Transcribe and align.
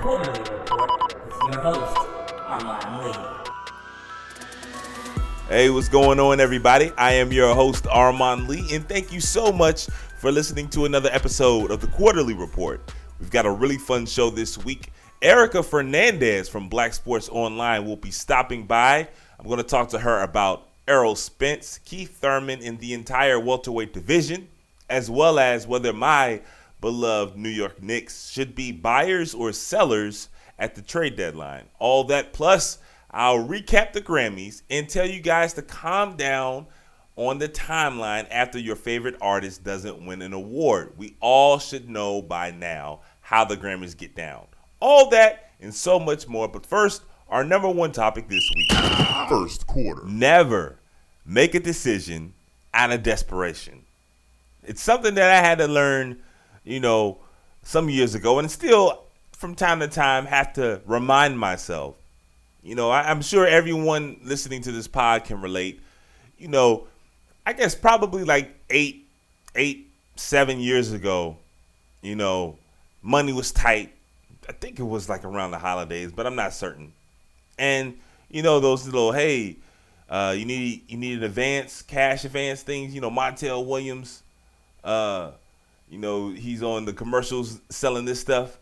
Quarter-Lee 0.00 0.38
Report 0.38 1.14
with 1.26 1.54
your 1.54 1.60
host, 1.60 1.96
Armon 2.46 3.04
Lee. 3.04 3.12
Hey, 5.48 5.70
what's 5.70 5.88
going 5.88 6.20
on, 6.20 6.38
everybody? 6.38 6.92
I 6.96 7.14
am 7.14 7.32
your 7.32 7.52
host, 7.52 7.82
Armon 7.86 8.46
Lee, 8.46 8.64
and 8.72 8.88
thank 8.88 9.12
you 9.12 9.20
so 9.20 9.50
much 9.50 9.86
for 10.18 10.30
listening 10.30 10.68
to 10.68 10.84
another 10.84 11.10
episode 11.12 11.72
of 11.72 11.80
the 11.80 11.88
Quarter-Lee 11.88 12.34
Report. 12.34 12.92
We've 13.18 13.30
got 13.30 13.44
a 13.44 13.50
really 13.50 13.76
fun 13.76 14.06
show 14.06 14.30
this 14.30 14.56
week. 14.56 14.92
Erika 15.20 15.64
Fernandez 15.64 16.48
from 16.48 16.68
Black 16.68 16.92
Sports 16.94 17.28
Online 17.30 17.84
will 17.84 17.96
be 17.96 18.12
stopping 18.12 18.66
by. 18.66 19.08
I'm 19.40 19.46
going 19.46 19.56
to 19.58 19.64
talk 19.64 19.88
to 19.88 19.98
her 19.98 20.22
about 20.22 20.68
Errol 20.86 21.16
Spence, 21.16 21.80
Keith 21.84 22.18
Thurman, 22.18 22.60
and 22.62 22.78
the 22.78 22.94
entire 22.94 23.40
welterweight 23.40 23.92
division, 23.92 24.46
as 24.88 25.10
well 25.10 25.40
as 25.40 25.66
whether 25.66 25.92
my 25.92 26.40
beloved 26.80 27.36
New 27.36 27.48
York 27.48 27.82
Knicks 27.82 28.30
should 28.30 28.54
be 28.54 28.72
buyers 28.72 29.34
or 29.34 29.52
sellers 29.52 30.28
at 30.58 30.74
the 30.74 30.82
trade 30.82 31.16
deadline. 31.16 31.64
All 31.78 32.04
that 32.04 32.32
plus 32.32 32.78
I'll 33.10 33.38
recap 33.38 33.92
the 33.92 34.02
Grammys 34.02 34.62
and 34.68 34.88
tell 34.88 35.06
you 35.06 35.20
guys 35.20 35.54
to 35.54 35.62
calm 35.62 36.16
down 36.16 36.66
on 37.16 37.38
the 37.38 37.48
timeline 37.48 38.26
after 38.30 38.58
your 38.58 38.76
favorite 38.76 39.16
artist 39.20 39.64
doesn't 39.64 40.04
win 40.04 40.22
an 40.22 40.32
award. 40.32 40.92
We 40.96 41.16
all 41.20 41.58
should 41.58 41.88
know 41.88 42.22
by 42.22 42.50
now 42.50 43.00
how 43.20 43.44
the 43.44 43.56
Grammys 43.56 43.96
get 43.96 44.14
down. 44.14 44.46
All 44.80 45.10
that 45.10 45.50
and 45.60 45.74
so 45.74 45.98
much 45.98 46.28
more. 46.28 46.48
But 46.48 46.64
first, 46.66 47.02
our 47.28 47.44
number 47.44 47.68
one 47.68 47.92
topic 47.92 48.28
this 48.28 48.48
week 48.54 48.70
First 49.28 49.66
quarter. 49.66 50.02
never 50.06 50.78
make 51.26 51.54
a 51.54 51.60
decision 51.60 52.34
out 52.72 52.92
of 52.92 53.02
desperation. 53.02 53.82
It's 54.62 54.82
something 54.82 55.14
that 55.14 55.30
I 55.30 55.46
had 55.46 55.58
to 55.58 55.66
learn, 55.66 56.18
you 56.68 56.80
know, 56.80 57.18
some 57.62 57.88
years 57.88 58.14
ago, 58.14 58.38
and 58.38 58.50
still 58.50 59.04
from 59.32 59.54
time 59.54 59.80
to 59.80 59.88
time 59.88 60.26
have 60.26 60.52
to 60.54 60.80
remind 60.86 61.38
myself. 61.38 61.94
You 62.62 62.74
know, 62.74 62.90
I, 62.90 63.10
I'm 63.10 63.22
sure 63.22 63.46
everyone 63.46 64.20
listening 64.22 64.62
to 64.62 64.72
this 64.72 64.86
pod 64.86 65.24
can 65.24 65.40
relate. 65.40 65.80
You 66.38 66.48
know, 66.48 66.86
I 67.46 67.52
guess 67.52 67.74
probably 67.74 68.24
like 68.24 68.54
eight, 68.68 69.08
eight, 69.54 69.90
seven 70.16 70.60
years 70.60 70.92
ago, 70.92 71.36
you 72.02 72.16
know, 72.16 72.58
money 73.02 73.32
was 73.32 73.52
tight. 73.52 73.92
I 74.48 74.52
think 74.52 74.78
it 74.78 74.84
was 74.84 75.08
like 75.08 75.24
around 75.24 75.52
the 75.52 75.58
holidays, 75.58 76.12
but 76.12 76.26
I'm 76.26 76.36
not 76.36 76.52
certain. 76.52 76.92
And 77.58 77.98
you 78.30 78.42
know 78.42 78.60
those 78.60 78.84
little 78.84 79.12
hey, 79.12 79.56
uh, 80.10 80.34
you 80.36 80.44
need 80.44 80.82
you 80.88 80.96
need 80.96 81.18
an 81.18 81.24
advance 81.24 81.82
cash 81.82 82.24
advance 82.24 82.62
things. 82.62 82.94
You 82.94 83.00
know 83.00 83.10
Montel 83.10 83.66
Williams, 83.66 84.22
uh, 84.84 85.30
you 85.90 85.98
know 85.98 86.30
he's 86.30 86.62
on 86.62 86.84
the 86.84 86.92
commercials 86.92 87.60
selling 87.68 88.04
this 88.04 88.20
stuff. 88.20 88.58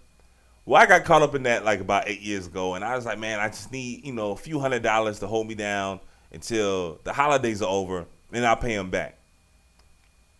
Well, 0.64 0.82
I 0.82 0.86
got 0.86 1.05
caught 1.05 1.22
up 1.22 1.34
in 1.34 1.44
that 1.44 1.64
like 1.64 1.80
about 1.80 2.08
eight 2.08 2.20
years 2.20 2.46
ago, 2.46 2.74
and 2.74 2.84
I 2.84 2.96
was 2.96 3.05
like, 3.05 3.19
man, 3.19 3.41
I 3.41 3.48
just 3.48 3.72
need 3.72 4.05
you 4.05 4.12
know 4.12 4.32
a 4.32 4.36
few 4.36 4.58
hundred 4.60 4.82
dollars 4.82 5.20
to 5.20 5.27
hold 5.27 5.47
me 5.47 5.54
down 5.54 6.00
until 6.32 7.00
the 7.04 7.12
holidays 7.12 7.62
are 7.62 7.70
over, 7.70 8.06
and 8.32 8.47
I'll 8.47 8.56
pay 8.56 8.77
them 8.77 8.91
back. 8.91 9.19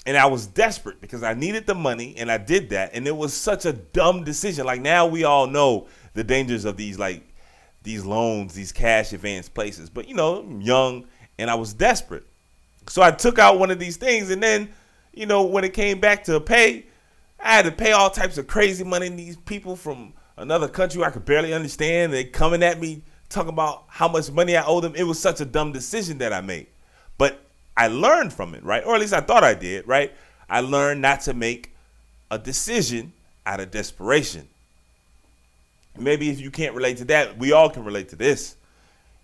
And 0.05 0.17
I 0.17 0.27
was 0.27 0.47
desperate 0.47 1.01
because 1.01 1.23
I 1.23 1.35
needed 1.35 1.67
the 1.67 1.75
money, 1.75 2.15
and 2.17 2.31
I 2.31 2.39
did 2.39 2.71
that, 2.71 2.91
and 2.95 3.07
it 3.07 3.17
was 3.17 3.33
such 3.35 3.65
a 3.65 3.73
dumb 3.73 4.25
decision. 4.25 4.67
Like 4.67 4.81
now 4.81 5.07
we 5.07 5.25
all 5.25 5.47
know 5.47 5.89
the 6.15 6.25
dangers 6.25 6.65
of 6.65 6.77
these 6.77 6.99
like 6.99 7.23
these 7.87 8.05
loans, 8.05 8.53
these 8.53 8.73
cash 8.73 9.13
advance 9.13 9.49
places. 9.49 9.89
But 9.89 10.09
you 10.09 10.15
know, 10.15 10.41
I'm 10.41 10.61
young 10.61 11.07
and 11.39 11.49
I 11.51 11.55
was 11.55 11.73
desperate. 11.73 12.25
So 12.89 13.01
I 13.01 13.11
took 13.13 13.39
out 13.39 13.59
one 13.59 13.71
of 13.71 13.79
these 13.79 13.97
things 13.97 14.31
and 14.31 14.43
then, 14.43 14.69
you 15.17 15.27
know, 15.27 15.43
when 15.43 15.65
it 15.65 15.75
came 15.75 15.99
back 15.99 16.25
to 16.25 16.39
pay, 16.41 16.87
I 17.41 17.57
had 17.57 17.65
to 17.65 17.73
pay 17.73 17.93
all 17.93 18.11
types 18.11 18.39
of 18.39 18.47
crazy 18.47 18.85
money 18.85 19.09
these 19.09 19.37
people 19.37 19.75
from 19.75 20.13
another 20.37 20.69
country 20.69 21.03
I 21.03 21.11
could 21.11 21.25
barely 21.25 21.53
understand. 21.53 22.13
They 22.13 22.25
coming 22.25 22.63
at 22.63 22.81
me 22.81 23.03
talking 23.29 23.53
about 23.53 23.85
how 23.89 24.07
much 24.07 24.31
money 24.31 24.57
I 24.57 24.65
owe 24.65 24.81
them. 24.81 24.95
It 24.95 25.03
was 25.03 25.19
such 25.19 25.41
a 25.41 25.45
dumb 25.45 25.73
decision 25.73 26.19
that 26.19 26.33
I 26.33 26.41
made. 26.41 26.69
But 27.19 27.41
I 27.77 27.89
learned 27.89 28.33
from 28.33 28.55
it, 28.55 28.63
right? 28.63 28.85
Or 28.85 28.95
at 28.95 29.01
least 29.01 29.13
I 29.13 29.21
thought 29.21 29.43
I 29.43 29.55
did, 29.55 29.89
right? 29.89 30.13
I 30.49 30.61
learned 30.61 31.03
not 31.03 31.23
to 31.23 31.35
make 31.35 31.73
a 32.31 32.39
decision 32.39 33.13
out 33.45 33.61
of 33.61 33.71
desperation 33.71 34.49
maybe 35.99 36.31
if 36.31 36.41
you 36.41 36.51
can't 36.51 36.75
relate 36.75 36.99
to 36.99 37.05
that, 37.07 37.39
we 37.39 37.53
all 37.53 37.71
can 37.71 37.85
relate 37.85 38.09
to 38.11 38.17
this. 38.17 38.57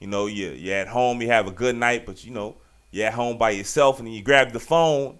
You 0.00 0.08
know, 0.08 0.26
you 0.26 0.50
you're 0.50 0.76
at 0.76 0.88
home, 0.88 1.22
you 1.22 1.28
have 1.28 1.46
a 1.46 1.52
good 1.52 1.76
night, 1.76 2.06
but 2.06 2.24
you 2.24 2.32
know, 2.32 2.56
you're 2.90 3.06
at 3.06 3.14
home 3.14 3.38
by 3.38 3.50
yourself, 3.50 4.00
and 4.00 4.12
you 4.12 4.22
grab 4.22 4.52
the 4.52 4.60
phone, 4.60 5.18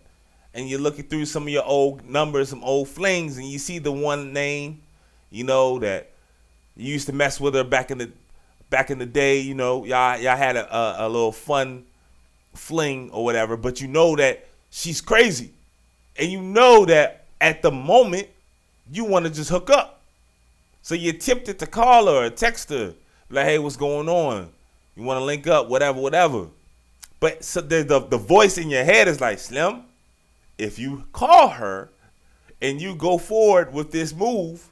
and 0.54 0.68
you're 0.68 0.80
looking 0.80 1.04
through 1.04 1.26
some 1.26 1.44
of 1.44 1.48
your 1.48 1.64
old 1.64 2.08
numbers, 2.08 2.50
some 2.50 2.62
old 2.62 2.88
flings, 2.88 3.38
and 3.38 3.46
you 3.46 3.58
see 3.58 3.78
the 3.78 3.92
one 3.92 4.32
name, 4.32 4.82
you 5.30 5.44
know, 5.44 5.78
that 5.78 6.10
you 6.76 6.92
used 6.92 7.06
to 7.06 7.12
mess 7.12 7.40
with 7.40 7.54
her 7.54 7.64
back 7.64 7.90
in 7.90 7.98
the 7.98 8.10
back 8.70 8.90
in 8.90 8.98
the 8.98 9.06
day. 9.06 9.40
You 9.40 9.54
know, 9.54 9.84
y'all 9.84 10.18
y'all 10.18 10.36
had 10.36 10.56
a, 10.56 10.76
a, 10.76 11.06
a 11.06 11.08
little 11.08 11.32
fun 11.32 11.84
fling 12.54 13.10
or 13.10 13.24
whatever, 13.24 13.56
but 13.56 13.80
you 13.80 13.88
know 13.88 14.16
that 14.16 14.46
she's 14.70 15.00
crazy, 15.00 15.52
and 16.16 16.30
you 16.30 16.40
know 16.40 16.84
that 16.86 17.24
at 17.40 17.62
the 17.62 17.70
moment 17.70 18.28
you 18.90 19.04
want 19.04 19.24
to 19.24 19.30
just 19.30 19.50
hook 19.50 19.70
up. 19.70 20.00
So 20.82 20.94
you're 20.94 21.14
tempted 21.14 21.58
to 21.60 21.66
call 21.66 22.06
her 22.06 22.26
or 22.26 22.30
text 22.30 22.70
her, 22.70 22.94
like, 23.30 23.46
hey, 23.46 23.58
what's 23.58 23.76
going 23.76 24.08
on? 24.08 24.50
You 24.96 25.04
want 25.04 25.20
to 25.20 25.24
link 25.24 25.46
up, 25.46 25.69
whatever, 25.69 26.00
whatever. 26.00 26.48
But 27.20 27.44
so 27.44 27.60
the, 27.60 27.84
the 27.84 28.00
the 28.00 28.19
voice 28.19 28.58
in 28.58 28.69
your 28.69 28.84
head 28.84 29.06
is 29.06 29.20
like, 29.20 29.38
Slim, 29.38 29.84
if 30.62 30.78
you 30.78 31.05
call 31.12 31.49
her 31.49 31.91
and 32.61 32.81
you 32.81 32.95
go 32.95 33.19
forward 33.19 33.73
with 33.73 33.91
this 33.91 34.15
move, 34.15 34.71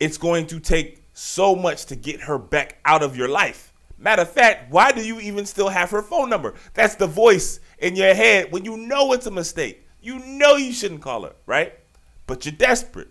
it's 0.00 0.18
going 0.18 0.46
to 0.48 0.58
take 0.58 1.04
so 1.14 1.54
much 1.54 1.86
to 1.86 1.96
get 1.96 2.22
her 2.22 2.38
back 2.38 2.78
out 2.84 3.02
of 3.02 3.16
your 3.16 3.28
life. 3.28 3.72
Matter 3.98 4.22
of 4.22 4.30
fact, 4.30 4.72
why 4.72 4.90
do 4.90 5.00
you 5.06 5.20
even 5.20 5.46
still 5.46 5.68
have 5.68 5.90
her 5.92 6.02
phone 6.02 6.28
number? 6.28 6.54
That's 6.74 6.96
the 6.96 7.06
voice 7.06 7.60
in 7.78 7.94
your 7.94 8.14
head 8.14 8.50
when 8.50 8.64
you 8.64 8.76
know 8.76 9.12
it's 9.12 9.26
a 9.26 9.30
mistake. 9.30 9.86
You 10.00 10.18
know 10.18 10.56
you 10.56 10.72
shouldn't 10.72 11.02
call 11.02 11.22
her, 11.22 11.34
right? 11.46 11.74
But 12.26 12.44
you're 12.44 12.52
desperate. 12.52 13.08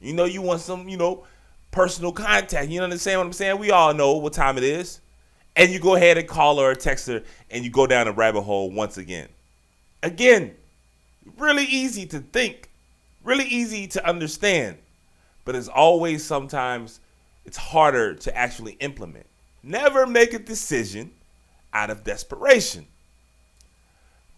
You 0.00 0.14
know 0.14 0.24
you 0.24 0.42
want 0.42 0.60
some, 0.60 0.88
you 0.88 0.96
know, 0.96 1.24
personal 1.70 2.10
contact. 2.10 2.68
You 2.68 2.82
understand 2.82 3.20
what 3.20 3.26
I'm 3.26 3.32
saying? 3.32 3.58
We 3.58 3.70
all 3.70 3.94
know 3.94 4.16
what 4.16 4.32
time 4.32 4.58
it 4.58 4.64
is. 4.64 5.00
And 5.54 5.70
you 5.70 5.78
go 5.78 5.94
ahead 5.94 6.18
and 6.18 6.26
call 6.26 6.58
her 6.58 6.70
or 6.70 6.74
text 6.74 7.06
her 7.06 7.22
and 7.50 7.64
you 7.64 7.70
go 7.70 7.86
down 7.86 8.08
a 8.08 8.12
rabbit 8.12 8.42
hole 8.42 8.70
once 8.70 8.96
again. 8.96 9.28
Again, 10.02 10.54
really 11.36 11.64
easy 11.64 12.06
to 12.06 12.20
think, 12.20 12.68
really 13.22 13.44
easy 13.44 13.86
to 13.88 14.06
understand, 14.06 14.78
but 15.44 15.54
it's 15.54 15.68
always 15.68 16.24
sometimes 16.24 17.00
it's 17.44 17.56
harder 17.56 18.14
to 18.14 18.36
actually 18.36 18.72
implement. 18.80 19.26
Never 19.62 20.06
make 20.06 20.32
a 20.32 20.38
decision 20.38 21.10
out 21.72 21.90
of 21.90 22.04
desperation. 22.04 22.86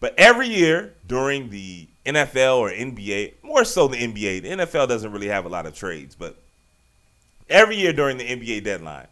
But 0.00 0.14
every 0.16 0.48
year 0.48 0.94
during 1.06 1.50
the 1.50 1.86
NFL 2.06 2.58
or 2.58 2.70
NBA, 2.70 3.34
more 3.42 3.64
so 3.64 3.86
the 3.86 3.98
NBA, 3.98 4.42
the 4.42 4.48
NFL 4.48 4.88
doesn't 4.88 5.12
really 5.12 5.28
have 5.28 5.44
a 5.44 5.48
lot 5.48 5.66
of 5.66 5.74
trades, 5.74 6.14
but 6.14 6.36
every 7.48 7.76
year 7.76 7.92
during 7.92 8.16
the 8.16 8.24
NBA 8.24 8.64
deadline, 8.64 9.08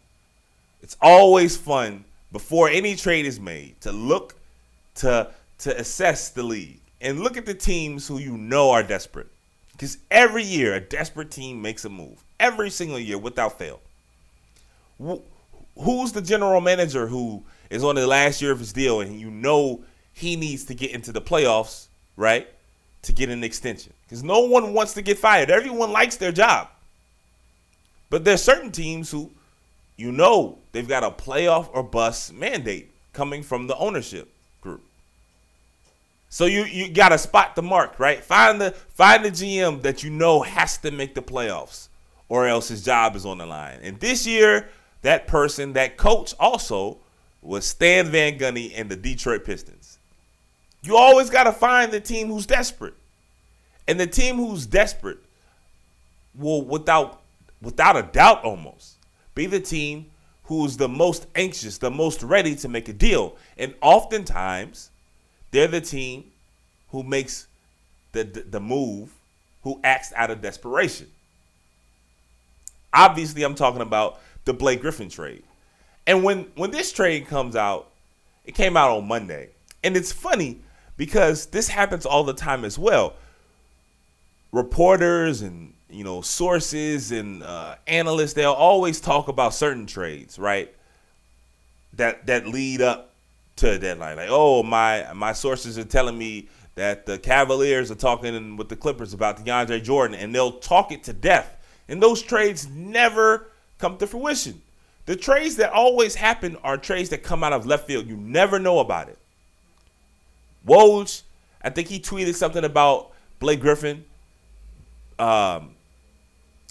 it's 0.81 0.97
always 1.01 1.55
fun 1.55 2.05
before 2.31 2.69
any 2.69 2.95
trade 2.95 3.25
is 3.25 3.39
made 3.39 3.79
to 3.81 3.91
look 3.91 4.35
to 4.95 5.29
to 5.59 5.77
assess 5.77 6.29
the 6.29 6.43
league 6.43 6.79
and 7.01 7.21
look 7.21 7.37
at 7.37 7.45
the 7.45 7.53
teams 7.53 8.07
who 8.07 8.17
you 8.17 8.37
know 8.37 8.71
are 8.71 8.83
desperate. 8.83 9.27
Because 9.71 9.97
every 10.11 10.43
year 10.43 10.73
a 10.73 10.81
desperate 10.81 11.31
team 11.31 11.61
makes 11.61 11.85
a 11.85 11.89
move. 11.89 12.23
Every 12.39 12.69
single 12.69 12.99
year 12.99 13.17
without 13.17 13.57
fail. 13.57 13.79
Who's 15.77 16.11
the 16.11 16.21
general 16.21 16.59
manager 16.59 17.07
who 17.07 17.43
is 17.69 17.83
on 17.83 17.95
the 17.95 18.05
last 18.05 18.41
year 18.41 18.51
of 18.51 18.59
his 18.59 18.73
deal 18.73 18.99
and 18.99 19.19
you 19.19 19.31
know 19.31 19.83
he 20.11 20.35
needs 20.35 20.65
to 20.65 20.73
get 20.73 20.91
into 20.91 21.13
the 21.13 21.21
playoffs, 21.21 21.87
right? 22.17 22.47
To 23.03 23.13
get 23.13 23.29
an 23.29 23.43
extension. 23.43 23.93
Because 24.03 24.23
no 24.23 24.39
one 24.41 24.73
wants 24.73 24.93
to 24.95 25.01
get 25.01 25.17
fired. 25.17 25.49
Everyone 25.49 25.93
likes 25.93 26.17
their 26.17 26.33
job. 26.33 26.67
But 28.09 28.25
there's 28.25 28.43
certain 28.43 28.71
teams 28.71 29.11
who, 29.11 29.31
you 29.95 30.11
know, 30.11 30.57
they've 30.73 30.87
got 30.87 31.03
a 31.03 31.11
playoff 31.11 31.69
or 31.71 31.83
bust 31.83 32.33
mandate 32.33 32.91
coming 33.13 33.43
from 33.43 33.67
the 33.67 33.77
ownership. 33.77 34.29
So 36.29 36.45
you 36.45 36.63
you 36.65 36.89
got 36.89 37.09
to 37.09 37.17
spot 37.17 37.55
the 37.55 37.63
mark, 37.63 37.99
right? 37.99 38.23
Find 38.23 38.61
the 38.61 38.71
find 38.71 39.25
the 39.25 39.31
GM 39.31 39.81
that 39.81 40.03
you 40.03 40.11
know 40.11 40.43
has 40.43 40.77
to 40.79 40.91
make 40.91 41.15
the 41.15 41.21
playoffs, 41.21 41.89
or 42.29 42.47
else 42.47 42.67
his 42.67 42.83
job 42.83 43.15
is 43.15 43.25
on 43.25 43.39
the 43.39 43.45
line. 43.45 43.79
And 43.81 43.99
this 43.99 44.27
year, 44.27 44.69
that 45.01 45.27
person, 45.27 45.73
that 45.73 45.97
coach, 45.97 46.35
also 46.39 46.99
was 47.41 47.65
Stan 47.65 48.07
Van 48.07 48.37
Gundy 48.37 48.73
and 48.75 48.89
the 48.89 48.95
Detroit 48.95 49.43
Pistons. 49.43 49.97
You 50.83 50.95
always 50.95 51.29
got 51.29 51.43
to 51.43 51.51
find 51.51 51.91
the 51.91 51.99
team 51.99 52.27
who's 52.27 52.45
desperate, 52.45 52.93
and 53.87 53.99
the 53.99 54.07
team 54.07 54.35
who's 54.35 54.65
desperate 54.65 55.19
will, 56.35 56.61
without 56.61 57.21
without 57.61 57.97
a 57.97 58.03
doubt, 58.03 58.43
almost 58.43 58.97
be 59.33 59.45
the 59.45 59.59
team 59.59 60.05
who's 60.43 60.77
the 60.77 60.89
most 60.89 61.27
anxious, 61.35 61.77
the 61.77 61.89
most 61.89 62.23
ready 62.23 62.55
to 62.55 62.67
make 62.67 62.89
a 62.89 62.93
deal. 62.93 63.35
And 63.57 63.73
oftentimes, 63.81 64.91
they're 65.51 65.67
the 65.67 65.81
team 65.81 66.25
who 66.89 67.03
makes 67.03 67.47
the, 68.11 68.23
the, 68.23 68.41
the 68.41 68.59
move, 68.59 69.13
who 69.63 69.79
acts 69.83 70.13
out 70.15 70.31
of 70.31 70.41
desperation. 70.41 71.07
Obviously, 72.93 73.43
I'm 73.43 73.55
talking 73.55 73.81
about 73.81 74.19
the 74.45 74.53
Blake 74.53 74.81
Griffin 74.81 75.09
trade. 75.09 75.43
And 76.07 76.23
when 76.23 76.51
when 76.55 76.71
this 76.71 76.91
trade 76.91 77.27
comes 77.27 77.55
out, 77.55 77.91
it 78.45 78.55
came 78.55 78.75
out 78.75 78.89
on 78.89 79.07
Monday. 79.07 79.49
And 79.83 79.95
it's 79.95 80.11
funny 80.11 80.61
because 80.97 81.45
this 81.47 81.67
happens 81.67 82.05
all 82.05 82.23
the 82.23 82.33
time 82.33 82.65
as 82.65 82.79
well. 82.79 83.13
Reporters 84.51 85.41
and 85.41 85.73
you 85.89 86.03
know 86.03 86.21
sources 86.21 87.11
and 87.11 87.43
uh, 87.43 87.75
analysts 87.87 88.33
they'll 88.33 88.51
always 88.51 88.99
talk 88.99 89.27
about 89.27 89.53
certain 89.53 89.85
trades, 89.85 90.39
right? 90.39 90.73
That 91.93 92.25
that 92.25 92.47
lead 92.47 92.81
up 92.81 93.08
to 93.59 93.71
a 93.71 93.77
deadline. 93.77 94.17
Like, 94.17 94.29
oh 94.31 94.63
my 94.63 95.11
my 95.13 95.33
sources 95.33 95.77
are 95.77 95.83
telling 95.83 96.17
me 96.17 96.49
that 96.75 97.05
the 97.05 97.17
Cavaliers 97.17 97.91
are 97.91 97.95
talking 97.95 98.55
with 98.55 98.69
the 98.69 98.75
Clippers 98.75 99.13
about 99.13 99.43
DeAndre 99.43 99.83
Jordan, 99.83 100.17
and 100.17 100.33
they'll 100.33 100.59
talk 100.59 100.91
it 100.91 101.03
to 101.03 101.13
death. 101.13 101.57
And 101.87 102.01
those 102.01 102.21
trades 102.21 102.67
never 102.67 103.47
come 103.77 103.97
to 103.97 104.07
fruition. 104.07 104.61
The 105.05 105.15
trades 105.15 105.55
that 105.57 105.71
always 105.71 106.15
happen 106.15 106.55
are 106.63 106.77
trades 106.77 107.09
that 107.09 107.23
come 107.23 107.43
out 107.43 107.51
of 107.51 107.65
left 107.65 107.87
field. 107.87 108.07
You 108.07 108.15
never 108.15 108.59
know 108.59 108.79
about 108.79 109.09
it. 109.09 109.17
Woj, 110.67 111.23
I 111.61 111.69
think 111.69 111.87
he 111.87 111.99
tweeted 111.99 112.35
something 112.35 112.63
about 112.63 113.11
Blake 113.39 113.59
Griffin 113.59 114.05
um, 115.17 115.71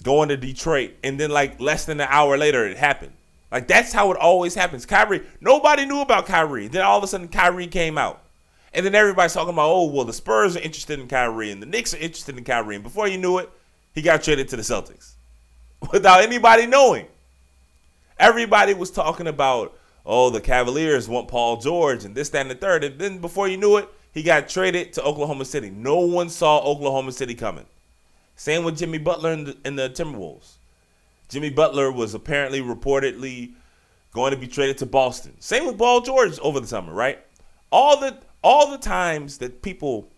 going 0.03 0.29
to 0.29 0.37
Detroit, 0.37 0.93
and 1.03 1.19
then 1.19 1.29
like 1.29 1.59
less 1.59 1.85
than 1.85 1.99
an 1.99 2.07
hour 2.09 2.37
later, 2.37 2.65
it 2.65 2.77
happened. 2.77 3.13
Like 3.51 3.67
that's 3.67 3.91
how 3.91 4.11
it 4.11 4.17
always 4.17 4.55
happens. 4.55 4.85
Kyrie, 4.85 5.23
nobody 5.41 5.85
knew 5.85 6.01
about 6.01 6.25
Kyrie. 6.25 6.67
Then 6.67 6.83
all 6.83 6.97
of 6.97 7.03
a 7.03 7.07
sudden, 7.07 7.27
Kyrie 7.27 7.67
came 7.67 7.97
out, 7.97 8.23
and 8.73 8.85
then 8.85 8.95
everybody's 8.95 9.33
talking 9.33 9.53
about, 9.53 9.69
oh 9.69 9.85
well, 9.85 10.05
the 10.05 10.13
Spurs 10.13 10.55
are 10.55 10.61
interested 10.61 10.99
in 10.99 11.07
Kyrie, 11.07 11.51
and 11.51 11.61
the 11.61 11.65
Knicks 11.65 11.93
are 11.93 11.97
interested 11.97 12.37
in 12.37 12.43
Kyrie, 12.43 12.75
and 12.75 12.83
before 12.83 13.07
you 13.07 13.17
knew 13.17 13.39
it, 13.39 13.49
he 13.93 14.01
got 14.01 14.23
traded 14.23 14.47
to 14.49 14.55
the 14.55 14.61
Celtics 14.61 15.13
without 15.91 16.21
anybody 16.21 16.65
knowing. 16.65 17.07
Everybody 18.19 18.73
was 18.73 18.91
talking 18.91 19.27
about, 19.27 19.77
oh, 20.05 20.29
the 20.29 20.41
Cavaliers 20.41 21.07
want 21.07 21.29
Paul 21.29 21.57
George 21.57 22.03
and 22.03 22.13
this, 22.13 22.29
that, 22.29 22.41
and 22.41 22.51
the 22.51 22.55
third. 22.55 22.83
And 22.83 22.99
then 22.99 23.19
before 23.19 23.47
you 23.47 23.55
knew 23.55 23.77
it, 23.77 23.87
he 24.11 24.23
got 24.23 24.49
traded 24.49 24.91
to 24.93 25.03
Oklahoma 25.03 25.45
City. 25.45 25.69
No 25.69 25.99
one 25.99 26.29
saw 26.29 26.59
Oklahoma 26.59 27.13
City 27.13 27.33
coming. 27.33 27.65
Same 28.35 28.63
with 28.63 28.77
Jimmy 28.77 28.97
Butler 28.97 29.31
in 29.31 29.43
the, 29.45 29.57
in 29.63 29.75
the 29.75 29.89
Timberwolves. 29.89 30.58
Jimmy 31.29 31.51
Butler 31.51 31.91
was 31.91 32.13
apparently 32.13 32.61
reportedly 32.61 33.53
going 34.11 34.31
to 34.31 34.37
be 34.37 34.47
traded 34.47 34.79
to 34.79 34.85
Boston. 34.85 35.33
Same 35.39 35.65
with 35.67 35.77
Paul 35.77 36.01
George 36.01 36.37
over 36.39 36.59
the 36.59 36.67
summer, 36.67 36.93
right? 36.93 37.19
All 37.71 37.99
the 37.99 38.17
all 38.43 38.71
the 38.71 38.77
times 38.77 39.37
that 39.37 39.61
people 39.61 40.09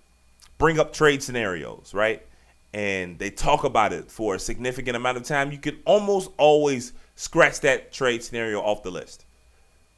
bring 0.58 0.80
up 0.80 0.94
trade 0.94 1.22
scenarios, 1.22 1.94
right? 1.94 2.26
And 2.74 3.20
they 3.20 3.30
talk 3.30 3.64
about 3.64 3.92
it 3.92 4.10
for 4.10 4.36
a 4.36 4.40
significant 4.40 4.96
amount 4.96 5.18
of 5.18 5.24
time, 5.24 5.52
you 5.52 5.58
can 5.58 5.80
almost 5.86 6.30
always 6.38 6.94
scratch 7.16 7.60
that 7.62 7.92
trade 7.92 8.24
scenario 8.24 8.62
off 8.62 8.84
the 8.84 8.92
list. 8.92 9.26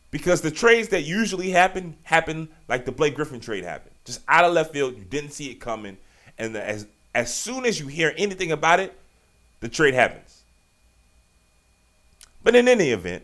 Because 0.10 0.42
the 0.42 0.52
trades 0.52 0.90
that 0.90 1.04
usually 1.04 1.52
happen 1.52 1.96
happen 2.04 2.50
like 2.68 2.86
the 2.86 2.92
Blake 2.92 3.16
Griffin 3.16 3.40
trade 3.40 3.64
happened. 3.64 3.94
Just 4.06 4.22
out 4.28 4.46
of 4.46 4.54
left 4.54 4.74
field, 4.74 4.98
you 4.98 5.04
didn't 5.04 5.32
see 5.32 5.52
it 5.52 5.56
coming, 5.56 5.98
and 6.38 6.56
as 6.56 6.88
as 7.14 7.32
soon 7.32 7.66
as 7.66 7.80
you 7.80 7.88
hear 7.88 8.14
anything 8.18 8.52
about 8.52 8.80
it, 8.80 8.98
the 9.60 9.70
trade 9.70 9.94
happens. 9.94 10.33
But 12.44 12.56
in 12.56 12.68
any 12.68 12.92
event, 12.92 13.24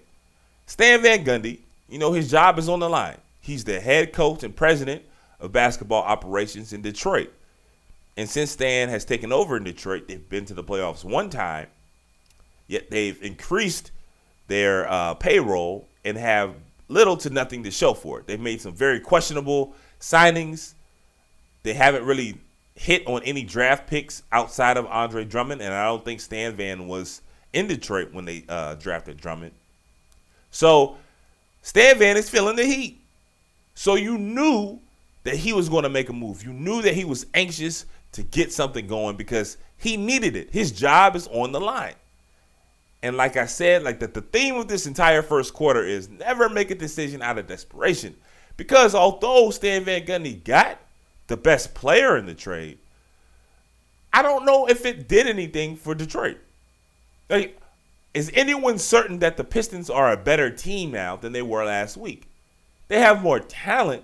Stan 0.66 1.02
Van 1.02 1.26
Gundy, 1.26 1.60
you 1.90 2.00
know, 2.00 2.14
his 2.14 2.30
job 2.30 2.60
is 2.60 2.70
on 2.70 2.80
the 2.80 2.90
line. 2.90 3.18
He's 3.42 3.64
the 3.64 3.80
head 3.80 4.14
coach 4.14 4.44
and 4.44 4.56
president 4.56 5.04
of 5.40 5.52
basketball 5.52 6.04
operations 6.04 6.74
in 6.74 6.82
Detroit. 6.82 7.32
And 8.18 8.30
since 8.30 8.52
Stan 8.52 8.90
has 8.90 9.06
taken 9.06 9.32
over 9.32 9.58
in 9.58 9.64
Detroit, 9.64 10.08
they've 10.08 10.30
been 10.30 10.46
to 10.46 10.54
the 10.54 10.64
playoffs 10.64 11.04
one 11.04 11.30
time 11.30 11.68
Yet 12.70 12.92
they've 12.92 13.22
increased 13.24 13.92
their 14.48 14.90
uh, 14.90 15.16
payroll 15.16 15.90
and 16.06 16.16
have 16.16 16.54
little 16.88 17.18
to 17.18 17.30
nothing 17.32 17.64
to 17.64 17.72
show 17.72 17.96
for 17.96 18.20
it. 18.20 18.28
They've 18.28 18.40
made 18.40 18.62
some 18.62 18.74
very 18.74 19.00
questionable 19.00 19.74
signings. 20.00 20.76
They 21.64 21.74
haven't 21.74 22.06
really 22.06 22.38
hit 22.76 23.06
on 23.08 23.24
any 23.24 23.44
draft 23.44 23.88
picks 23.88 24.22
outside 24.32 24.78
of 24.78 24.86
Andre 24.86 25.26
Drummond, 25.26 25.62
and 25.62 25.74
I 25.74 25.86
don't 25.86 26.06
think 26.06 26.22
Stan 26.22 26.56
Van 26.56 26.88
was 26.88 27.22
in 27.54 27.68
Detroit 27.68 28.14
when 28.14 28.26
they 28.26 28.44
uh, 28.48 28.76
drafted 28.76 29.18
Drummond. 29.18 29.52
So 30.52 30.98
Stan 31.62 31.98
Van 32.00 32.18
is 32.18 32.30
feeling 32.30 32.56
the 32.56 32.66
heat. 32.66 33.00
So 33.76 33.96
you 33.96 34.18
knew 34.18 34.80
that 35.24 35.36
he 35.36 35.54
was 35.54 35.70
going 35.70 35.84
to 35.84 35.90
make 35.90 36.10
a 36.10 36.14
move. 36.14 36.44
You 36.44 36.54
knew 36.54 36.82
that 36.82 36.94
he 36.94 37.06
was 37.06 37.26
anxious 37.34 37.86
to 38.14 38.24
get 38.24 38.52
something 38.52 38.88
going 38.88 39.16
because 39.16 39.58
he 39.78 39.98
needed 39.98 40.36
it. 40.36 40.50
His 40.52 40.72
job 40.72 41.16
is 41.16 41.28
on 41.28 41.52
the 41.52 41.60
line. 41.60 41.96
And 43.02 43.16
like 43.16 43.38
I 43.38 43.46
said, 43.46 43.84
like 43.84 44.00
that 44.00 44.14
the 44.14 44.22
theme 44.22 44.56
of 44.56 44.68
this 44.68 44.86
entire 44.86 45.22
first 45.22 45.54
quarter 45.54 45.84
is 45.84 46.10
never 46.10 46.50
make 46.50 46.72
a 46.72 46.76
decision 46.76 47.22
out 47.22 47.38
of 47.38 47.48
desperation. 47.48 48.16
Because 48.58 48.94
although 48.94 49.52
Stan 49.52 49.86
Van 49.86 50.06
Gundy 50.06 50.44
got 50.44 50.80
the 51.28 51.38
best 51.38 51.74
player 51.74 52.18
in 52.18 52.26
the 52.26 52.34
trade, 52.34 52.78
I 54.12 54.22
don't 54.22 54.46
know 54.46 54.68
if 54.68 54.86
it 54.86 55.08
did 55.08 55.28
anything 55.28 55.78
for 55.78 55.96
Detroit. 55.96 56.38
Like, 57.30 57.60
is 58.14 58.32
anyone 58.34 58.80
certain 58.80 59.20
that 59.20 59.38
the 59.38 59.44
Pistons 59.44 59.90
are 59.90 60.12
a 60.12 60.18
better 60.18 60.50
team 60.50 60.92
now 60.92 61.16
than 61.16 61.32
they 61.32 61.42
were 61.42 61.64
last 61.64 61.96
week? 61.96 62.28
They 62.88 63.00
have 63.00 63.22
more 63.22 63.40
talent. 63.40 64.04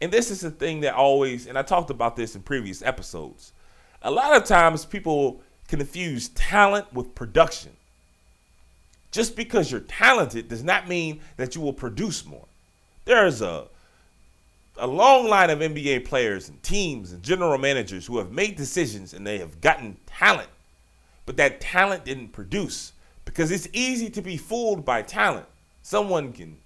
And 0.00 0.12
this 0.12 0.30
is 0.30 0.40
the 0.40 0.50
thing 0.50 0.80
that 0.80 0.94
always, 0.94 1.46
and 1.46 1.58
I 1.58 1.62
talked 1.62 1.90
about 1.90 2.16
this 2.16 2.34
in 2.34 2.42
previous 2.42 2.82
episodes. 2.82 3.52
A 4.02 4.10
lot 4.10 4.36
of 4.36 4.44
times 4.44 4.84
people 4.84 5.40
confuse 5.66 6.28
talent 6.30 6.92
with 6.92 7.14
production. 7.14 7.72
Just 9.10 9.36
because 9.36 9.70
you're 9.70 9.80
talented 9.80 10.48
does 10.48 10.62
not 10.62 10.88
mean 10.88 11.20
that 11.36 11.54
you 11.54 11.60
will 11.60 11.72
produce 11.72 12.26
more. 12.26 12.46
There's 13.04 13.40
a 13.40 13.68
a 14.80 14.86
long 14.86 15.28
line 15.28 15.50
of 15.50 15.58
NBA 15.58 16.04
players 16.04 16.48
and 16.48 16.62
teams 16.62 17.12
and 17.12 17.22
general 17.22 17.58
managers 17.58 18.06
who 18.06 18.18
have 18.18 18.30
made 18.30 18.54
decisions 18.54 19.12
and 19.12 19.26
they 19.26 19.38
have 19.38 19.60
gotten 19.60 19.96
talent, 20.06 20.48
but 21.28 21.36
that 21.36 21.60
talent 21.60 22.06
didn't 22.06 22.32
produce 22.32 22.94
because 23.26 23.50
it's 23.50 23.68
easy 23.74 24.08
to 24.08 24.22
be 24.22 24.38
fooled 24.38 24.82
by 24.82 25.02
talent. 25.02 25.44
Someone 25.82 26.32
can 26.32 26.56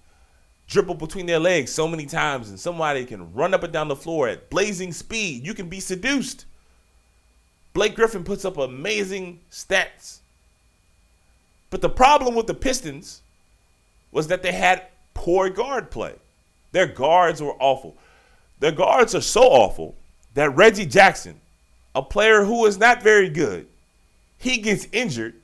dribble 0.67 0.95
between 0.95 1.25
their 1.25 1.39
legs 1.39 1.69
so 1.69 1.85
many 1.85 2.05
times 2.05 2.49
and 2.49 2.57
somebody 2.57 3.03
can 3.03 3.33
run 3.33 3.53
up 3.53 3.63
and 3.63 3.73
down 3.73 3.89
the 3.89 3.95
floor 3.97 4.29
at 4.29 4.49
blazing 4.49 4.93
speed. 4.93 5.45
You 5.45 5.53
can 5.53 5.67
be 5.67 5.81
seduced. 5.81 6.45
Blake 7.73 7.93
Griffin 7.93 8.23
puts 8.23 8.45
up 8.45 8.57
amazing 8.57 9.41
stats 9.51 10.19
but 11.73 11.81
the 11.81 11.89
problem 11.89 12.35
with 12.35 12.45
the 12.45 12.53
Pistons 12.53 13.23
was 14.11 14.27
that 14.27 14.43
they 14.43 14.51
had 14.51 14.85
poor 15.15 15.49
guard 15.49 15.89
play. 15.89 16.13
Their 16.71 16.85
guards 16.85 17.41
were 17.41 17.55
awful. 17.59 17.97
Their 18.59 18.71
guards 18.71 19.15
are 19.15 19.21
so 19.21 19.41
awful 19.41 19.95
that 20.35 20.55
Reggie 20.55 20.85
Jackson, 20.85 21.41
a 21.95 22.03
player 22.03 22.43
who 22.43 22.67
is 22.67 22.77
not 22.77 23.01
very 23.01 23.27
good, 23.27 23.65
he 24.43 24.57
gets 24.57 24.87
injured, 24.91 25.35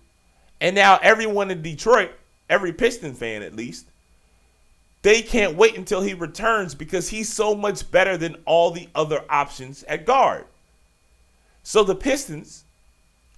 and 0.59 0.75
now 0.75 0.99
everyone 1.01 1.51
in 1.51 1.61
Detroit, 1.61 2.11
every 2.49 2.73
Piston 2.73 3.13
fan 3.13 3.41
at 3.41 3.55
least, 3.55 3.85
they 5.01 5.21
can't 5.21 5.55
wait 5.55 5.77
until 5.77 6.01
he 6.01 6.13
returns 6.13 6.75
because 6.75 7.07
he's 7.07 7.31
so 7.31 7.55
much 7.55 7.89
better 7.89 8.17
than 8.17 8.35
all 8.45 8.71
the 8.71 8.89
other 8.93 9.23
options 9.29 9.83
at 9.83 10.05
guard. 10.05 10.45
So 11.63 11.83
the 11.83 11.95
Pistons, 11.95 12.65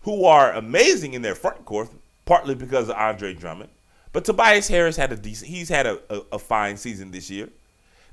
who 0.01 0.25
are 0.25 0.51
amazing 0.53 1.13
in 1.13 1.21
their 1.21 1.35
front 1.35 1.63
court, 1.65 1.89
partly 2.25 2.55
because 2.55 2.89
of 2.89 2.95
Andre 2.95 3.35
Drummond. 3.35 3.69
But 4.13 4.25
Tobias 4.25 4.67
Harris 4.67 4.97
had 4.97 5.11
a 5.11 5.15
decent. 5.15 5.51
He's 5.51 5.69
had 5.69 5.85
a, 5.85 5.99
a, 6.09 6.21
a 6.33 6.39
fine 6.39 6.77
season 6.77 7.11
this 7.11 7.29
year. 7.29 7.49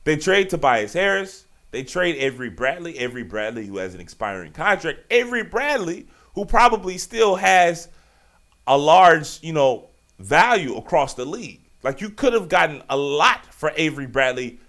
They 0.04 0.16
trade 0.16 0.50
Tobias 0.50 0.92
Harris. 0.92 1.46
They 1.70 1.82
trade 1.82 2.16
Avery 2.16 2.50
Bradley. 2.50 2.98
Avery 2.98 3.24
Bradley, 3.24 3.66
who 3.66 3.78
has 3.78 3.94
an 3.94 4.00
expiring 4.00 4.52
contract. 4.52 5.00
Avery 5.10 5.44
Bradley, 5.44 6.06
who 6.38 6.44
probably 6.44 6.96
still 6.98 7.34
has 7.34 7.88
a 8.68 8.78
large, 8.78 9.42
you 9.42 9.52
know, 9.52 9.88
value 10.20 10.76
across 10.76 11.14
the 11.14 11.24
league. 11.24 11.60
Like 11.82 12.00
you 12.00 12.10
could 12.10 12.32
have 12.32 12.48
gotten 12.48 12.80
a 12.88 12.96
lot 12.96 13.52
for 13.52 13.72
Avery 13.74 14.06
Bradley 14.06 14.60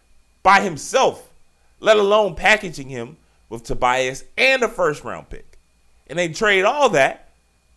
by 0.42 0.62
himself, 0.62 1.32
let 1.80 1.98
alone 1.98 2.34
packaging 2.34 2.90
him 2.90 3.18
with 3.50 3.64
Tobias 3.64 4.24
and 4.36 4.64
a 4.64 4.68
first 4.68 5.04
round 5.04 5.30
pick. 5.30 5.60
And 6.08 6.18
they 6.18 6.30
trade 6.30 6.66
all 6.66 6.90
that 6.90 7.30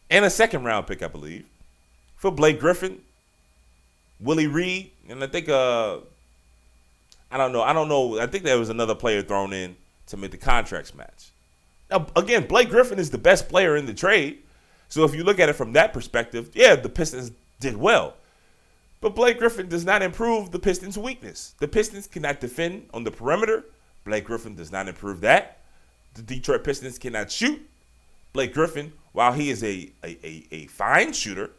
and 0.08 0.24
a 0.24 0.30
second 0.30 0.64
round 0.64 0.86
pick, 0.86 1.02
I 1.02 1.08
believe, 1.08 1.44
for 2.16 2.30
Blake 2.30 2.60
Griffin, 2.60 2.98
Willie 4.20 4.46
Reed, 4.46 4.90
and 5.06 5.22
I 5.22 5.26
think 5.26 5.50
uh 5.50 5.98
I 7.30 7.36
don't 7.36 7.52
know. 7.52 7.60
I 7.60 7.74
don't 7.74 7.90
know. 7.90 8.18
I 8.18 8.26
think 8.26 8.44
there 8.44 8.58
was 8.58 8.70
another 8.70 8.94
player 8.94 9.20
thrown 9.20 9.52
in 9.52 9.76
to 10.06 10.16
make 10.16 10.30
the 10.30 10.38
contracts 10.38 10.94
match. 10.94 11.31
Now, 11.92 12.06
again, 12.16 12.46
Blake 12.46 12.70
Griffin 12.70 12.98
is 12.98 13.10
the 13.10 13.18
best 13.18 13.50
player 13.50 13.76
in 13.76 13.84
the 13.84 13.92
trade. 13.92 14.38
So 14.88 15.04
if 15.04 15.14
you 15.14 15.24
look 15.24 15.38
at 15.38 15.50
it 15.50 15.52
from 15.52 15.74
that 15.74 15.92
perspective, 15.92 16.50
yeah, 16.54 16.74
the 16.74 16.88
Pistons 16.88 17.32
did 17.60 17.76
well. 17.76 18.14
But 19.02 19.14
Blake 19.14 19.38
Griffin 19.38 19.68
does 19.68 19.84
not 19.84 20.00
improve 20.00 20.52
the 20.52 20.58
Pistons' 20.58 20.96
weakness. 20.96 21.54
The 21.58 21.68
Pistons 21.68 22.06
cannot 22.06 22.40
defend 22.40 22.88
on 22.94 23.04
the 23.04 23.10
perimeter. 23.10 23.66
Blake 24.04 24.24
Griffin 24.24 24.54
does 24.54 24.72
not 24.72 24.88
improve 24.88 25.20
that. 25.20 25.58
The 26.14 26.22
Detroit 26.22 26.64
Pistons 26.64 26.98
cannot 26.98 27.30
shoot. 27.30 27.60
Blake 28.32 28.54
Griffin, 28.54 28.94
while 29.12 29.32
he 29.34 29.50
is 29.50 29.62
a, 29.62 29.92
a, 30.02 30.18
a, 30.24 30.46
a 30.50 30.66
fine 30.68 31.12
shooter, 31.12 31.50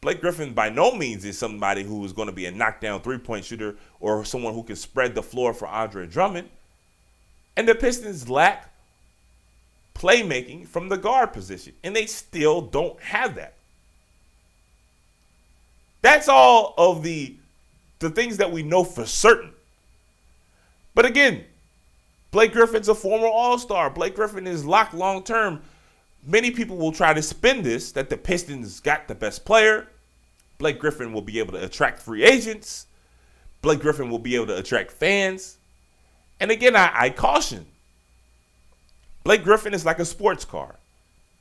Blake 0.00 0.22
Griffin 0.22 0.54
by 0.54 0.70
no 0.70 0.92
means 0.94 1.24
is 1.26 1.36
somebody 1.36 1.82
who 1.82 2.02
is 2.04 2.14
going 2.14 2.28
to 2.28 2.34
be 2.34 2.46
a 2.46 2.50
knockdown 2.50 3.02
three 3.02 3.18
point 3.18 3.44
shooter 3.44 3.76
or 4.00 4.24
someone 4.24 4.54
who 4.54 4.62
can 4.62 4.76
spread 4.76 5.14
the 5.14 5.22
floor 5.22 5.52
for 5.52 5.66
Andre 5.68 6.06
Drummond. 6.06 6.48
And 7.56 7.68
the 7.68 7.74
Pistons 7.74 8.30
lack 8.30 8.72
playmaking 9.98 10.66
from 10.66 10.88
the 10.88 10.96
guard 10.96 11.32
position, 11.32 11.74
and 11.82 11.94
they 11.94 12.06
still 12.06 12.60
don't 12.60 13.00
have 13.00 13.34
that. 13.34 13.54
That's 16.00 16.28
all 16.28 16.74
of 16.78 17.02
the 17.02 17.34
the 17.98 18.10
things 18.10 18.36
that 18.36 18.52
we 18.52 18.62
know 18.62 18.84
for 18.84 19.04
certain. 19.04 19.52
But 20.94 21.04
again, 21.04 21.44
Blake 22.30 22.52
Griffin's 22.52 22.88
a 22.88 22.94
former 22.94 23.26
All-Star. 23.26 23.90
Blake 23.90 24.14
Griffin 24.14 24.46
is 24.46 24.64
locked 24.64 24.94
long 24.94 25.24
term. 25.24 25.62
Many 26.24 26.52
people 26.52 26.76
will 26.76 26.92
try 26.92 27.12
to 27.12 27.22
spin 27.22 27.62
this 27.62 27.90
that 27.92 28.08
the 28.08 28.16
Pistons 28.16 28.78
got 28.78 29.08
the 29.08 29.14
best 29.16 29.44
player. 29.44 29.88
Blake 30.58 30.78
Griffin 30.78 31.12
will 31.12 31.22
be 31.22 31.40
able 31.40 31.52
to 31.54 31.64
attract 31.64 32.00
free 32.00 32.22
agents. 32.22 32.86
Blake 33.62 33.80
Griffin 33.80 34.10
will 34.10 34.18
be 34.20 34.36
able 34.36 34.46
to 34.46 34.58
attract 34.58 34.92
fans. 34.92 35.56
And 36.38 36.52
again, 36.52 36.76
I, 36.76 36.90
I 36.94 37.10
caution 37.10 37.66
Blake 39.28 39.44
Griffin 39.44 39.74
is 39.74 39.84
like 39.84 39.98
a 39.98 40.06
sports 40.06 40.46
car. 40.46 40.76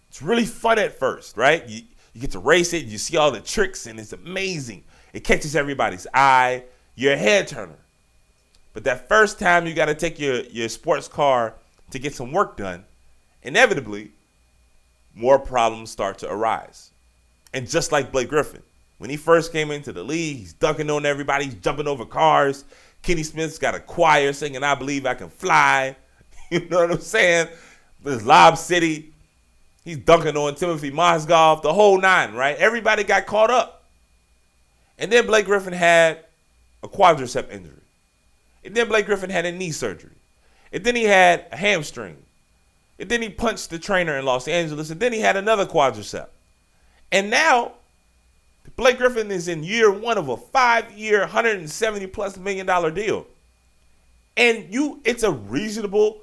It's 0.09 0.21
really 0.21 0.43
fun 0.43 0.77
at 0.77 0.99
first, 0.99 1.37
right? 1.37 1.65
You, 1.69 1.83
you 2.13 2.19
get 2.19 2.31
to 2.31 2.39
race 2.39 2.73
it, 2.73 2.83
you 2.83 2.97
see 2.97 3.15
all 3.15 3.31
the 3.31 3.39
tricks, 3.39 3.87
and 3.87 3.97
it's 3.97 4.11
amazing. 4.11 4.83
It 5.13 5.23
catches 5.23 5.55
everybody's 5.55 6.05
eye. 6.13 6.65
You're 6.95 7.13
a 7.13 7.17
head 7.17 7.47
turner. 7.47 7.79
But 8.73 8.83
that 8.83 9.07
first 9.07 9.39
time 9.39 9.65
you 9.65 9.73
got 9.73 9.85
to 9.85 9.95
take 9.95 10.19
your, 10.19 10.41
your 10.47 10.67
sports 10.67 11.07
car 11.07 11.53
to 11.91 11.97
get 11.97 12.13
some 12.13 12.33
work 12.33 12.57
done, 12.57 12.83
inevitably, 13.41 14.11
more 15.15 15.39
problems 15.39 15.89
start 15.89 16.17
to 16.17 16.29
arise. 16.29 16.91
And 17.53 17.69
just 17.69 17.93
like 17.93 18.11
Blake 18.11 18.27
Griffin, 18.27 18.63
when 18.97 19.09
he 19.09 19.15
first 19.15 19.53
came 19.53 19.71
into 19.71 19.93
the 19.93 20.03
league, 20.03 20.39
he's 20.39 20.51
dunking 20.51 20.89
on 20.89 21.05
everybody, 21.05 21.45
he's 21.45 21.55
jumping 21.55 21.87
over 21.87 22.03
cars. 22.03 22.65
Kenny 23.01 23.23
Smith's 23.23 23.57
got 23.57 23.75
a 23.75 23.79
choir 23.79 24.33
singing, 24.33 24.61
I 24.61 24.75
Believe 24.75 25.05
I 25.05 25.13
Can 25.13 25.29
Fly. 25.29 25.95
You 26.49 26.65
know 26.69 26.79
what 26.79 26.91
I'm 26.91 27.01
saying? 27.01 27.49
This 28.03 28.23
Lob 28.23 28.57
City. 28.57 29.13
He's 29.83 29.97
dunking 29.97 30.35
on 30.35 30.55
Timothy 30.55 30.91
Mozgov, 30.91 31.61
the 31.61 31.73
whole 31.73 31.99
nine, 31.99 32.33
right? 32.33 32.57
Everybody 32.57 33.03
got 33.03 33.25
caught 33.25 33.49
up. 33.49 33.83
And 34.97 35.11
then 35.11 35.25
Blake 35.25 35.45
Griffin 35.45 35.73
had 35.73 36.19
a 36.83 36.87
quadricep 36.87 37.51
injury. 37.51 37.73
And 38.65 38.75
then 38.75 38.87
Blake 38.87 39.05
Griffin 39.05 39.29
had 39.29 39.45
a 39.45 39.51
knee 39.51 39.71
surgery. 39.71 40.11
And 40.73 40.83
then 40.83 40.95
he 40.95 41.03
had 41.03 41.45
a 41.51 41.55
hamstring. 41.55 42.17
And 42.99 43.07
then 43.09 43.21
he 43.21 43.29
punched 43.29 43.69
the 43.69 43.79
trainer 43.79 44.17
in 44.17 44.25
Los 44.25 44.47
Angeles. 44.47 44.89
And 44.89 44.99
then 44.99 45.13
he 45.13 45.19
had 45.19 45.37
another 45.37 45.65
quadricep. 45.65 46.27
And 47.11 47.29
now 47.29 47.73
Blake 48.75 48.97
Griffin 48.97 49.31
is 49.31 49.47
in 49.47 49.63
year 49.63 49.91
one 49.91 50.17
of 50.17 50.29
a 50.29 50.37
five-year, 50.37 51.21
170 51.21 52.07
plus 52.07 52.37
million 52.37 52.65
dollar 52.65 52.91
deal. 52.91 53.25
And 54.35 54.71
you, 54.71 54.99
it's 55.03 55.23
a 55.23 55.31
reasonable 55.31 56.21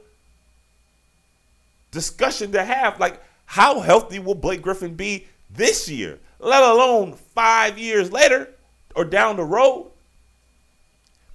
discussion 1.94 2.52
to 2.52 2.62
have. 2.62 3.00
Like, 3.00 3.22
how 3.46 3.80
healthy 3.80 4.18
will 4.18 4.34
Blake 4.34 4.60
Griffin 4.60 4.94
be 4.94 5.26
this 5.50 5.88
year, 5.88 6.18
let 6.38 6.62
alone 6.62 7.14
five 7.14 7.78
years 7.78 8.12
later 8.12 8.50
or 8.94 9.04
down 9.04 9.36
the 9.36 9.44
road? 9.44 9.90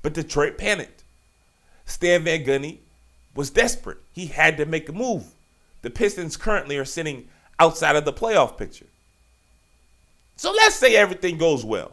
But 0.03 0.13
Detroit 0.13 0.57
panicked. 0.57 1.03
Stan 1.85 2.23
Van 2.23 2.45
Gundy 2.45 2.77
was 3.35 3.49
desperate. 3.49 3.97
He 4.13 4.27
had 4.27 4.57
to 4.57 4.65
make 4.65 4.87
a 4.89 4.93
move. 4.93 5.25
The 5.81 5.89
Pistons 5.89 6.37
currently 6.37 6.77
are 6.77 6.85
sitting 6.85 7.27
outside 7.59 7.95
of 7.95 8.05
the 8.05 8.13
playoff 8.13 8.57
picture. 8.57 8.85
So 10.35 10.51
let's 10.51 10.75
say 10.75 10.95
everything 10.95 11.37
goes 11.37 11.65
well. 11.65 11.91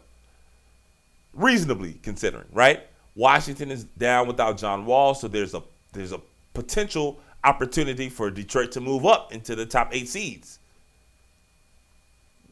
Reasonably 1.35 1.95
considering, 2.03 2.47
right? 2.53 2.87
Washington 3.15 3.71
is 3.71 3.85
down 3.85 4.27
without 4.27 4.59
John 4.59 4.87
Wall, 4.87 5.15
so 5.15 5.27
there's 5.27 5.55
a 5.55 5.63
there's 5.93 6.13
a 6.13 6.21
potential 6.55 7.19
opportunity 7.45 8.09
for 8.09 8.31
Detroit 8.31 8.73
to 8.73 8.81
move 8.81 9.07
up 9.07 9.33
into 9.33 9.55
the 9.55 9.67
top 9.67 9.91
eight 9.93 10.09
seeds. 10.09 10.59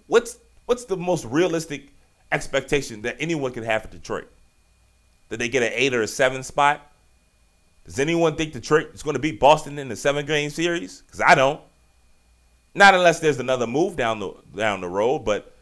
What's 0.07 0.39
what's 0.67 0.85
the 0.85 0.97
most 0.97 1.25
realistic 1.25 1.89
expectation 2.33 3.03
that 3.03 3.17
anyone 3.19 3.53
can 3.53 3.65
have 3.65 3.83
for 3.83 3.89
Detroit? 3.89 4.31
That 5.29 5.39
they 5.39 5.49
get 5.49 5.63
an 5.63 5.73
eight 5.73 5.95
or 5.95 6.03
a 6.03 6.07
seven 6.07 6.43
spot? 6.43 6.91
Does 7.85 7.99
anyone 7.99 8.37
think 8.37 8.53
Detroit 8.53 8.95
is 8.95 9.03
going 9.03 9.15
to 9.15 9.21
beat 9.21 9.39
Boston 9.39 9.79
in 9.79 9.89
the 9.89 9.97
seven 9.97 10.25
game 10.25 10.51
series? 10.51 11.03
Because 11.03 11.21
I 11.21 11.35
don't. 11.35 11.61
Not 12.75 12.95
unless 12.95 13.21
there's 13.21 13.39
another 13.39 13.67
move 13.67 13.97
down 13.97 14.19
the 14.21 14.33
down 14.57 14.81
the 14.81 14.89
road. 14.89 15.21
But 15.21 15.55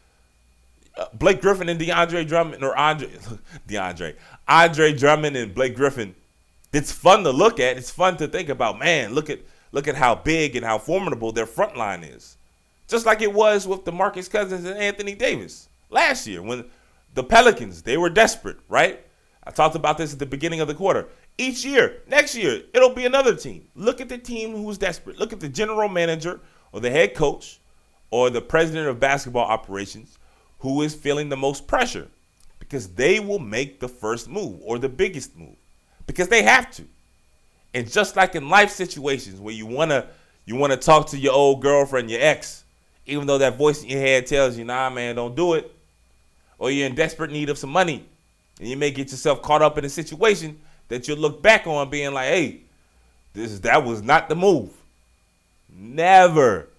uh, 0.97 1.05
Blake 1.13 1.41
Griffin 1.41 1.69
and 1.69 1.79
DeAndre 1.79 2.27
Drummond 2.27 2.63
or 2.63 2.77
Andre 2.77 3.09
DeAndre 3.67 4.15
Andre 4.47 4.93
Drummond 4.93 5.35
and 5.35 5.53
Blake 5.53 5.75
Griffin 5.75 6.15
it's 6.73 6.91
fun 6.91 7.23
to 7.23 7.31
look 7.31 7.59
at. 7.59 7.77
It's 7.77 7.91
fun 7.91 8.17
to 8.17 8.27
think 8.27 8.49
about. 8.49 8.79
Man, 8.79 9.13
look 9.13 9.29
at 9.29 9.39
look 9.71 9.87
at 9.87 9.95
how 9.95 10.15
big 10.15 10.55
and 10.55 10.65
how 10.65 10.79
formidable 10.79 11.31
their 11.31 11.45
front 11.45 11.77
line 11.77 12.03
is. 12.03 12.37
Just 12.87 13.05
like 13.05 13.21
it 13.21 13.33
was 13.33 13.67
with 13.67 13.85
DeMarcus 13.85 14.29
Cousins 14.29 14.65
and 14.65 14.77
Anthony 14.77 15.15
Davis 15.15 15.69
last 15.89 16.27
year 16.27 16.41
when 16.41 16.65
the 17.13 17.23
Pelicans, 17.23 17.83
they 17.83 17.97
were 17.97 18.09
desperate, 18.09 18.57
right? 18.67 18.99
I 19.45 19.51
talked 19.51 19.75
about 19.75 19.97
this 19.97 20.13
at 20.13 20.19
the 20.19 20.25
beginning 20.25 20.61
of 20.61 20.67
the 20.67 20.73
quarter. 20.73 21.07
Each 21.37 21.65
year, 21.65 22.01
next 22.07 22.35
year, 22.35 22.61
it'll 22.73 22.93
be 22.93 23.05
another 23.05 23.35
team. 23.35 23.67
Look 23.75 24.01
at 24.01 24.09
the 24.09 24.17
team 24.17 24.55
who's 24.55 24.77
desperate. 24.77 25.19
Look 25.19 25.33
at 25.33 25.39
the 25.39 25.49
general 25.49 25.89
manager 25.89 26.39
or 26.71 26.79
the 26.79 26.89
head 26.89 27.13
coach 27.13 27.59
or 28.09 28.29
the 28.29 28.41
president 28.41 28.87
of 28.87 28.99
basketball 28.99 29.45
operations 29.45 30.17
who 30.59 30.81
is 30.81 30.95
feeling 30.95 31.29
the 31.29 31.37
most 31.37 31.67
pressure 31.67 32.07
because 32.59 32.89
they 32.89 33.19
will 33.19 33.39
make 33.39 33.79
the 33.79 33.87
first 33.87 34.29
move 34.29 34.59
or 34.61 34.79
the 34.79 34.89
biggest 34.89 35.35
move 35.37 35.57
because 36.07 36.27
they 36.27 36.43
have 36.43 36.71
to. 36.71 36.83
And 37.73 37.91
just 37.91 38.15
like 38.15 38.35
in 38.35 38.49
life 38.49 38.69
situations 38.69 39.39
where 39.39 39.53
you 39.53 39.65
wanna 39.65 40.07
you 40.45 40.55
wanna 40.55 40.77
talk 40.77 41.07
to 41.07 41.17
your 41.17 41.33
old 41.33 41.61
girlfriend, 41.61 42.09
your 42.09 42.21
ex, 42.21 42.63
even 43.05 43.27
though 43.27 43.37
that 43.37 43.57
voice 43.57 43.83
in 43.83 43.89
your 43.89 43.99
head 43.99 44.27
tells 44.27 44.57
you, 44.57 44.65
nah, 44.65 44.89
man, 44.89 45.15
don't 45.15 45.35
do 45.35 45.53
it, 45.53 45.73
or 46.59 46.71
you're 46.71 46.87
in 46.87 46.95
desperate 46.95 47.31
need 47.31 47.49
of 47.49 47.57
some 47.57 47.71
money, 47.71 48.05
and 48.59 48.69
you 48.69 48.77
may 48.77 48.91
get 48.91 49.11
yourself 49.11 49.41
caught 49.41 49.61
up 49.61 49.77
in 49.77 49.85
a 49.85 49.89
situation 49.89 50.59
that 50.89 51.07
you'll 51.07 51.17
look 51.17 51.41
back 51.41 51.65
on 51.65 51.89
being 51.89 52.13
like, 52.13 52.27
hey, 52.27 52.61
this 53.33 53.59
that 53.59 53.83
was 53.83 54.01
not 54.01 54.29
the 54.29 54.35
move. 54.35 54.69
Never, 55.75 56.69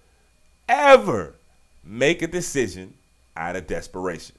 ever 0.69 1.35
make 1.83 2.21
a 2.21 2.27
decision 2.27 2.93
out 3.35 3.55
of 3.55 3.67
desperation. 3.67 4.35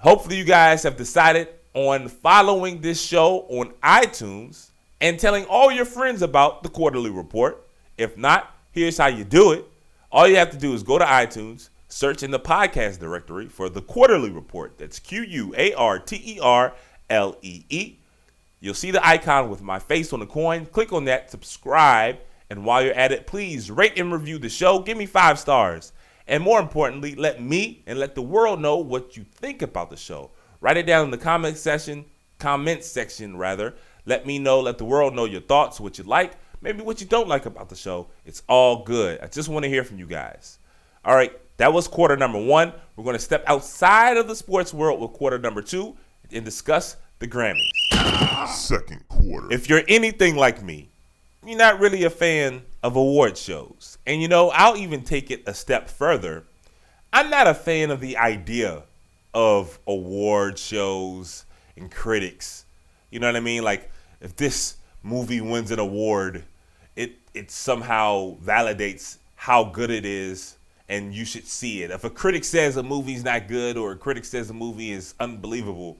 Hopefully, 0.00 0.36
you 0.36 0.44
guys 0.44 0.82
have 0.82 0.96
decided 0.96 1.48
on 1.76 2.08
following 2.08 2.80
this 2.80 2.98
show 2.98 3.40
on 3.50 3.70
iTunes 3.82 4.70
and 5.02 5.20
telling 5.20 5.44
all 5.44 5.70
your 5.70 5.84
friends 5.84 6.22
about 6.22 6.62
the 6.62 6.70
Quarter-Lee 6.70 7.10
Report. 7.10 7.68
If 7.98 8.16
not, 8.16 8.50
here's 8.72 8.96
how 8.96 9.08
you 9.08 9.24
do 9.24 9.52
it. 9.52 9.66
All 10.10 10.26
you 10.26 10.36
have 10.36 10.50
to 10.52 10.56
do 10.56 10.72
is 10.72 10.82
go 10.82 10.98
to 10.98 11.04
iTunes, 11.04 11.68
search 11.88 12.22
in 12.22 12.30
the 12.30 12.40
podcast 12.40 12.98
directory 12.98 13.46
for 13.46 13.68
the 13.68 13.82
Quarter-Lee 13.82 14.30
Report. 14.30 14.78
That's 14.78 14.98
Q 14.98 15.20
U 15.20 15.54
A 15.54 15.74
R 15.74 15.98
T 15.98 16.16
E 16.24 16.40
R 16.40 16.72
L 17.10 17.36
E 17.42 17.64
E. 17.68 17.96
You'll 18.60 18.72
see 18.72 18.90
the 18.90 19.06
icon 19.06 19.50
with 19.50 19.60
my 19.60 19.78
face 19.78 20.14
on 20.14 20.20
the 20.20 20.26
coin. 20.26 20.64
Click 20.64 20.94
on 20.94 21.04
that, 21.04 21.30
subscribe, 21.30 22.16
and 22.48 22.64
while 22.64 22.82
you're 22.82 22.94
at 22.94 23.12
it, 23.12 23.26
please 23.26 23.70
rate 23.70 23.98
and 23.98 24.10
review 24.10 24.38
the 24.38 24.48
show. 24.48 24.78
Give 24.78 24.96
me 24.96 25.04
five 25.04 25.38
stars. 25.38 25.92
And 26.26 26.42
more 26.42 26.58
importantly, 26.58 27.14
let 27.14 27.42
me 27.42 27.82
and 27.86 27.98
let 27.98 28.14
the 28.14 28.22
world 28.22 28.62
know 28.62 28.78
what 28.78 29.14
you 29.14 29.24
think 29.24 29.60
about 29.60 29.90
the 29.90 29.96
show. 29.98 30.30
Write 30.66 30.78
it 30.78 30.86
down 30.86 31.04
in 31.04 31.10
the 31.12 31.16
comment 31.16 31.56
section, 31.56 32.06
comment 32.40 32.82
section 32.82 33.36
rather. 33.36 33.76
Let 34.04 34.26
me 34.26 34.40
know, 34.40 34.58
let 34.58 34.78
the 34.78 34.84
world 34.84 35.14
know 35.14 35.24
your 35.24 35.40
thoughts, 35.40 35.78
what 35.78 35.96
you 35.96 36.02
like, 36.02 36.32
maybe 36.60 36.82
what 36.82 37.00
you 37.00 37.06
don't 37.06 37.28
like 37.28 37.46
about 37.46 37.68
the 37.68 37.76
show. 37.76 38.08
It's 38.24 38.42
all 38.48 38.82
good. 38.82 39.20
I 39.20 39.28
just 39.28 39.48
want 39.48 39.62
to 39.62 39.68
hear 39.68 39.84
from 39.84 40.00
you 40.00 40.06
guys. 40.06 40.58
All 41.04 41.14
right, 41.14 41.30
that 41.58 41.72
was 41.72 41.86
quarter 41.86 42.16
number 42.16 42.44
one. 42.44 42.72
We're 42.96 43.04
going 43.04 43.14
to 43.14 43.22
step 43.22 43.44
outside 43.46 44.16
of 44.16 44.26
the 44.26 44.34
sports 44.34 44.74
world 44.74 45.00
with 45.00 45.12
quarter 45.12 45.38
number 45.38 45.62
two 45.62 45.96
and 46.32 46.44
discuss 46.44 46.96
the 47.20 47.28
Grammys. 47.28 48.48
Second 48.48 49.06
quarter. 49.08 49.46
If 49.52 49.68
you're 49.68 49.84
anything 49.86 50.34
like 50.34 50.64
me, 50.64 50.88
you're 51.46 51.56
not 51.56 51.78
really 51.78 52.02
a 52.02 52.10
fan 52.10 52.62
of 52.82 52.96
award 52.96 53.38
shows. 53.38 53.98
And 54.04 54.20
you 54.20 54.26
know, 54.26 54.50
I'll 54.50 54.76
even 54.76 55.04
take 55.04 55.30
it 55.30 55.44
a 55.46 55.54
step 55.54 55.88
further. 55.88 56.42
I'm 57.12 57.30
not 57.30 57.46
a 57.46 57.54
fan 57.54 57.92
of 57.92 58.00
the 58.00 58.16
idea 58.16 58.82
of 59.36 59.78
award 59.86 60.58
shows 60.58 61.44
and 61.76 61.90
critics. 61.92 62.64
You 63.10 63.20
know 63.20 63.26
what 63.26 63.36
I 63.36 63.40
mean? 63.40 63.62
Like 63.62 63.90
if 64.22 64.34
this 64.34 64.76
movie 65.02 65.42
wins 65.42 65.70
an 65.70 65.78
award, 65.78 66.44
it 66.96 67.18
it 67.34 67.50
somehow 67.50 68.38
validates 68.38 69.18
how 69.34 69.64
good 69.64 69.90
it 69.90 70.06
is 70.06 70.56
and 70.88 71.12
you 71.12 71.26
should 71.26 71.46
see 71.46 71.82
it. 71.82 71.90
If 71.90 72.02
a 72.02 72.08
critic 72.08 72.44
says 72.44 72.78
a 72.78 72.82
movie's 72.82 73.24
not 73.24 73.46
good 73.46 73.76
or 73.76 73.92
a 73.92 73.96
critic 73.96 74.24
says 74.24 74.48
a 74.48 74.54
movie 74.54 74.90
is 74.90 75.14
unbelievable, 75.20 75.98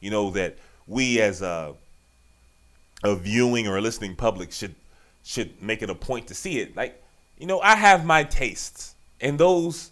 you 0.00 0.10
know 0.10 0.30
that 0.30 0.56
we 0.86 1.20
as 1.20 1.42
a 1.42 1.74
a 3.02 3.14
viewing 3.14 3.68
or 3.68 3.76
a 3.76 3.82
listening 3.82 4.16
public 4.16 4.52
should 4.52 4.74
should 5.22 5.62
make 5.62 5.82
it 5.82 5.90
a 5.90 5.94
point 5.94 6.28
to 6.28 6.34
see 6.34 6.60
it. 6.60 6.74
Like, 6.74 7.02
you 7.36 7.46
know, 7.46 7.60
I 7.60 7.76
have 7.76 8.06
my 8.06 8.24
tastes 8.24 8.94
and 9.20 9.38
those 9.38 9.90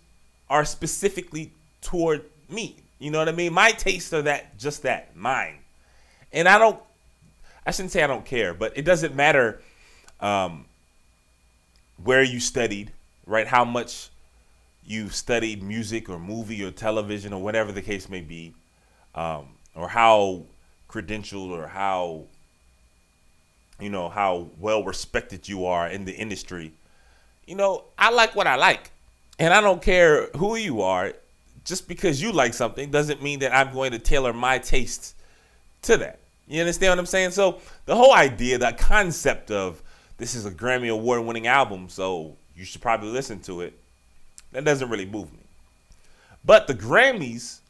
are 0.49 0.65
specifically 0.65 1.53
toward 1.83 2.25
me. 2.49 2.77
You 2.99 3.11
know 3.11 3.19
what 3.19 3.29
I 3.29 3.33
mean? 3.33 3.53
My 3.53 3.73
tastes 3.73 4.13
are 4.13 4.23
that 4.23 4.59
just 4.59 4.83
that, 4.83 5.17
mine. 5.17 5.59
And 6.33 6.49
I 6.49 6.59
don't 6.59 6.81
I 7.65 7.71
shouldn't 7.71 7.93
say 7.93 8.03
I 8.03 8.07
don't 8.07 8.25
care, 8.25 8.55
but 8.55 8.77
it 8.77 8.85
doesn't 8.85 9.15
matter 9.15 9.61
um, 10.21 10.67
where 12.03 12.23
you 12.23 12.41
studied, 12.41 12.93
right? 13.27 13.47
How 13.47 13.65
much 13.65 14.11
you 14.85 15.09
studied 15.11 15.63
music 15.63 16.09
or 16.09 16.19
movie 16.19 16.65
or 16.65 16.71
television 16.71 17.33
or 17.33 17.41
whatever 17.41 17.71
the 17.71 17.83
case 17.83 18.09
may 18.09 18.21
be, 18.21 18.53
um, 19.15 19.49
or 19.77 19.89
how 19.89 20.43
credentialed 20.89 21.51
or 21.51 21.69
how 21.69 22.25
you 23.81 23.91
know 23.91 24.09
how 24.09 24.49
well 24.59 24.85
respected 24.85 25.49
you 25.49 25.67
are 25.67 25.89
in 25.89 26.05
the 26.05 26.13
industry. 26.13 26.73
You 27.47 27.57
know, 27.57 27.85
I 27.97 28.11
like 28.11 28.35
what 28.35 28.47
I 28.47 28.57
like, 28.57 28.91
and 29.39 29.55
I 29.55 29.61
don't 29.61 29.83
care 29.83 30.29
who 30.37 30.57
you 30.57 30.83
are. 30.83 31.13
Just 31.65 31.89
because 31.89 32.21
you 32.21 32.33
like 32.33 32.55
something 32.55 32.91
doesn't 32.91 33.23
mean 33.23 33.39
that 33.41 33.55
I'm 33.55 33.73
going 33.73 33.93
to 33.93 33.99
tailor 33.99 34.33
my 34.33 34.59
tastes 34.59 35.15
to 35.83 35.97
that. 35.99 36.19
You 36.49 36.61
understand 36.61 36.91
what 36.91 36.99
I'm 36.99 37.07
saying? 37.07 37.31
So 37.31 37.61
the 37.87 37.97
whole 37.97 38.13
idea, 38.13 38.59
that 38.59 38.79
concept 38.79 39.51
of 39.51 39.83
this 40.19 40.35
is 40.35 40.45
a 40.45 40.51
Grammy 40.51 40.91
award 40.91 41.25
winning 41.25 41.47
album, 41.47 41.89
so 41.89 42.37
you 42.57 42.65
should 42.65 42.83
probably 42.83 43.09
listen 43.09 43.41
to 43.41 43.61
it, 43.63 43.79
that 44.53 44.65
doesn't 44.65 44.91
really 44.91 45.07
move 45.07 45.33
me. 45.33 45.39
But 46.45 46.67
the 46.67 46.75
Grammys, 46.75 47.61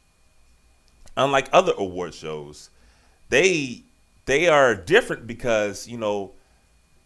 unlike 1.15 1.47
other 1.53 1.73
award 1.77 2.13
shows, 2.13 2.69
they 3.29 3.83
they 4.25 4.47
are 4.47 4.73
different 4.75 5.27
because, 5.27 5.87
you 5.87 5.97
know, 5.97 6.31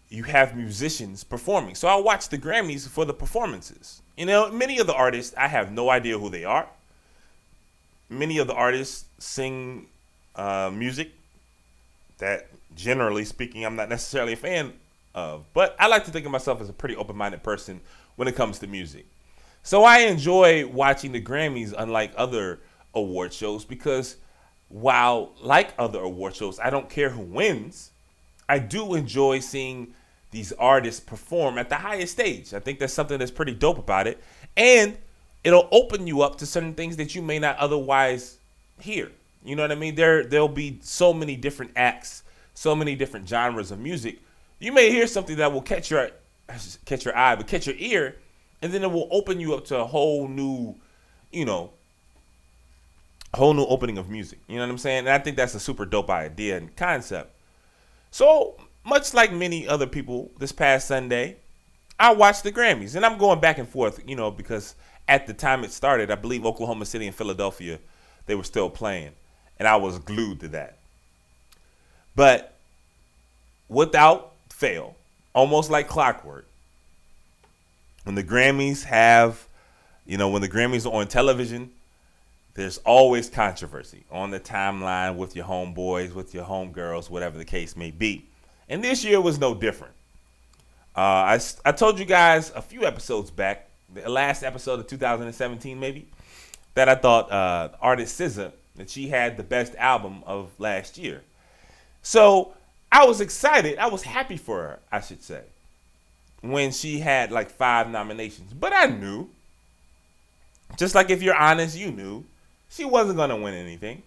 you 0.09 0.23
have 0.23 0.55
musicians 0.55 1.23
performing. 1.23 1.75
So 1.75 1.87
I 1.87 1.95
watch 1.95 2.29
the 2.29 2.37
Grammys 2.37 2.87
for 2.87 3.05
the 3.05 3.13
performances. 3.13 4.01
You 4.15 4.25
know, 4.25 4.51
many 4.51 4.79
of 4.79 4.87
the 4.87 4.93
artists, 4.93 5.35
I 5.37 5.47
have 5.47 5.71
no 5.71 5.89
idea 5.89 6.17
who 6.17 6.29
they 6.29 6.45
are. 6.45 6.67
Many 8.09 8.37
of 8.37 8.47
the 8.47 8.53
artists 8.53 9.05
sing 9.19 9.87
uh, 10.35 10.71
music 10.73 11.11
that, 12.19 12.47
generally 12.75 13.25
speaking, 13.25 13.65
I'm 13.65 13.75
not 13.75 13.89
necessarily 13.89 14.33
a 14.33 14.37
fan 14.37 14.73
of. 15.13 15.45
But 15.53 15.75
I 15.79 15.87
like 15.87 16.05
to 16.05 16.11
think 16.11 16.25
of 16.25 16.31
myself 16.31 16.61
as 16.61 16.69
a 16.69 16.73
pretty 16.73 16.95
open 16.95 17.17
minded 17.17 17.43
person 17.43 17.81
when 18.15 18.27
it 18.27 18.35
comes 18.35 18.59
to 18.59 18.67
music. 18.67 19.05
So 19.63 19.83
I 19.83 19.99
enjoy 19.99 20.65
watching 20.67 21.11
the 21.11 21.21
Grammys, 21.21 21.73
unlike 21.77 22.13
other 22.15 22.59
award 22.93 23.33
shows, 23.33 23.65
because 23.65 24.15
while, 24.69 25.33
like 25.41 25.73
other 25.77 25.99
award 25.99 26.35
shows, 26.35 26.59
I 26.59 26.69
don't 26.69 26.89
care 26.89 27.09
who 27.09 27.21
wins, 27.21 27.91
I 28.47 28.59
do 28.59 28.93
enjoy 28.95 29.39
seeing 29.39 29.93
these 30.31 30.51
artists 30.53 30.99
perform 30.99 31.57
at 31.57 31.69
the 31.69 31.75
highest 31.75 32.13
stage. 32.13 32.53
I 32.53 32.59
think 32.59 32.79
that's 32.79 32.93
something 32.93 33.17
that's 33.17 33.31
pretty 33.31 33.53
dope 33.53 33.77
about 33.77 34.07
it. 34.07 34.23
And 34.55 34.97
it'll 35.47 35.69
open 35.71 36.05
you 36.05 36.21
up 36.21 36.37
to 36.39 36.45
certain 36.45 36.73
things 36.73 36.97
that 36.97 37.15
you 37.15 37.21
may 37.21 37.39
not 37.39 37.57
otherwise 37.57 38.37
hear. 38.81 39.09
You 39.45 39.55
know 39.55 39.61
what 39.61 39.71
I 39.71 39.75
mean? 39.75 39.95
There 39.95 40.25
there'll 40.25 40.49
be 40.49 40.77
so 40.81 41.13
many 41.13 41.37
different 41.37 41.71
acts, 41.77 42.23
so 42.53 42.75
many 42.75 42.95
different 42.95 43.29
genres 43.29 43.71
of 43.71 43.79
music. 43.79 44.19
You 44.59 44.73
may 44.73 44.91
hear 44.91 45.07
something 45.07 45.37
that 45.37 45.53
will 45.53 45.61
catch 45.61 45.89
your 45.89 46.09
catch 46.83 47.05
your 47.05 47.17
eye, 47.17 47.35
but 47.35 47.47
catch 47.47 47.65
your 47.65 47.77
ear, 47.79 48.17
and 48.61 48.73
then 48.73 48.83
it 48.83 48.91
will 48.91 49.07
open 49.09 49.39
you 49.39 49.53
up 49.53 49.63
to 49.67 49.79
a 49.79 49.85
whole 49.85 50.27
new, 50.27 50.75
you 51.31 51.45
know, 51.45 51.71
whole 53.33 53.53
new 53.53 53.65
opening 53.67 53.97
of 53.97 54.09
music. 54.09 54.39
You 54.49 54.55
know 54.57 54.63
what 54.63 54.71
I'm 54.71 54.77
saying? 54.77 54.99
And 54.99 55.09
I 55.09 55.19
think 55.19 55.37
that's 55.37 55.55
a 55.55 55.61
super 55.61 55.85
dope 55.85 56.09
idea 56.09 56.57
and 56.57 56.75
concept. 56.75 57.33
So 58.11 58.57
much 58.83 59.13
like 59.13 59.31
many 59.31 59.65
other 59.65 59.87
people, 59.87 60.29
this 60.39 60.51
past 60.51 60.89
Sunday, 60.89 61.37
I 61.97 62.11
watched 62.13 62.43
the 62.43 62.51
Grammys, 62.51 62.97
and 62.97 63.05
I'm 63.05 63.17
going 63.17 63.39
back 63.39 63.59
and 63.59 63.67
forth, 63.67 64.01
you 64.05 64.17
know, 64.17 64.29
because 64.29 64.75
at 65.07 65.27
the 65.27 65.33
time 65.33 65.63
it 65.63 65.71
started, 65.71 66.11
I 66.11 66.15
believe 66.15 66.45
Oklahoma 66.45 66.85
City 66.85 67.07
and 67.07 67.15
Philadelphia, 67.15 67.79
they 68.25 68.35
were 68.35 68.43
still 68.43 68.69
playing, 68.69 69.11
and 69.57 69.67
I 69.67 69.75
was 69.77 69.99
glued 69.99 70.41
to 70.41 70.47
that. 70.49 70.77
But 72.15 72.53
without 73.69 74.33
fail, 74.49 74.95
almost 75.33 75.69
like 75.69 75.87
clockwork, 75.87 76.47
when 78.03 78.15
the 78.15 78.23
Grammys 78.23 78.83
have, 78.83 79.47
you 80.05 80.17
know, 80.17 80.29
when 80.29 80.41
the 80.41 80.49
Grammys 80.49 80.85
are 80.85 80.93
on 80.93 81.07
television, 81.07 81.71
there's 82.53 82.79
always 82.79 83.29
controversy 83.29 84.03
on 84.11 84.31
the 84.31 84.39
timeline 84.39 85.15
with 85.15 85.35
your 85.35 85.45
homeboys, 85.45 86.13
with 86.13 86.33
your 86.33 86.43
homegirls, 86.43 87.09
whatever 87.09 87.37
the 87.37 87.45
case 87.45 87.75
may 87.75 87.91
be. 87.91 88.25
And 88.67 88.83
this 88.83 89.03
year 89.03 89.21
was 89.21 89.37
no 89.39 89.53
different. 89.53 89.93
Uh, 90.95 91.37
I, 91.37 91.39
I 91.63 91.71
told 91.71 91.99
you 91.99 92.05
guys 92.05 92.51
a 92.55 92.61
few 92.61 92.83
episodes 92.83 93.29
back, 93.29 93.66
the 93.93 94.09
last 94.09 94.43
episode 94.43 94.79
of 94.79 94.87
2017 94.87 95.79
maybe, 95.79 96.07
that 96.73 96.89
I 96.89 96.95
thought 96.95 97.31
uh, 97.31 97.69
artist 97.81 98.19
SZA, 98.19 98.51
that 98.75 98.89
she 98.89 99.07
had 99.07 99.37
the 99.37 99.43
best 99.43 99.75
album 99.75 100.23
of 100.25 100.51
last 100.59 100.97
year. 100.97 101.21
So 102.01 102.53
I 102.91 103.05
was 103.05 103.21
excited. 103.21 103.77
I 103.77 103.87
was 103.87 104.03
happy 104.03 104.37
for 104.37 104.61
her, 104.61 104.79
I 104.91 105.01
should 105.01 105.23
say, 105.23 105.41
when 106.41 106.71
she 106.71 106.99
had 106.99 107.31
like 107.31 107.49
five 107.49 107.89
nominations. 107.89 108.53
But 108.53 108.73
I 108.73 108.85
knew, 108.85 109.29
just 110.77 110.95
like 110.95 111.09
if 111.09 111.21
you're 111.21 111.35
honest, 111.35 111.77
you 111.77 111.91
knew 111.91 112.25
she 112.69 112.85
wasn't 112.85 113.17
to 113.17 113.35
win 113.35 113.53
anything. 113.53 114.03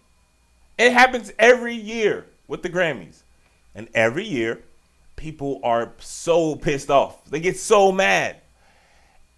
It 0.78 0.92
happens 0.92 1.32
every 1.38 1.74
year 1.74 2.26
with 2.48 2.62
the 2.62 2.70
Grammys. 2.70 3.22
And 3.74 3.88
every 3.94 4.24
year, 4.24 4.60
people 5.16 5.60
are 5.62 5.92
so 5.98 6.56
pissed 6.56 6.90
off. 6.90 7.24
They 7.26 7.40
get 7.40 7.56
so 7.56 7.92
mad. 7.92 8.36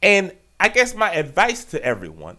And 0.03 0.33
I 0.59 0.69
guess 0.69 0.95
my 0.95 1.13
advice 1.13 1.65
to 1.67 1.85
everyone, 1.85 2.37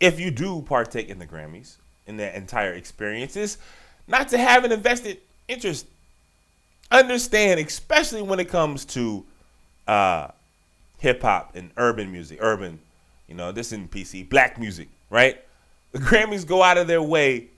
if 0.00 0.18
you 0.18 0.30
do 0.30 0.62
partake 0.62 1.08
in 1.08 1.18
the 1.18 1.26
Grammys, 1.26 1.76
in 2.06 2.16
the 2.16 2.36
entire 2.36 2.72
experience, 2.72 3.36
is 3.36 3.58
not 4.06 4.28
to 4.28 4.38
have 4.38 4.64
an 4.64 4.72
invested 4.72 5.18
interest. 5.46 5.86
Understand, 6.90 7.60
especially 7.60 8.22
when 8.22 8.40
it 8.40 8.48
comes 8.48 8.84
to 8.86 9.24
uh, 9.86 10.28
hip 10.98 11.22
hop 11.22 11.54
and 11.54 11.70
urban 11.76 12.10
music, 12.10 12.38
urban, 12.40 12.80
you 13.28 13.34
know, 13.34 13.52
this 13.52 13.72
in 13.72 13.88
PC, 13.88 14.28
black 14.28 14.58
music, 14.58 14.88
right? 15.10 15.38
The 15.92 15.98
Grammys 15.98 16.46
go 16.46 16.62
out 16.62 16.78
of 16.78 16.86
their 16.86 17.02
way. 17.02 17.48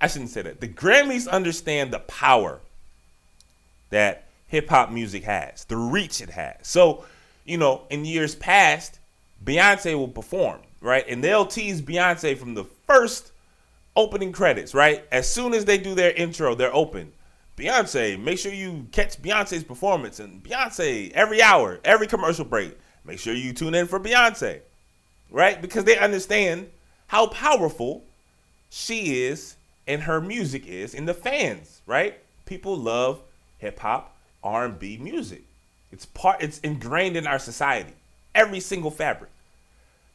I 0.00 0.06
shouldn't 0.06 0.30
say 0.30 0.42
that. 0.42 0.60
The 0.60 0.68
Grammys 0.68 1.28
understand 1.28 1.92
the 1.92 2.00
power 2.00 2.60
that 3.90 4.24
hip 4.48 4.68
hop 4.68 4.90
music 4.90 5.24
has, 5.24 5.64
the 5.64 5.76
reach 5.76 6.20
it 6.20 6.30
has. 6.30 6.56
So, 6.62 7.04
you 7.44 7.58
know, 7.58 7.82
in 7.90 8.04
years 8.04 8.34
past, 8.34 8.98
Beyonce 9.44 9.94
will 9.94 10.08
perform, 10.08 10.60
right? 10.80 11.04
And 11.08 11.22
they'll 11.22 11.46
tease 11.46 11.82
Beyonce 11.82 12.36
from 12.36 12.54
the 12.54 12.64
first 12.86 13.32
opening 13.96 14.32
credits, 14.32 14.74
right? 14.74 15.04
As 15.12 15.28
soon 15.28 15.54
as 15.54 15.64
they 15.64 15.78
do 15.78 15.94
their 15.94 16.12
intro, 16.12 16.54
they're 16.54 16.74
open. 16.74 17.12
Beyonce, 17.56 18.20
make 18.20 18.38
sure 18.38 18.52
you 18.52 18.86
catch 18.90 19.20
Beyonce's 19.22 19.62
performance 19.62 20.18
and 20.18 20.42
Beyonce 20.42 21.12
every 21.12 21.40
hour, 21.40 21.78
every 21.84 22.06
commercial 22.06 22.44
break. 22.44 22.76
Make 23.04 23.20
sure 23.20 23.34
you 23.34 23.52
tune 23.52 23.74
in 23.74 23.86
for 23.86 24.00
Beyonce, 24.00 24.60
right? 25.30 25.60
Because 25.60 25.84
they 25.84 25.98
understand 25.98 26.70
how 27.06 27.26
powerful 27.28 28.02
she 28.70 29.22
is 29.22 29.56
and 29.86 30.02
her 30.02 30.20
music 30.20 30.66
is 30.66 30.94
in 30.94 31.04
the 31.04 31.14
fans, 31.14 31.82
right? 31.86 32.18
People 32.46 32.76
love 32.76 33.22
hip 33.58 33.78
hop, 33.78 34.16
R&B 34.42 34.98
music. 34.98 35.44
It's 35.94 36.06
part 36.06 36.42
it's 36.42 36.58
ingrained 36.58 37.16
in 37.16 37.24
our 37.24 37.38
society. 37.38 37.92
Every 38.34 38.58
single 38.58 38.90
fabric. 38.90 39.30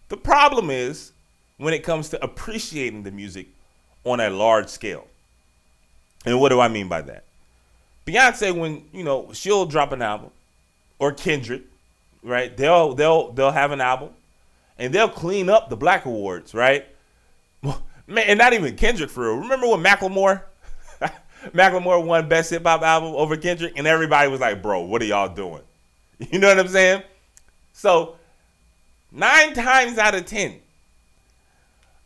The 0.10 0.18
problem 0.18 0.70
is 0.70 1.13
when 1.58 1.74
it 1.74 1.84
comes 1.84 2.10
to 2.10 2.22
appreciating 2.22 3.04
the 3.04 3.12
music 3.12 3.48
on 4.04 4.20
a 4.20 4.30
large 4.30 4.68
scale. 4.68 5.08
And 6.26 6.42
what 6.42 6.50
do 6.50 6.60
I 6.60 6.68
mean 6.68 6.89
by 6.89 7.02
that? 7.04 7.24
Beyonce 8.06 8.54
when, 8.54 8.84
you 8.92 9.06
know, 9.06 9.32
she'll 9.32 9.65
drop 9.65 9.94
an 9.94 10.02
album 10.02 10.32
or 11.00 11.13
Kendrick, 11.13 11.62
right? 12.24 12.56
They'll 12.58 12.94
they'll 12.94 13.32
they'll 13.32 13.52
have 13.52 13.72
an 13.72 13.80
album 13.80 14.10
and 14.78 14.94
they'll 14.94 15.08
clean 15.08 15.50
up 15.50 15.70
the 15.70 15.78
Black 15.78 16.04
Awards, 16.04 16.54
right? 16.54 16.86
Man, 17.63 18.26
and 18.28 18.38
not 18.38 18.52
even 18.52 18.76
Kendrick 18.76 19.10
for 19.10 19.30
real. 19.30 19.38
Remember 19.44 19.70
when 19.70 19.82
Macklemore, 19.82 20.42
Macklemore 21.54 22.06
won 22.06 22.28
Best 22.28 22.50
Hip 22.50 22.63
Hop 22.65 22.82
Album 22.82 23.13
over 23.15 23.38
Kendrick, 23.38 23.74
and 23.78 23.88
everybody 23.88 24.30
was 24.30 24.42
like, 24.42 24.62
"Bro, 24.62 24.82
what 24.82 25.02
are 25.02 25.06
y'all 25.06 25.34
doing?" 25.34 25.62
You 26.32 26.38
know 26.40 26.50
what 26.50 26.60
I'm 26.60 26.68
saying? 26.68 27.04
So 27.72 28.18
nine 29.12 29.54
times 29.54 29.98
out 29.98 30.16
of 30.16 30.26
ten, 30.26 30.60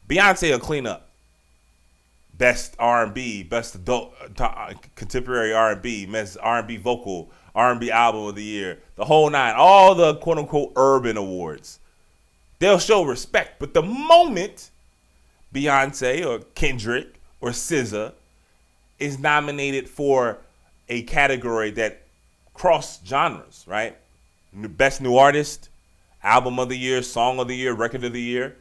Beyonce 0.07 0.51
will 0.51 0.59
clean 0.59 0.85
up. 0.85 1.09
Best 2.37 2.75
R&B, 2.77 3.43
best 3.43 3.73
adult 3.73 4.13
uh, 4.39 4.73
contemporary 4.95 5.53
R&B, 5.53 6.05
best 6.05 6.37
R&B 6.41 6.77
vocal, 6.77 7.31
R&B 7.55 7.89
album 7.89 8.25
of 8.25 8.35
the 8.35 8.43
year, 8.43 8.79
the 8.95 9.05
whole 9.05 9.29
nine, 9.29 9.55
all 9.57 9.95
the 9.95 10.15
quote 10.15 10.37
unquote 10.37 10.73
urban 10.75 11.17
awards 11.17 11.79
they'll 12.63 12.79
show 12.79 13.03
respect. 13.03 13.59
But 13.59 13.73
the 13.73 13.81
moment 13.81 14.69
Beyonce 15.53 16.25
or 16.25 16.39
Kendrick 16.55 17.19
or 17.41 17.49
SZA 17.49 18.13
is 18.99 19.19
nominated 19.19 19.89
for 19.89 20.37
a 20.87 21.01
category 21.03 21.71
that 21.71 22.03
cross 22.53 23.05
genres, 23.05 23.65
right? 23.67 23.97
Best 24.53 25.01
new 25.01 25.15
artist, 25.15 25.69
album 26.21 26.59
of 26.59 26.69
the 26.69 26.77
year, 26.77 27.01
song 27.01 27.39
of 27.39 27.47
the 27.47 27.55
year, 27.55 27.73
record 27.73 28.03
of 28.03 28.13
the 28.13 28.21
year. 28.21 28.55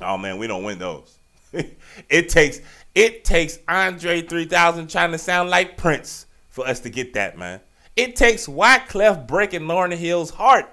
Oh 0.00 0.18
man, 0.18 0.38
we 0.38 0.46
don't 0.46 0.62
win 0.62 0.78
those. 0.78 1.16
it 2.08 2.28
takes 2.28 2.60
it 2.94 3.24
takes 3.24 3.58
Andre 3.68 4.22
3000 4.22 4.88
trying 4.88 5.12
to 5.12 5.18
sound 5.18 5.50
like 5.50 5.76
Prince 5.76 6.26
for 6.50 6.66
us 6.66 6.80
to 6.80 6.90
get 6.90 7.14
that, 7.14 7.38
man. 7.38 7.60
It 7.96 8.14
takes 8.14 8.46
Wyclef 8.46 9.26
breaking 9.26 9.62
Lauryn 9.62 9.92
Hill's 9.96 10.30
heart 10.30 10.66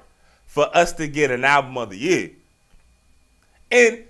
for 0.46 0.70
us 0.76 0.94
to 0.94 1.08
get 1.08 1.32
an 1.32 1.46
album 1.46 1.78
of 1.78 1.90
the 1.90 1.98
year. 1.98 2.32
And 3.72 4.04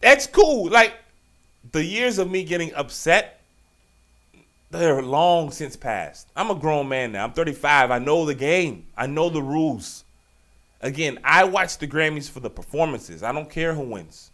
that's 0.00 0.26
cool. 0.26 0.70
Like 0.70 0.94
the 1.70 1.84
years 1.84 2.18
of 2.18 2.30
me 2.30 2.44
getting 2.44 2.74
upset, 2.74 3.41
they're 4.72 5.02
long 5.02 5.50
since 5.50 5.76
passed. 5.76 6.28
I'm 6.34 6.50
a 6.50 6.54
grown 6.54 6.88
man 6.88 7.12
now. 7.12 7.24
I'm 7.24 7.32
35. 7.32 7.90
I 7.90 7.98
know 7.98 8.24
the 8.24 8.34
game. 8.34 8.86
I 8.96 9.06
know 9.06 9.28
the 9.28 9.42
rules. 9.42 10.04
Again, 10.80 11.18
I 11.22 11.44
watch 11.44 11.78
the 11.78 11.86
Grammys 11.86 12.28
for 12.28 12.40
the 12.40 12.50
performances. 12.50 13.22
I 13.22 13.32
don't 13.32 13.50
care 13.50 13.74
who 13.74 13.82
wins. 13.82 14.30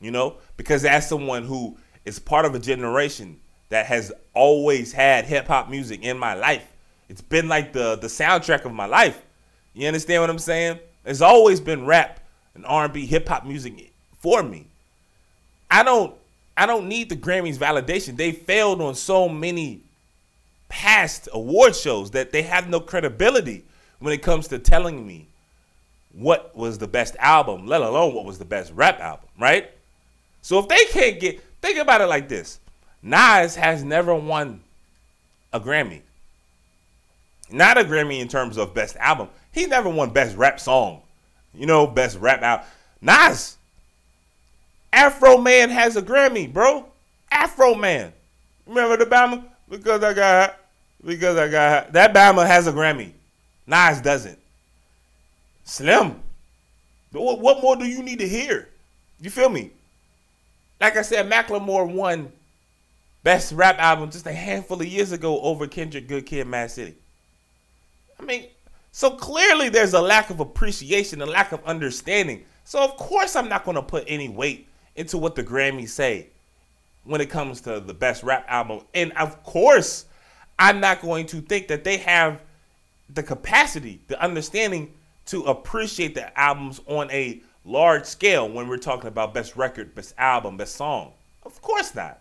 You 0.00 0.10
know, 0.10 0.36
because 0.56 0.84
as 0.84 1.08
someone 1.08 1.44
who 1.44 1.76
is 2.04 2.18
part 2.18 2.44
of 2.44 2.54
a 2.54 2.58
generation 2.58 3.40
that 3.70 3.86
has 3.86 4.12
always 4.34 4.92
had 4.92 5.24
hip 5.24 5.46
hop 5.46 5.70
music 5.70 6.02
in 6.02 6.18
my 6.18 6.34
life, 6.34 6.70
it's 7.08 7.22
been 7.22 7.48
like 7.48 7.72
the 7.72 7.96
the 7.96 8.08
soundtrack 8.08 8.64
of 8.64 8.72
my 8.72 8.86
life. 8.86 9.22
You 9.72 9.86
understand 9.86 10.22
what 10.22 10.30
I'm 10.30 10.38
saying? 10.38 10.78
There's 11.02 11.22
always 11.22 11.60
been 11.60 11.86
rap 11.86 12.20
and 12.54 12.66
R&B, 12.66 13.06
hip 13.06 13.28
hop 13.28 13.46
music 13.46 13.92
for 14.18 14.42
me. 14.42 14.66
I 15.70 15.82
don't 15.82 16.14
I 16.56 16.66
don't 16.66 16.88
need 16.88 17.08
the 17.08 17.16
Grammys 17.16 17.58
validation. 17.58 18.16
They 18.16 18.32
failed 18.32 18.80
on 18.80 18.94
so 18.94 19.28
many 19.28 19.80
past 20.68 21.28
award 21.32 21.74
shows 21.74 22.12
that 22.12 22.32
they 22.32 22.42
have 22.42 22.68
no 22.68 22.80
credibility 22.80 23.64
when 23.98 24.12
it 24.12 24.22
comes 24.22 24.48
to 24.48 24.58
telling 24.58 25.06
me 25.06 25.26
what 26.12 26.54
was 26.56 26.78
the 26.78 26.86
best 26.86 27.16
album, 27.18 27.66
let 27.66 27.82
alone 27.82 28.14
what 28.14 28.24
was 28.24 28.38
the 28.38 28.44
best 28.44 28.72
rap 28.72 29.00
album, 29.00 29.28
right? 29.38 29.70
So 30.42 30.58
if 30.58 30.68
they 30.68 30.84
can't 30.86 31.18
get, 31.18 31.42
think 31.60 31.78
about 31.78 32.00
it 32.00 32.06
like 32.06 32.28
this 32.28 32.60
Nas 33.02 33.56
has 33.56 33.82
never 33.82 34.14
won 34.14 34.60
a 35.52 35.60
Grammy. 35.60 36.00
Not 37.50 37.78
a 37.78 37.84
Grammy 37.84 38.20
in 38.20 38.28
terms 38.28 38.56
of 38.56 38.74
best 38.74 38.96
album. 38.96 39.28
He 39.52 39.66
never 39.66 39.88
won 39.88 40.10
best 40.10 40.36
rap 40.36 40.58
song. 40.58 41.02
You 41.52 41.66
know, 41.66 41.86
best 41.86 42.18
rap 42.18 42.42
album. 42.42 42.66
Nas. 43.00 43.56
Afroman 44.94 45.70
has 45.70 45.96
a 45.96 46.02
Grammy, 46.02 46.50
bro. 46.52 46.86
Afroman. 47.32 48.12
Remember 48.66 48.96
the 48.96 49.06
Bama? 49.06 49.44
Because 49.68 50.02
I 50.02 50.14
got 50.14 50.56
because 51.04 51.36
I 51.36 51.48
got 51.48 51.92
that 51.92 52.14
Bama 52.14 52.46
has 52.46 52.66
a 52.66 52.72
Grammy. 52.72 53.12
Nas 53.66 54.00
doesn't. 54.00 54.38
Slim. 55.64 56.20
What, 57.12 57.40
what 57.40 57.62
more 57.62 57.76
do 57.76 57.86
you 57.86 58.02
need 58.02 58.18
to 58.20 58.28
hear? 58.28 58.68
You 59.20 59.30
feel 59.30 59.48
me? 59.48 59.70
Like 60.80 60.96
I 60.96 61.02
said, 61.02 61.30
Macklemore 61.30 61.90
won 61.90 62.30
best 63.22 63.52
rap 63.52 63.78
album 63.78 64.10
just 64.10 64.26
a 64.26 64.32
handful 64.32 64.80
of 64.80 64.86
years 64.86 65.12
ago 65.12 65.40
over 65.40 65.66
Kendrick 65.66 66.08
Good 66.08 66.26
Kid, 66.26 66.46
Mad 66.46 66.70
City. 66.70 66.94
I 68.20 68.24
mean, 68.24 68.46
so 68.92 69.10
clearly 69.10 69.68
there's 69.70 69.94
a 69.94 70.00
lack 70.00 70.30
of 70.30 70.40
appreciation, 70.40 71.22
a 71.22 71.26
lack 71.26 71.52
of 71.52 71.64
understanding. 71.64 72.44
So 72.64 72.82
of 72.82 72.96
course 72.96 73.34
I'm 73.34 73.48
not 73.48 73.64
going 73.64 73.76
to 73.76 73.82
put 73.82 74.04
any 74.06 74.28
weight 74.28 74.68
into 74.96 75.18
what 75.18 75.34
the 75.34 75.44
Grammys 75.44 75.88
say 75.90 76.28
when 77.04 77.20
it 77.20 77.30
comes 77.30 77.60
to 77.62 77.80
the 77.80 77.94
best 77.94 78.22
rap 78.22 78.44
album. 78.48 78.80
And 78.94 79.12
of 79.12 79.42
course, 79.42 80.06
I'm 80.58 80.80
not 80.80 81.02
going 81.02 81.26
to 81.26 81.40
think 81.40 81.68
that 81.68 81.84
they 81.84 81.98
have 81.98 82.40
the 83.12 83.22
capacity, 83.22 84.00
the 84.08 84.20
understanding 84.22 84.92
to 85.26 85.42
appreciate 85.44 86.14
the 86.14 86.38
albums 86.38 86.80
on 86.86 87.10
a 87.10 87.40
large 87.64 88.04
scale 88.04 88.48
when 88.48 88.68
we're 88.68 88.76
talking 88.76 89.08
about 89.08 89.34
best 89.34 89.56
record, 89.56 89.94
best 89.94 90.14
album, 90.18 90.56
best 90.56 90.76
song. 90.76 91.12
Of 91.44 91.60
course 91.60 91.94
not. 91.94 92.20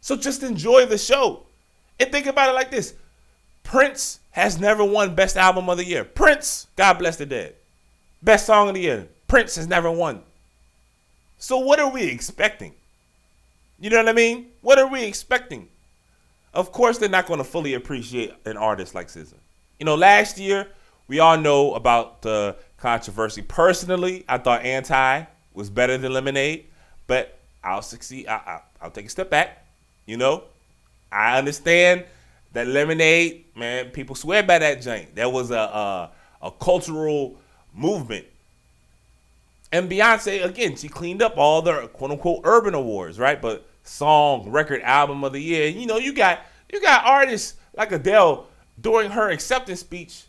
So 0.00 0.16
just 0.16 0.42
enjoy 0.42 0.86
the 0.86 0.98
show. 0.98 1.44
And 1.98 2.10
think 2.10 2.26
about 2.26 2.48
it 2.48 2.54
like 2.54 2.70
this 2.70 2.94
Prince 3.62 4.20
has 4.30 4.58
never 4.58 4.84
won 4.84 5.14
Best 5.14 5.36
Album 5.36 5.68
of 5.68 5.76
the 5.76 5.84
Year. 5.84 6.04
Prince, 6.04 6.66
God 6.76 6.94
bless 6.94 7.16
the 7.16 7.26
dead. 7.26 7.54
Best 8.22 8.46
Song 8.46 8.68
of 8.68 8.74
the 8.74 8.80
Year. 8.80 9.08
Prince 9.28 9.56
has 9.56 9.66
never 9.66 9.90
won. 9.90 10.22
So 11.40 11.56
what 11.56 11.80
are 11.80 11.90
we 11.90 12.04
expecting? 12.04 12.74
You 13.80 13.88
know 13.88 13.96
what 13.96 14.10
I 14.10 14.12
mean? 14.12 14.48
What 14.60 14.78
are 14.78 14.86
we 14.86 15.04
expecting? 15.04 15.68
Of 16.52 16.70
course, 16.70 16.98
they're 16.98 17.08
not 17.08 17.26
going 17.26 17.38
to 17.38 17.44
fully 17.44 17.72
appreciate 17.72 18.34
an 18.44 18.58
artist 18.58 18.94
like 18.94 19.08
SZA. 19.08 19.34
You 19.78 19.86
know, 19.86 19.94
last 19.94 20.36
year 20.38 20.68
we 21.08 21.18
all 21.18 21.38
know 21.38 21.72
about 21.74 22.20
the 22.20 22.56
controversy. 22.76 23.40
Personally, 23.40 24.22
I 24.28 24.36
thought 24.36 24.62
Anti 24.62 25.24
was 25.54 25.70
better 25.70 25.96
than 25.96 26.12
Lemonade, 26.12 26.66
but 27.06 27.38
I'll 27.64 27.80
succeed. 27.80 28.26
I, 28.28 28.60
will 28.82 28.90
take 28.90 29.06
a 29.06 29.08
step 29.08 29.30
back. 29.30 29.64
You 30.04 30.18
know, 30.18 30.44
I 31.10 31.38
understand 31.38 32.04
that 32.52 32.66
Lemonade, 32.66 33.46
man. 33.56 33.90
People 33.90 34.14
swear 34.14 34.42
by 34.42 34.58
that 34.58 34.82
joint. 34.82 35.14
That 35.14 35.32
was 35.32 35.50
a 35.50 35.54
a, 35.54 36.10
a 36.42 36.50
cultural 36.50 37.38
movement. 37.74 38.26
And 39.72 39.90
Beyonce, 39.90 40.44
again, 40.44 40.76
she 40.76 40.88
cleaned 40.88 41.22
up 41.22 41.38
all 41.38 41.62
the 41.62 41.88
quote 41.88 42.10
unquote 42.10 42.40
urban 42.44 42.74
awards, 42.74 43.18
right? 43.18 43.40
But 43.40 43.66
song, 43.84 44.50
record, 44.50 44.82
album 44.82 45.22
of 45.24 45.32
the 45.32 45.40
year. 45.40 45.68
You 45.68 45.86
know, 45.86 45.98
you 45.98 46.12
got 46.12 46.40
you 46.72 46.80
got 46.80 47.04
artists 47.04 47.54
like 47.76 47.92
Adele 47.92 48.46
during 48.80 49.10
her 49.10 49.30
acceptance 49.30 49.80
speech 49.80 50.24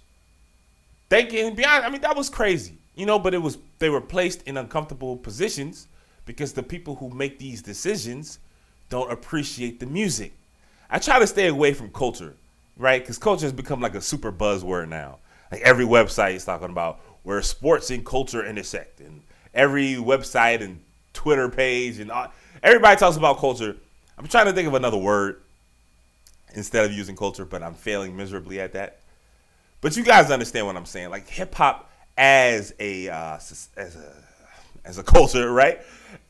thanking 1.11 1.55
Beyonce. 1.55 1.83
I 1.83 1.89
mean, 1.89 2.01
that 2.01 2.15
was 2.15 2.29
crazy, 2.29 2.77
you 2.95 3.05
know. 3.05 3.19
But 3.19 3.35
it 3.35 3.41
was 3.41 3.59
they 3.77 3.89
were 3.89 4.01
placed 4.01 4.41
in 4.43 4.57
uncomfortable 4.57 5.17
positions 5.17 5.87
because 6.25 6.53
the 6.53 6.63
people 6.63 6.95
who 6.95 7.09
make 7.09 7.37
these 7.37 7.61
decisions 7.61 8.39
don't 8.89 9.11
appreciate 9.11 9.79
the 9.79 9.85
music. 9.85 10.33
I 10.89 10.99
try 10.99 11.19
to 11.19 11.27
stay 11.27 11.47
away 11.47 11.73
from 11.73 11.91
culture, 11.91 12.35
right? 12.77 13.01
Because 13.01 13.17
culture 13.17 13.45
has 13.45 13.53
become 13.53 13.81
like 13.81 13.95
a 13.95 14.01
super 14.01 14.31
buzzword 14.31 14.89
now. 14.89 15.19
Like 15.51 15.61
every 15.61 15.85
website 15.85 16.35
is 16.35 16.45
talking 16.45 16.69
about 16.69 16.99
where 17.23 17.41
sports 17.41 17.91
and 17.91 18.05
culture 18.05 18.43
intersect, 18.43 19.01
and 19.01 19.21
every 19.53 19.95
website 19.95 20.61
and 20.61 20.79
Twitter 21.13 21.49
page 21.49 21.99
and 21.99 22.11
all, 22.11 22.31
everybody 22.63 22.97
talks 22.97 23.17
about 23.17 23.37
culture. 23.39 23.75
I'm 24.17 24.27
trying 24.27 24.45
to 24.45 24.53
think 24.53 24.67
of 24.67 24.73
another 24.73 24.97
word 24.97 25.41
instead 26.53 26.85
of 26.85 26.91
using 26.91 27.15
culture, 27.15 27.45
but 27.45 27.63
I'm 27.63 27.73
failing 27.73 28.15
miserably 28.15 28.59
at 28.59 28.73
that. 28.73 28.99
But 29.81 29.97
you 29.97 30.03
guys 30.03 30.29
understand 30.29 30.67
what 30.67 30.75
I'm 30.75 30.85
saying? 30.85 31.09
Like 31.09 31.27
hip 31.27 31.55
hop 31.55 31.89
as 32.17 32.73
a 32.79 33.09
uh, 33.09 33.35
as 33.35 33.69
a 33.77 34.13
as 34.85 34.97
a 34.97 35.03
culture, 35.03 35.51
right? 35.51 35.81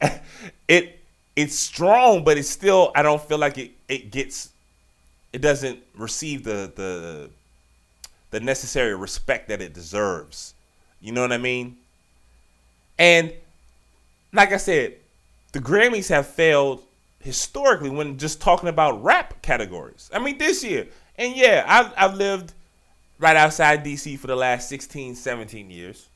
It 0.68 1.00
it's 1.36 1.56
strong, 1.56 2.24
but 2.24 2.38
it's 2.38 2.50
still 2.50 2.92
I 2.96 3.02
don't 3.02 3.22
feel 3.22 3.38
like 3.38 3.58
it 3.58 3.72
it 3.88 4.12
gets 4.12 4.50
it 5.34 5.42
doesn't 5.42 5.80
receive 5.96 6.44
the 6.44 6.72
the 6.76 7.30
the 8.32 8.40
necessary 8.40 8.96
respect 8.96 9.50
that 9.50 9.62
it 9.62 9.74
deserves. 9.74 10.54
You 11.02 11.12
know 11.12 11.22
what 11.22 11.32
I 11.32 11.38
mean? 11.38 11.78
And 13.02 13.34
like 14.32 14.52
I 14.52 14.58
said, 14.58 14.94
the 15.54 15.60
Grammys 15.60 16.10
have 16.10 16.28
failed 16.28 16.84
historically 17.20 17.90
when 17.90 18.20
just 18.20 18.40
talking 18.40 18.70
about 18.70 19.04
rap 19.04 19.42
categories. 19.42 20.12
I 20.14 20.20
mean, 20.20 20.38
this 20.38 20.64
year, 20.64 20.86
and 21.16 21.36
yeah, 21.36 21.66
I've, 21.68 21.92
I've 21.98 22.16
lived 22.16 22.54
right 23.18 23.36
outside 23.36 23.84
DC 23.84 24.20
for 24.20 24.28
the 24.28 24.36
last 24.36 24.70
16, 24.70 25.16
17 25.16 25.72
years. 25.72 26.10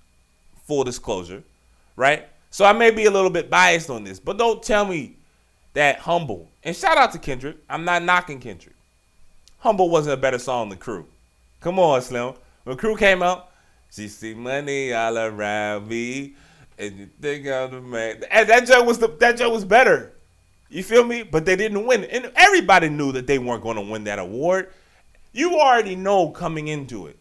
Full 0.67 0.83
disclosure, 0.83 1.41
right? 1.95 2.27
So 2.51 2.65
I 2.65 2.73
may 2.73 2.91
be 2.91 3.05
a 3.05 3.11
little 3.11 3.31
bit 3.31 3.49
biased 3.49 3.89
on 3.89 4.03
this, 4.03 4.19
but 4.19 4.37
don't 4.37 4.61
tell 4.61 4.85
me 4.85 5.15
that 5.73 5.97
Humble, 5.97 6.47
and 6.63 6.75
shout 6.75 6.99
out 6.99 7.11
to 7.13 7.17
Kendrick. 7.17 7.57
I'm 7.67 7.83
not 7.83 8.03
knocking 8.03 8.39
Kendrick. 8.39 8.75
Humble 9.57 9.89
wasn't 9.89 10.13
a 10.13 10.17
better 10.17 10.37
song 10.37 10.69
than 10.69 10.77
Crew. 10.77 11.07
Come 11.61 11.79
on, 11.79 11.99
Slim. 12.03 12.35
When 12.63 12.77
Crew 12.77 12.95
came 12.95 13.23
out, 13.23 13.49
she 13.91 14.07
see 14.07 14.35
money 14.35 14.93
all 14.93 15.17
around 15.17 15.87
me, 15.87 16.35
and 16.77 16.97
you 16.97 17.09
think 17.21 17.47
I'm 17.47 17.71
the 17.71 17.81
man. 17.81 18.23
And 18.29 18.49
that 18.49 18.67
joke 18.67 18.85
was 18.85 18.99
the 18.99 19.07
that 19.07 19.37
joke 19.37 19.53
was 19.53 19.65
better. 19.65 20.13
You 20.69 20.83
feel 20.83 21.03
me? 21.03 21.23
But 21.23 21.45
they 21.45 21.55
didn't 21.55 21.85
win, 21.85 22.03
and 22.05 22.31
everybody 22.35 22.89
knew 22.89 23.11
that 23.13 23.27
they 23.27 23.39
weren't 23.39 23.63
going 23.63 23.75
to 23.75 23.81
win 23.81 24.05
that 24.05 24.19
award 24.19 24.71
you 25.35 25.59
already 25.59 25.95
know 25.95 26.29
coming 26.29 26.69
into 26.69 27.07
it. 27.07 27.17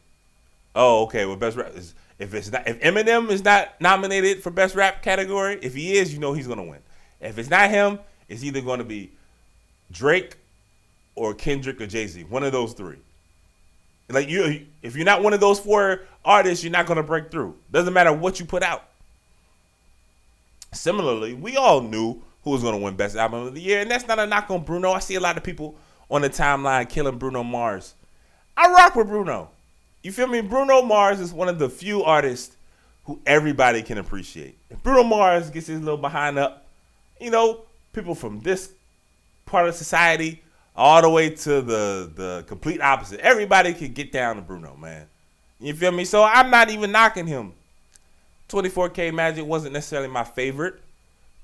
Oh, 0.74 1.02
okay. 1.02 1.26
Well, 1.26 1.36
best 1.36 1.56
rap 1.56 1.72
is 1.74 1.94
if 2.18 2.32
it's 2.32 2.50
not 2.50 2.66
if 2.66 2.80
Eminem 2.80 3.28
is 3.28 3.44
not 3.44 3.80
nominated 3.80 4.42
for 4.42 4.50
best 4.50 4.74
rap 4.76 5.02
category, 5.02 5.58
if 5.60 5.74
he 5.74 5.94
is, 5.94 6.14
you 6.14 6.20
know 6.20 6.32
he's 6.32 6.46
gonna 6.46 6.62
win. 6.62 6.78
If 7.20 7.38
it's 7.38 7.50
not 7.50 7.70
him, 7.70 7.98
it's 8.28 8.44
either 8.44 8.60
gonna 8.60 8.84
be 8.84 9.10
Drake 9.90 10.36
or 11.16 11.34
Kendrick 11.34 11.80
or 11.80 11.86
Jay 11.86 12.06
Z. 12.06 12.22
One 12.24 12.44
of 12.44 12.52
those 12.52 12.72
three. 12.72 12.98
Like 14.08 14.28
you, 14.28 14.66
if 14.82 14.94
you're 14.94 15.04
not 15.04 15.22
one 15.22 15.32
of 15.32 15.40
those 15.40 15.58
four 15.58 16.02
artists, 16.24 16.62
you're 16.62 16.72
not 16.72 16.86
gonna 16.86 17.02
break 17.02 17.32
through. 17.32 17.56
Doesn't 17.72 17.92
matter 17.92 18.12
what 18.12 18.38
you 18.38 18.46
put 18.46 18.62
out. 18.62 18.84
Similarly, 20.74 21.34
we 21.34 21.56
all 21.56 21.80
knew 21.80 22.22
who 22.42 22.50
was 22.50 22.62
gonna 22.62 22.78
win 22.78 22.96
best 22.96 23.16
album 23.16 23.46
of 23.46 23.54
the 23.54 23.60
year, 23.60 23.80
and 23.80 23.90
that's 23.90 24.06
not 24.06 24.18
a 24.18 24.26
knock 24.26 24.50
on 24.50 24.64
Bruno. 24.64 24.92
I 24.92 24.98
see 24.98 25.14
a 25.14 25.20
lot 25.20 25.36
of 25.36 25.42
people 25.42 25.76
on 26.10 26.22
the 26.22 26.30
timeline 26.30 26.88
killing 26.88 27.16
Bruno 27.16 27.42
Mars 27.42 27.94
I 28.56 28.70
rock 28.70 28.94
with 28.94 29.08
Bruno. 29.08 29.50
you 30.02 30.12
feel 30.12 30.26
me? 30.26 30.40
Bruno 30.40 30.82
Mars 30.82 31.20
is 31.20 31.32
one 31.32 31.48
of 31.48 31.58
the 31.58 31.68
few 31.68 32.04
artists 32.04 32.56
who 33.04 33.20
everybody 33.26 33.82
can 33.82 33.98
appreciate. 33.98 34.56
If 34.70 34.82
Bruno 34.82 35.02
Mars 35.02 35.50
gets 35.50 35.66
his 35.66 35.80
little 35.80 35.98
behind 35.98 36.38
up, 36.38 36.66
you 37.20 37.30
know, 37.30 37.62
people 37.92 38.14
from 38.14 38.40
this 38.40 38.72
part 39.44 39.68
of 39.68 39.74
society 39.74 40.42
all 40.76 41.02
the 41.02 41.10
way 41.10 41.30
to 41.30 41.62
the 41.62 42.10
the 42.14 42.44
complete 42.46 42.80
opposite. 42.80 43.20
Everybody 43.20 43.74
can 43.74 43.92
get 43.92 44.12
down 44.12 44.36
to 44.36 44.42
Bruno, 44.42 44.76
man. 44.76 45.06
You 45.60 45.74
feel 45.74 45.92
me? 45.92 46.04
So 46.04 46.24
I'm 46.24 46.50
not 46.50 46.70
even 46.70 46.92
knocking 46.92 47.26
him. 47.26 47.52
24K 48.48 49.12
Magic 49.12 49.44
wasn't 49.44 49.72
necessarily 49.72 50.08
my 50.08 50.24
favorite 50.24 50.80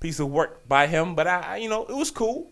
piece 0.00 0.20
of 0.20 0.30
work 0.30 0.66
by 0.68 0.86
him, 0.86 1.14
but 1.14 1.26
I, 1.26 1.56
you 1.56 1.68
know, 1.68 1.84
it 1.84 1.94
was 1.94 2.10
cool. 2.10 2.50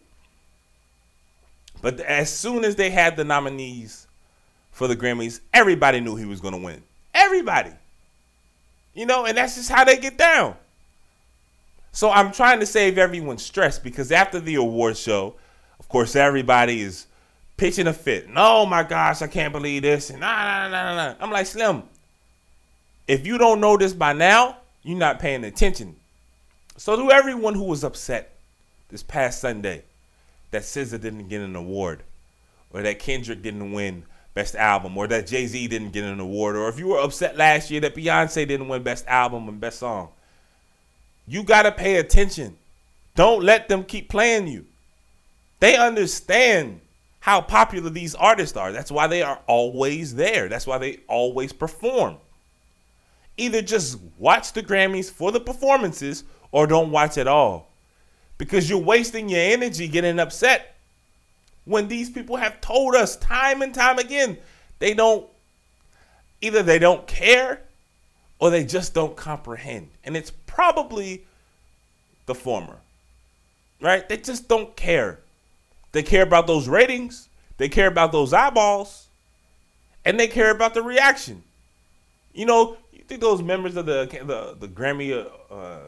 But 1.81 2.01
as 2.01 2.33
soon 2.33 2.65
as 2.65 2.77
they 2.77 2.91
had 2.91 3.17
the 3.17 3.25
nominees 3.25 4.07
for 4.71 4.89
the 4.89 4.97
Grammys, 4.97 5.41
everybody 5.55 6.01
knew 6.01 6.17
he 6.17 6.25
was 6.25 6.41
going 6.41 6.55
to 6.55 6.61
win. 6.61 6.83
Everybody. 7.15 7.73
You 8.95 9.07
know, 9.07 9.27
and 9.27 9.37
that's 9.37 9.55
just 9.55 9.71
how 9.71 9.85
they 9.85 9.97
get 9.97 10.19
down. 10.19 10.57
So 11.93 12.11
I'm 12.11 12.33
trying 12.33 12.61
to 12.61 12.67
save 12.67 12.99
everyone's 12.99 13.43
stress 13.43 13.79
because 13.79 14.13
after 14.13 14.41
the 14.41 14.57
award 14.57 14.97
show, 14.97 15.37
of 15.79 15.89
course, 15.89 16.17
everybody 16.17 16.81
is 16.81 17.07
pitching 17.57 17.87
a 17.87 17.93
fit. 17.93 18.27
And, 18.27 18.35
oh 18.37 18.67
my 18.67 18.83
gosh, 18.83 19.23
I 19.23 19.27
can't 19.27 19.53
believe 19.53 19.83
this. 19.83 20.11
And 20.11 20.21
nah, 20.21 20.69
nah, 20.69 20.69
nah, 20.69 20.95
nah. 20.95 21.15
I'm 21.21 21.31
like, 21.31 21.47
Slim, 21.47 21.85
if 23.09 23.27
you 23.27 23.39
don't 23.39 23.61
know 23.61 23.77
this 23.77 23.95
by 23.95 24.13
now, 24.13 24.59
you're 24.83 24.99
not 24.99 25.19
paying 25.19 25.43
attention. 25.43 25.97
So 26.77 26.95
to 26.95 27.11
everyone 27.11 27.55
who 27.55 27.65
was 27.65 27.83
upset 27.83 28.37
this 28.91 29.03
past 29.03 29.41
Sunday 29.41 29.83
that 30.51 30.63
SZA 30.63 31.01
didn't 31.01 31.29
get 31.29 31.41
an 31.41 31.57
award, 31.57 32.03
or 32.71 32.83
that 32.83 32.99
Kendrick 32.99 33.43
didn't 33.43 33.73
win 33.73 34.05
Best 34.35 34.55
Album, 34.55 34.97
or 34.97 35.07
that 35.09 35.27
Jay 35.27 35.47
Z 35.47 35.67
didn't 35.67 35.91
get 35.91 36.05
an 36.05 36.21
award, 36.21 36.55
or 36.55 36.69
if 36.69 36.79
you 36.79 36.89
were 36.89 37.01
upset 37.01 37.37
last 37.37 37.71
year 37.71 37.81
that 37.81 37.95
Beyonce 37.97 38.47
didn't 38.47 38.69
win 38.69 38.83
Best 38.83 39.07
Album 39.09 39.49
and 39.49 39.59
Best 39.61 39.81
Song, 39.81 40.11
you 41.27 41.43
gotta 41.43 41.73
pay 41.73 41.97
attention. 41.97 42.57
Don't 43.15 43.43
let 43.43 43.69
them 43.69 43.85
keep 43.85 44.09
playing 44.09 44.47
you. 44.47 44.65
They 45.61 45.77
understand 45.77 46.81
how 47.21 47.41
popular 47.41 47.91
these 47.91 48.15
artists 48.15 48.57
are. 48.57 48.71
That's 48.71 48.93
why 48.93 49.09
they 49.09 49.23
are 49.23 49.41
always 49.47 50.15
there. 50.15 50.49
That's 50.49 50.67
why 50.67 50.79
they 50.79 51.01
always 51.09 51.53
perform. 51.53 52.19
Either 53.39 53.63
just 53.63 53.99
watch 54.19 54.53
the 54.53 54.63
Grammys 54.63 55.11
for 55.11 55.33
the 55.33 55.41
performances 55.41 56.25
or 56.53 56.67
don't 56.67 56.91
watch 56.91 57.17
at 57.17 57.27
all. 57.27 57.71
Because 58.37 58.69
you're 58.69 58.79
wasting 58.79 59.29
your 59.29 59.41
energy 59.41 59.89
getting 59.89 60.21
upset 60.21 60.77
when 61.65 61.89
these 61.89 62.11
people 62.11 62.37
have 62.37 62.61
told 62.61 62.95
us 62.95 63.17
time 63.17 63.63
and 63.63 63.75
time 63.75 63.99
again 63.99 64.39
they 64.79 64.95
don't 64.95 65.27
either 66.41 66.63
they 66.63 66.79
don't 66.79 67.07
care 67.07 67.61
or 68.39 68.51
they 68.51 68.65
just 68.65 68.95
don't 68.95 69.17
comprehend. 69.17 69.89
And 70.05 70.17
it's 70.17 70.31
probably 70.47 71.27
the 72.27 72.35
former. 72.35 72.77
Right? 73.81 74.09
They 74.09 74.17
just 74.17 74.49
don't 74.49 74.75
care. 74.77 75.21
They 75.93 76.03
care 76.03 76.23
about 76.23 76.47
those 76.47 76.69
ratings, 76.69 77.29
they 77.57 77.69
care 77.69 77.89
about 77.89 78.13
those 78.13 78.33
eyeballs, 78.33 79.09
and 80.05 80.19
they 80.19 80.29
care 80.29 80.51
about 80.51 80.75
the 80.75 80.83
reaction. 80.83 81.43
You 82.33 82.47
know, 82.47 82.77
think 83.09 83.21
those 83.21 83.43
members 83.43 83.77
of 83.77 83.87
the 83.87 84.07
the, 84.25 84.57
the 84.59 84.69
Grammy, 84.69 85.27
uh, 85.51 85.79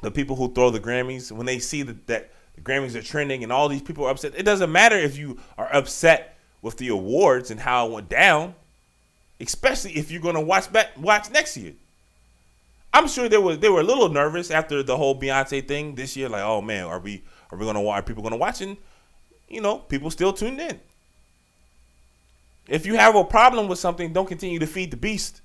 the 0.00 0.10
people 0.10 0.36
who 0.36 0.52
throw 0.52 0.70
the 0.70 0.80
Grammys, 0.80 1.30
when 1.32 1.46
they 1.46 1.58
see 1.58 1.82
that, 1.82 2.06
that 2.06 2.30
the 2.54 2.60
Grammys 2.60 2.94
are 2.94 3.02
trending 3.02 3.42
and 3.42 3.52
all 3.52 3.68
these 3.68 3.82
people 3.82 4.04
are 4.06 4.10
upset, 4.10 4.32
it 4.36 4.44
doesn't 4.44 4.70
matter 4.70 4.96
if 4.96 5.18
you 5.18 5.38
are 5.58 5.74
upset 5.74 6.38
with 6.62 6.78
the 6.78 6.88
awards 6.88 7.50
and 7.50 7.60
how 7.60 7.88
it 7.88 7.92
went 7.92 8.08
down, 8.08 8.54
especially 9.40 9.92
if 9.92 10.10
you're 10.10 10.22
going 10.22 10.36
to 10.36 10.40
watch 10.40 10.72
back, 10.72 10.90
watch 10.96 11.30
next 11.30 11.56
year. 11.56 11.74
I'm 12.94 13.08
sure 13.08 13.28
they 13.28 13.38
were 13.38 13.56
they 13.56 13.70
were 13.70 13.80
a 13.80 13.84
little 13.84 14.08
nervous 14.08 14.50
after 14.50 14.82
the 14.82 14.96
whole 14.96 15.18
Beyonce 15.18 15.66
thing 15.66 15.94
this 15.94 16.16
year. 16.16 16.28
Like, 16.28 16.42
oh 16.42 16.60
man, 16.60 16.84
are 16.84 16.98
we 17.00 17.24
are 17.50 17.58
we 17.58 17.64
gonna? 17.64 17.84
Are 17.86 18.02
people 18.02 18.22
gonna 18.22 18.36
watch? 18.36 18.60
And 18.60 18.76
you 19.48 19.60
know, 19.60 19.78
people 19.78 20.10
still 20.10 20.32
tuned 20.32 20.60
in. 20.60 20.78
If 22.68 22.86
you 22.86 22.94
have 22.96 23.16
a 23.16 23.24
problem 23.24 23.66
with 23.66 23.78
something, 23.78 24.12
don't 24.12 24.28
continue 24.28 24.58
to 24.58 24.66
feed 24.66 24.90
the 24.90 24.96
beast. 24.96 25.40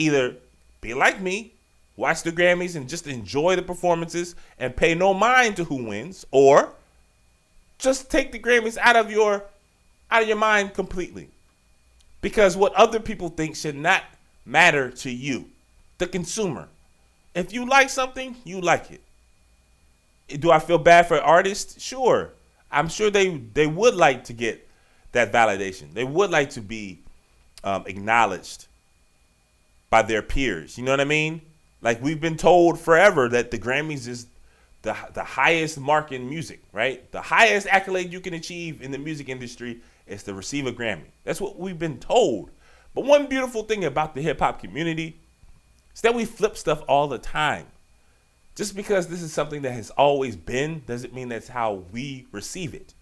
Either 0.00 0.36
be 0.80 0.94
like 0.94 1.20
me, 1.20 1.52
watch 1.96 2.22
the 2.22 2.32
Grammys 2.32 2.76
and 2.76 2.88
just 2.88 3.06
enjoy 3.06 3.56
the 3.56 3.62
performances 3.62 4.34
and 4.58 4.76
pay 4.76 4.94
no 4.94 5.12
mind 5.14 5.56
to 5.56 5.64
who 5.64 5.84
wins, 5.84 6.26
or 6.30 6.70
just 7.78 8.10
take 8.10 8.32
the 8.32 8.38
Grammys 8.38 8.76
out 8.78 8.96
of 8.96 9.10
your 9.10 9.44
out 10.10 10.22
of 10.22 10.28
your 10.28 10.36
mind 10.36 10.74
completely. 10.74 11.28
Because 12.20 12.56
what 12.56 12.74
other 12.74 13.00
people 13.00 13.28
think 13.28 13.56
should 13.56 13.76
not 13.76 14.02
matter 14.44 14.90
to 14.90 15.10
you, 15.10 15.46
the 15.98 16.06
consumer. 16.06 16.68
If 17.34 17.52
you 17.52 17.64
like 17.64 17.90
something, 17.90 18.36
you 18.44 18.60
like 18.60 18.90
it 18.90 19.00
do 20.38 20.50
I 20.50 20.58
feel 20.58 20.78
bad 20.78 21.08
for 21.08 21.18
artists? 21.20 21.82
Sure. 21.82 22.30
I'm 22.70 22.88
sure 22.88 23.10
they 23.10 23.36
they 23.36 23.66
would 23.66 23.94
like 23.94 24.24
to 24.24 24.32
get 24.32 24.66
that 25.12 25.32
validation. 25.32 25.92
They 25.92 26.04
would 26.04 26.30
like 26.30 26.50
to 26.50 26.60
be 26.60 27.00
um, 27.64 27.84
acknowledged 27.86 28.66
by 29.90 30.02
their 30.02 30.22
peers. 30.22 30.78
You 30.78 30.84
know 30.84 30.92
what 30.92 31.00
I 31.00 31.04
mean? 31.04 31.42
Like 31.82 32.02
we've 32.02 32.20
been 32.20 32.36
told 32.36 32.78
forever 32.78 33.28
that 33.28 33.50
the 33.50 33.58
Grammys 33.58 34.06
is 34.06 34.26
the 34.82 34.96
the 35.12 35.24
highest 35.24 35.78
mark 35.78 36.12
in 36.12 36.28
music, 36.28 36.62
right? 36.72 37.10
The 37.12 37.20
highest 37.20 37.66
accolade 37.66 38.12
you 38.12 38.20
can 38.20 38.34
achieve 38.34 38.80
in 38.80 38.92
the 38.92 38.98
music 38.98 39.28
industry 39.28 39.80
is 40.06 40.22
to 40.24 40.34
receive 40.34 40.66
a 40.66 40.72
Grammy. 40.72 41.10
That's 41.24 41.40
what 41.40 41.58
we've 41.58 41.78
been 41.78 41.98
told. 41.98 42.50
But 42.94 43.04
one 43.04 43.26
beautiful 43.26 43.62
thing 43.62 43.84
about 43.84 44.14
the 44.14 44.22
hip 44.22 44.40
hop 44.40 44.60
community 44.60 45.20
is 45.94 46.00
that 46.00 46.14
we 46.14 46.24
flip 46.24 46.56
stuff 46.56 46.82
all 46.88 47.08
the 47.08 47.18
time. 47.18 47.66
Just 48.56 48.74
because 48.74 49.06
this 49.06 49.22
is 49.22 49.32
something 49.32 49.62
that 49.62 49.72
has 49.72 49.90
always 49.90 50.36
been 50.36 50.82
doesn't 50.86 51.14
mean 51.14 51.28
that's 51.28 51.48
how 51.48 51.84
we 51.92 52.26
receive 52.32 52.74
it. 52.74 52.94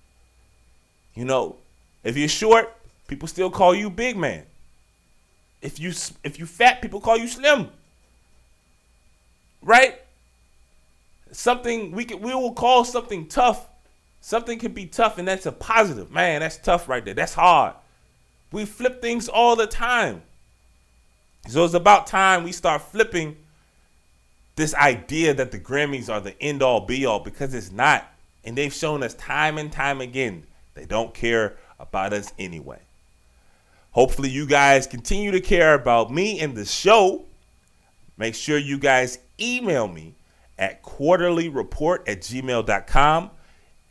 You 1.14 1.24
know, 1.24 1.56
if 2.04 2.16
you're 2.16 2.28
short, 2.28 2.76
people 3.08 3.26
still 3.26 3.50
call 3.50 3.74
you 3.74 3.90
big 3.90 4.16
man. 4.16 4.44
If 5.60 5.80
you 5.80 5.92
if 6.24 6.38
you 6.38 6.46
fat, 6.46 6.80
people 6.80 7.00
call 7.00 7.16
you 7.16 7.28
slim. 7.28 7.68
Right? 9.62 10.00
Something 11.32 11.92
we 11.92 12.04
can 12.04 12.20
we 12.20 12.34
will 12.34 12.52
call 12.52 12.84
something 12.84 13.26
tough. 13.26 13.68
Something 14.20 14.58
can 14.58 14.72
be 14.72 14.86
tough 14.86 15.18
and 15.18 15.26
that's 15.26 15.46
a 15.46 15.52
positive. 15.52 16.10
Man, 16.10 16.40
that's 16.40 16.58
tough 16.58 16.88
right 16.88 17.04
there. 17.04 17.14
That's 17.14 17.34
hard. 17.34 17.74
We 18.50 18.64
flip 18.64 19.02
things 19.02 19.28
all 19.28 19.56
the 19.56 19.66
time. 19.66 20.22
So 21.48 21.64
it's 21.64 21.74
about 21.74 22.06
time 22.06 22.44
we 22.44 22.52
start 22.52 22.82
flipping 22.82 23.36
this 24.56 24.74
idea 24.74 25.34
that 25.34 25.50
the 25.50 25.58
Grammys 25.58 26.12
are 26.12 26.20
the 26.20 26.40
end 26.42 26.62
all 26.62 26.80
be 26.80 27.06
all 27.06 27.20
because 27.20 27.54
it's 27.54 27.70
not. 27.70 28.10
And 28.44 28.56
they've 28.56 28.72
shown 28.72 29.02
us 29.02 29.14
time 29.14 29.58
and 29.58 29.70
time 29.70 30.00
again 30.00 30.44
they 30.78 30.86
don't 30.86 31.12
care 31.12 31.56
about 31.80 32.12
us 32.12 32.32
anyway. 32.38 32.78
Hopefully, 33.92 34.28
you 34.28 34.46
guys 34.46 34.86
continue 34.86 35.30
to 35.30 35.40
care 35.40 35.74
about 35.74 36.10
me 36.12 36.40
and 36.40 36.54
the 36.54 36.64
show. 36.64 37.24
Make 38.16 38.34
sure 38.34 38.58
you 38.58 38.78
guys 38.78 39.18
email 39.40 39.88
me 39.88 40.14
at 40.58 40.82
quarterlyreport 40.82 42.08
at 42.08 42.20
gmail.com. 42.20 43.30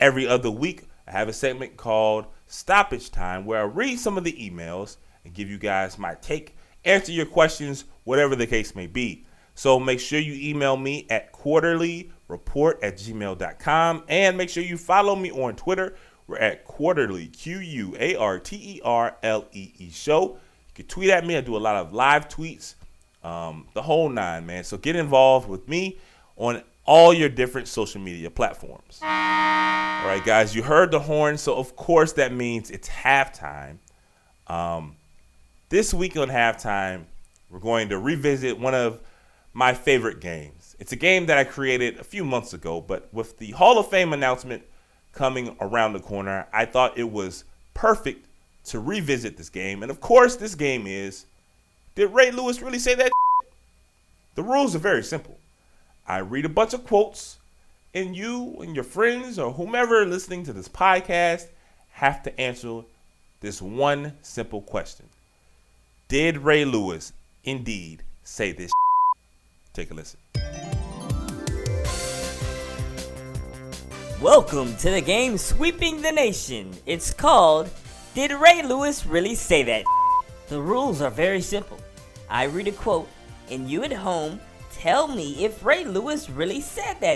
Every 0.00 0.26
other 0.26 0.50
week, 0.50 0.84
I 1.06 1.12
have 1.12 1.28
a 1.28 1.32
segment 1.32 1.76
called 1.76 2.26
Stoppage 2.46 3.10
Time 3.10 3.44
where 3.44 3.60
I 3.60 3.64
read 3.64 3.98
some 3.98 4.18
of 4.18 4.24
the 4.24 4.32
emails 4.32 4.96
and 5.24 5.34
give 5.34 5.50
you 5.50 5.58
guys 5.58 5.98
my 5.98 6.14
take, 6.14 6.56
answer 6.84 7.12
your 7.12 7.26
questions, 7.26 7.84
whatever 8.04 8.36
the 8.36 8.46
case 8.46 8.74
may 8.74 8.86
be. 8.86 9.24
So 9.54 9.80
make 9.80 9.98
sure 9.98 10.20
you 10.20 10.50
email 10.50 10.76
me 10.76 11.06
at 11.10 11.32
quarterlyreport 11.32 12.78
at 12.82 12.96
gmail.com 12.96 14.04
and 14.08 14.36
make 14.36 14.50
sure 14.50 14.62
you 14.62 14.76
follow 14.76 15.16
me 15.16 15.32
on 15.32 15.56
Twitter. 15.56 15.96
We're 16.28 16.38
at 16.38 16.66
quarterly, 16.66 17.26
Q 17.26 17.58
U 17.58 17.96
A 17.98 18.14
R 18.14 18.38
T 18.38 18.56
E 18.56 18.80
R 18.84 19.16
L 19.22 19.46
E 19.52 19.72
E 19.78 19.90
show. 19.90 20.34
You 20.34 20.74
can 20.74 20.86
tweet 20.86 21.08
at 21.10 21.26
me. 21.26 21.36
I 21.36 21.40
do 21.40 21.56
a 21.56 21.58
lot 21.58 21.76
of 21.76 21.94
live 21.94 22.28
tweets, 22.28 22.74
um, 23.24 23.66
the 23.72 23.82
whole 23.82 24.10
nine, 24.10 24.44
man. 24.44 24.62
So 24.62 24.76
get 24.76 24.94
involved 24.94 25.48
with 25.48 25.66
me 25.66 25.96
on 26.36 26.62
all 26.84 27.14
your 27.14 27.30
different 27.30 27.66
social 27.66 28.00
media 28.00 28.30
platforms. 28.30 29.00
All 29.02 29.08
right, 30.06 30.22
guys, 30.24 30.54
you 30.54 30.62
heard 30.62 30.90
the 30.90 31.00
horn. 31.00 31.38
So, 31.38 31.56
of 31.56 31.74
course, 31.76 32.12
that 32.12 32.32
means 32.32 32.70
it's 32.70 32.88
halftime. 32.88 33.78
Um, 34.46 34.96
this 35.70 35.92
week 35.92 36.16
on 36.16 36.28
halftime, 36.28 37.04
we're 37.50 37.58
going 37.58 37.88
to 37.88 37.98
revisit 37.98 38.58
one 38.58 38.74
of 38.74 39.00
my 39.54 39.72
favorite 39.72 40.20
games. 40.20 40.76
It's 40.78 40.92
a 40.92 40.96
game 40.96 41.26
that 41.26 41.38
I 41.38 41.44
created 41.44 41.98
a 41.98 42.04
few 42.04 42.24
months 42.24 42.52
ago, 42.52 42.80
but 42.82 43.12
with 43.12 43.38
the 43.38 43.50
Hall 43.52 43.78
of 43.78 43.88
Fame 43.88 44.12
announcement 44.12 44.62
coming 45.12 45.56
around 45.60 45.92
the 45.92 46.00
corner, 46.00 46.46
I 46.52 46.64
thought 46.64 46.98
it 46.98 47.10
was 47.10 47.44
perfect 47.74 48.26
to 48.66 48.80
revisit 48.80 49.36
this 49.36 49.48
game. 49.48 49.82
And 49.82 49.90
of 49.90 50.00
course, 50.00 50.36
this 50.36 50.54
game 50.54 50.86
is 50.86 51.26
Did 51.94 52.12
Ray 52.12 52.30
Lewis 52.30 52.62
really 52.62 52.78
say 52.78 52.94
that? 52.94 53.10
The 54.34 54.44
rules 54.44 54.76
are 54.76 54.78
very 54.78 55.02
simple. 55.02 55.36
I 56.06 56.18
read 56.18 56.44
a 56.44 56.48
bunch 56.48 56.72
of 56.72 56.86
quotes, 56.86 57.38
and 57.92 58.14
you 58.14 58.56
and 58.60 58.72
your 58.72 58.84
friends 58.84 59.36
or 59.36 59.52
whomever 59.52 60.06
listening 60.06 60.44
to 60.44 60.52
this 60.52 60.68
podcast 60.68 61.48
have 61.90 62.22
to 62.22 62.40
answer 62.40 62.82
this 63.40 63.60
one 63.60 64.12
simple 64.22 64.62
question. 64.62 65.06
Did 66.06 66.38
Ray 66.38 66.64
Lewis 66.64 67.12
indeed 67.42 68.04
say 68.22 68.52
this? 68.52 68.70
Take 69.72 69.90
a 69.90 69.94
listen. 69.94 70.20
Welcome 74.22 74.76
to 74.78 74.90
the 74.90 75.00
game 75.00 75.38
sweeping 75.38 76.02
the 76.02 76.10
nation. 76.10 76.72
It's 76.86 77.14
called 77.14 77.70
Did 78.16 78.32
Ray 78.32 78.64
Lewis 78.64 79.06
Really 79.06 79.36
Say 79.36 79.62
That? 79.62 79.84
The 80.48 80.60
rules 80.60 81.00
are 81.00 81.10
very 81.10 81.40
simple. 81.40 81.78
I 82.28 82.46
read 82.46 82.66
a 82.66 82.72
quote, 82.72 83.08
and 83.48 83.70
you 83.70 83.84
at 83.84 83.92
home 83.92 84.40
tell 84.72 85.06
me 85.06 85.44
if 85.44 85.64
Ray 85.64 85.84
Lewis 85.84 86.28
really 86.28 86.60
said 86.60 86.94
that. 87.00 87.14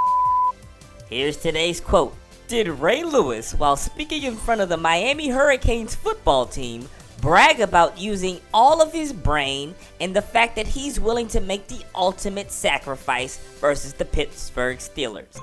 Here's 1.11 1.37
today's 1.37 1.81
quote 1.81 2.15
Did 2.47 2.69
Ray 2.69 3.03
Lewis, 3.03 3.53
while 3.53 3.77
speaking 3.77 4.23
in 4.23 4.37
front 4.37 4.61
of 4.61 4.69
the 4.69 4.77
Miami 4.77 5.29
Hurricanes 5.29 5.97
football 5.97 6.47
team, 6.47 6.89
brag 7.21 7.59
about 7.59 7.99
using 7.99 8.41
all 8.55 8.81
of 8.81 8.93
his 8.93 9.13
brain 9.13 9.75
and 10.01 10.15
the 10.15 10.23
fact 10.23 10.55
that 10.55 10.69
he's 10.69 11.01
willing 11.01 11.27
to 11.29 11.41
make 11.41 11.67
the 11.67 11.85
ultimate 11.97 12.53
sacrifice 12.53 13.39
versus 13.61 13.93
the 13.93 14.05
Pittsburgh 14.05 14.79
Steelers? 14.79 15.37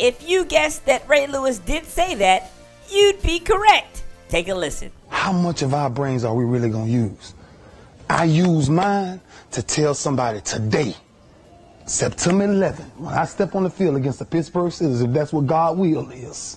If 0.00 0.26
you 0.26 0.46
guessed 0.46 0.86
that 0.86 1.06
Ray 1.06 1.26
Lewis 1.26 1.58
did 1.58 1.84
say 1.84 2.14
that, 2.14 2.52
you'd 2.88 3.20
be 3.20 3.38
correct. 3.38 4.02
Take 4.30 4.48
a 4.48 4.54
listen. 4.54 4.90
How 5.10 5.30
much 5.30 5.60
of 5.60 5.74
our 5.74 5.90
brains 5.90 6.24
are 6.24 6.34
we 6.34 6.44
really 6.44 6.70
going 6.70 6.86
to 6.86 6.90
use? 6.90 7.34
I 8.08 8.24
use 8.24 8.70
mine 8.70 9.20
to 9.50 9.62
tell 9.62 9.92
somebody 9.92 10.40
today, 10.40 10.96
September 11.84 12.48
11th, 12.48 12.96
when 12.96 13.12
I 13.12 13.26
step 13.26 13.54
on 13.54 13.64
the 13.64 13.68
field 13.68 13.96
against 13.96 14.20
the 14.20 14.24
Pittsburgh 14.24 14.72
Steelers, 14.72 15.04
if 15.04 15.12
that's 15.12 15.34
what 15.34 15.46
God 15.46 15.76
will 15.76 16.08
is, 16.10 16.56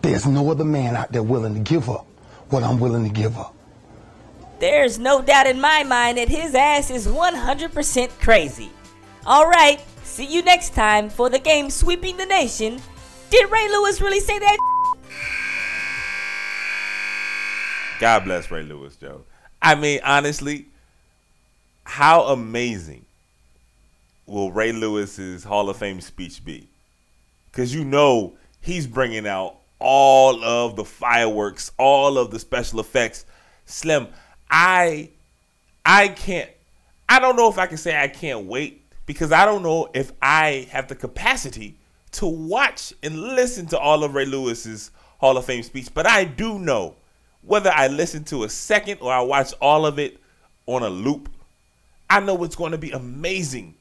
there's 0.00 0.26
no 0.26 0.50
other 0.50 0.64
man 0.64 0.96
out 0.96 1.12
there 1.12 1.22
willing 1.22 1.52
to 1.52 1.60
give 1.60 1.90
up 1.90 2.06
what 2.48 2.62
I'm 2.62 2.80
willing 2.80 3.04
to 3.04 3.10
give 3.10 3.36
up. 3.36 3.54
There's 4.60 4.98
no 4.98 5.20
doubt 5.20 5.46
in 5.46 5.60
my 5.60 5.82
mind 5.82 6.16
that 6.16 6.30
his 6.30 6.54
ass 6.54 6.90
is 6.90 7.06
100% 7.06 8.08
crazy. 8.18 8.70
All 9.26 9.46
right, 9.46 9.78
See 10.20 10.26
you 10.26 10.42
next 10.42 10.74
time 10.74 11.08
for 11.08 11.30
the 11.30 11.38
game 11.38 11.70
sweeping 11.70 12.18
the 12.18 12.26
nation. 12.26 12.78
Did 13.30 13.50
Ray 13.50 13.66
Lewis 13.70 14.02
really 14.02 14.20
say 14.20 14.38
that? 14.38 14.58
God 17.98 18.24
bless 18.24 18.50
Ray 18.50 18.62
Lewis, 18.62 18.96
Joe. 18.96 19.22
I 19.62 19.76
mean, 19.76 19.98
honestly, 20.04 20.66
how 21.84 22.24
amazing 22.24 23.06
will 24.26 24.52
Ray 24.52 24.72
Lewis's 24.72 25.42
Hall 25.42 25.70
of 25.70 25.78
Fame 25.78 26.02
speech 26.02 26.44
be? 26.44 26.68
Because 27.50 27.74
you 27.74 27.82
know 27.82 28.34
he's 28.60 28.86
bringing 28.86 29.26
out 29.26 29.56
all 29.78 30.44
of 30.44 30.76
the 30.76 30.84
fireworks, 30.84 31.72
all 31.78 32.18
of 32.18 32.30
the 32.30 32.38
special 32.38 32.78
effects. 32.80 33.24
Slim, 33.64 34.06
I, 34.50 35.08
I 35.86 36.08
can't. 36.08 36.50
I 37.08 37.20
don't 37.20 37.36
know 37.36 37.48
if 37.48 37.56
I 37.56 37.64
can 37.64 37.78
say 37.78 37.98
I 37.98 38.08
can't 38.08 38.44
wait 38.44 38.79
because 39.10 39.32
I 39.32 39.44
don't 39.44 39.64
know 39.64 39.88
if 39.92 40.12
I 40.22 40.68
have 40.70 40.86
the 40.86 40.94
capacity 40.94 41.76
to 42.12 42.26
watch 42.26 42.94
and 43.02 43.20
listen 43.20 43.66
to 43.66 43.76
all 43.76 44.04
of 44.04 44.14
Ray 44.14 44.24
Lewis's 44.24 44.92
Hall 45.18 45.36
of 45.36 45.44
Fame 45.46 45.64
speech, 45.64 45.88
but 45.92 46.06
I 46.06 46.22
do 46.22 46.60
know 46.60 46.94
whether 47.42 47.72
I 47.74 47.88
listen 47.88 48.22
to 48.26 48.44
a 48.44 48.48
second 48.48 48.98
or 49.00 49.12
I 49.12 49.20
watch 49.22 49.52
all 49.60 49.84
of 49.84 49.98
it 49.98 50.20
on 50.66 50.84
a 50.84 50.88
loop, 50.88 51.28
I 52.08 52.20
know 52.20 52.44
it's 52.44 52.54
going 52.54 52.70
to 52.70 52.78
be 52.78 52.92
amazing. 52.92 53.74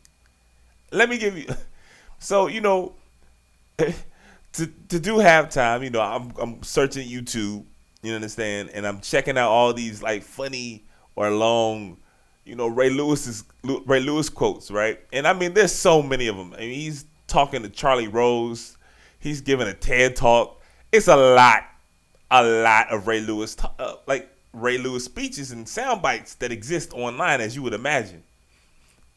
Let 0.92 1.10
me 1.10 1.20
give 1.20 1.38
you 1.38 1.46
so 2.18 2.48
you 2.48 2.62
know 2.62 2.94
to 3.78 3.94
to 4.56 5.00
do 5.00 5.18
halftime, 5.18 5.84
you 5.84 5.92
know, 5.92 6.02
I'm 6.02 6.34
I'm 6.40 6.64
searching 6.64 7.08
YouTube, 7.08 7.66
you 8.02 8.14
understand, 8.16 8.72
and 8.74 8.88
I'm 8.88 9.00
checking 9.00 9.38
out 9.38 9.52
all 9.52 9.76
these 9.76 10.02
like 10.02 10.24
funny 10.24 10.86
or 11.16 11.30
long 11.30 11.98
you 12.50 12.56
know 12.56 12.68
Ray 12.68 12.90
Lewis's 12.90 13.44
Ray 13.64 14.00
Lewis 14.00 14.28
quotes, 14.30 14.72
right? 14.72 15.00
And 15.14 15.28
I 15.28 15.34
mean, 15.34 15.54
there's 15.54 15.72
so 15.72 16.02
many 16.02 16.28
of 16.28 16.36
them. 16.36 16.54
I 16.54 16.62
mean, 16.62 16.74
he's 16.74 17.06
talking 17.28 17.62
to 17.62 17.70
Charlie 17.70 18.08
Rose. 18.08 18.76
He's 19.20 19.42
giving 19.42 19.68
a 19.68 19.74
TED 19.74 20.16
talk. 20.16 20.60
It's 20.92 21.08
a 21.08 21.16
lot, 21.16 21.64
a 22.32 22.44
lot 22.44 22.92
of 22.92 23.06
Ray 23.08 23.22
Lewis, 23.22 23.56
uh, 23.78 23.96
like 24.08 24.30
Ray 24.54 24.80
Lewis 24.80 25.06
speeches 25.06 25.52
and 25.52 25.70
sound 25.70 26.02
bites 26.02 26.34
that 26.36 26.52
exist 26.52 26.92
online, 26.94 27.40
as 27.40 27.56
you 27.56 27.62
would 27.62 27.74
imagine. 27.74 28.24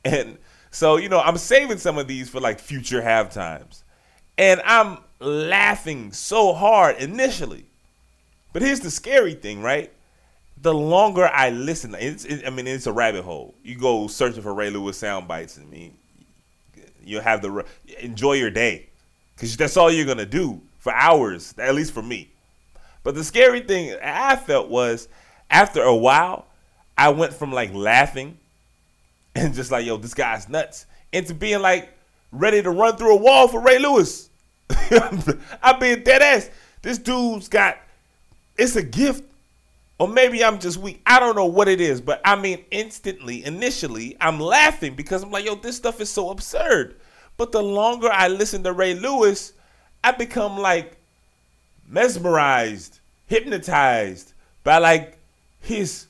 And 0.05 0.37
so, 0.71 0.97
you 0.97 1.09
know, 1.09 1.21
I'm 1.21 1.39
saving 1.39 1.79
some 1.79 1.97
of 1.97 2.09
these 2.09 2.29
for 2.29 2.41
like 2.41 2.61
future 2.61 3.01
halftimes, 3.01 3.83
and 4.37 4.61
I'm 4.65 4.99
laughing 5.21 6.13
so 6.13 6.53
hard 6.53 6.97
initially. 6.97 7.65
But 8.53 8.61
here's 8.61 8.81
the 8.81 8.91
scary 8.91 9.35
thing, 9.35 9.63
right? 9.63 9.91
The 10.63 10.73
longer 10.73 11.27
I 11.27 11.51
listen, 11.51 11.95
it's 11.99 12.25
it, 12.25 12.47
I 12.47 12.51
mean 12.51 12.67
it's 12.67 12.87
a 12.87 12.93
rabbit 12.93 13.25
hole. 13.25 13.55
You 13.63 13.77
go 13.77 14.07
searching 14.07 14.43
for 14.43 14.55
Ray 14.55 14.71
Lewis 14.71 14.97
sound 14.97 15.27
bites. 15.27 15.59
I 15.61 15.65
mean, 15.65 15.97
you 17.05 17.21
have 17.21 17.43
the 17.43 17.65
enjoy 17.99 18.35
your 18.35 18.51
day 18.51 18.89
because 19.35 19.57
that's 19.57 19.77
all 19.77 19.91
you're 19.91 20.07
gonna 20.07 20.25
do 20.25 20.61
for 20.79 20.93
hours, 20.95 21.55
at 21.59 21.75
least 21.75 21.93
for 21.93 22.03
me. 22.03 22.31
But 23.03 23.17
the 23.17 23.25
scary 23.25 23.61
thing 23.61 23.97
I 24.03 24.37
felt 24.37 24.69
was 24.69 25.09
after 25.51 25.83
a 25.83 25.95
while, 25.95 26.47
I 26.97 27.09
went 27.09 27.35
from 27.35 27.53
like 27.53 27.75
laughing 27.75 28.39
and 29.35 29.53
just 29.55 29.73
like 29.73 29.85
yo, 29.85 29.97
this 29.97 30.15
guy's 30.15 30.49
nuts, 30.49 30.87
into 31.11 31.35
being 31.35 31.61
like 31.61 31.91
ready 32.31 32.63
to 32.63 32.71
run 32.71 32.97
through 32.97 33.17
a 33.17 33.21
wall 33.21 33.49
for 33.49 33.61
Ray 33.61 33.81
Lewis. 33.81 34.31
I'm 35.63 35.81
being 35.81 36.05
dead 36.05 36.23
ass. 36.23 36.51
This 36.83 36.99
dude's 36.99 37.49
got 37.49 37.79
it's 38.57 38.77
a 38.77 38.83
gift 38.83 39.25
or 40.03 40.09
maybe 40.09 40.43
I'm 40.43 40.59
just 40.59 40.79
weak. 40.79 41.01
I 41.07 41.21
don't 41.21 41.37
know 41.37 41.47
what 41.47 41.69
it 41.69 41.81
is, 41.81 42.01
but 42.01 42.21
I 42.25 42.35
mean, 42.35 42.65
instantly, 42.73 43.45
initially, 43.45 44.17
I'm 44.21 44.41
laughing 44.41 44.97
because 44.97 45.23
I'm 45.23 45.31
like, 45.31 45.45
yo, 45.45 45.55
this 45.55 45.77
stuff 45.77 46.01
is 46.01 46.11
so 46.11 46.31
absurd. 46.31 46.97
But 47.37 47.53
the 47.53 47.63
longer 47.63 48.11
I 48.11 48.27
listen 48.27 48.65
to 48.65 48.73
Ray 48.73 48.95
Lewis, 48.95 49.53
I 50.03 50.11
become 50.11 50.59
like 50.59 50.97
mesmerized, 51.89 52.99
hypnotized 53.29 54.33
by 54.65 54.79
like 54.79 55.19
his 55.61 56.09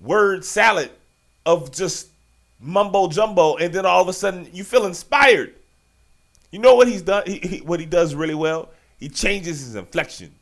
word 0.00 0.44
salad 0.44 0.90
of 1.46 1.70
just 1.70 2.08
mumbo 2.58 3.06
jumbo, 3.06 3.54
and 3.54 3.72
then 3.72 3.86
all 3.86 4.02
of 4.02 4.08
a 4.08 4.12
sudden 4.14 4.48
you 4.52 4.64
feel 4.64 4.84
inspired. 4.84 5.54
You 6.50 6.58
know 6.58 6.74
what 6.74 6.88
he's 6.88 7.02
done? 7.02 7.22
He, 7.24 7.38
he, 7.38 7.58
what 7.58 7.78
he 7.78 7.86
does 7.86 8.16
really 8.16 8.34
well? 8.34 8.70
He 8.98 9.08
changes 9.08 9.60
his 9.60 9.76
inflection. 9.76 10.32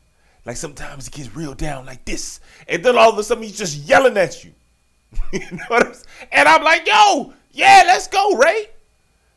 Like 0.47 0.55
sometimes 0.55 1.07
he 1.07 1.11
gets 1.11 1.35
real 1.35 1.53
down 1.53 1.85
like 1.85 2.05
this, 2.05 2.39
and 2.69 2.81
then 2.81 2.97
all 2.97 3.11
of 3.11 3.17
a 3.17 3.23
sudden 3.23 3.43
he's 3.43 3.57
just 3.57 3.79
yelling 3.79 4.15
at 4.15 4.45
you. 4.45 4.53
you 5.33 5.41
know 5.51 5.63
what 5.67 5.85
I'm 5.87 5.93
saying? 5.93 6.29
And 6.31 6.47
I'm 6.47 6.63
like, 6.63 6.87
yo, 6.87 7.33
yeah, 7.51 7.83
let's 7.85 8.07
go, 8.07 8.37
Ray. 8.37 8.69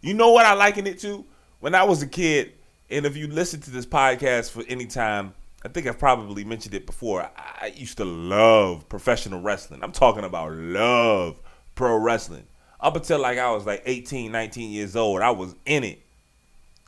You 0.02 0.14
know 0.14 0.30
what 0.30 0.46
I 0.46 0.52
liken 0.52 0.86
it 0.86 1.00
to? 1.00 1.24
When 1.58 1.74
I 1.74 1.82
was 1.82 2.00
a 2.00 2.06
kid, 2.06 2.52
and 2.90 3.04
if 3.04 3.16
you 3.16 3.26
listen 3.26 3.60
to 3.62 3.72
this 3.72 3.86
podcast 3.86 4.52
for 4.52 4.62
any 4.68 4.86
time, 4.86 5.34
I 5.64 5.68
think 5.68 5.88
I've 5.88 5.98
probably 5.98 6.44
mentioned 6.44 6.76
it 6.76 6.86
before. 6.86 7.28
I 7.36 7.72
used 7.74 7.96
to 7.96 8.04
love 8.04 8.88
professional 8.88 9.40
wrestling. 9.40 9.82
I'm 9.82 9.90
talking 9.90 10.22
about 10.22 10.52
love 10.52 11.40
pro 11.74 11.96
wrestling. 11.96 12.44
Up 12.78 12.94
until 12.94 13.18
like 13.18 13.36
I 13.36 13.50
was 13.50 13.66
like 13.66 13.82
18, 13.84 14.30
19 14.30 14.70
years 14.70 14.94
old, 14.94 15.22
I 15.22 15.30
was 15.32 15.56
in 15.66 15.82
it. 15.82 16.00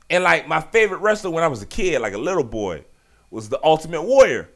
And 0.08 0.22
like 0.22 0.46
my 0.46 0.60
favorite 0.60 0.98
wrestler 0.98 1.32
when 1.32 1.42
I 1.42 1.48
was 1.48 1.60
a 1.60 1.66
kid, 1.66 2.00
like 2.00 2.14
a 2.14 2.18
little 2.18 2.44
boy, 2.44 2.84
was 3.32 3.48
the 3.48 3.58
Ultimate 3.64 4.02
Warrior. 4.02 4.48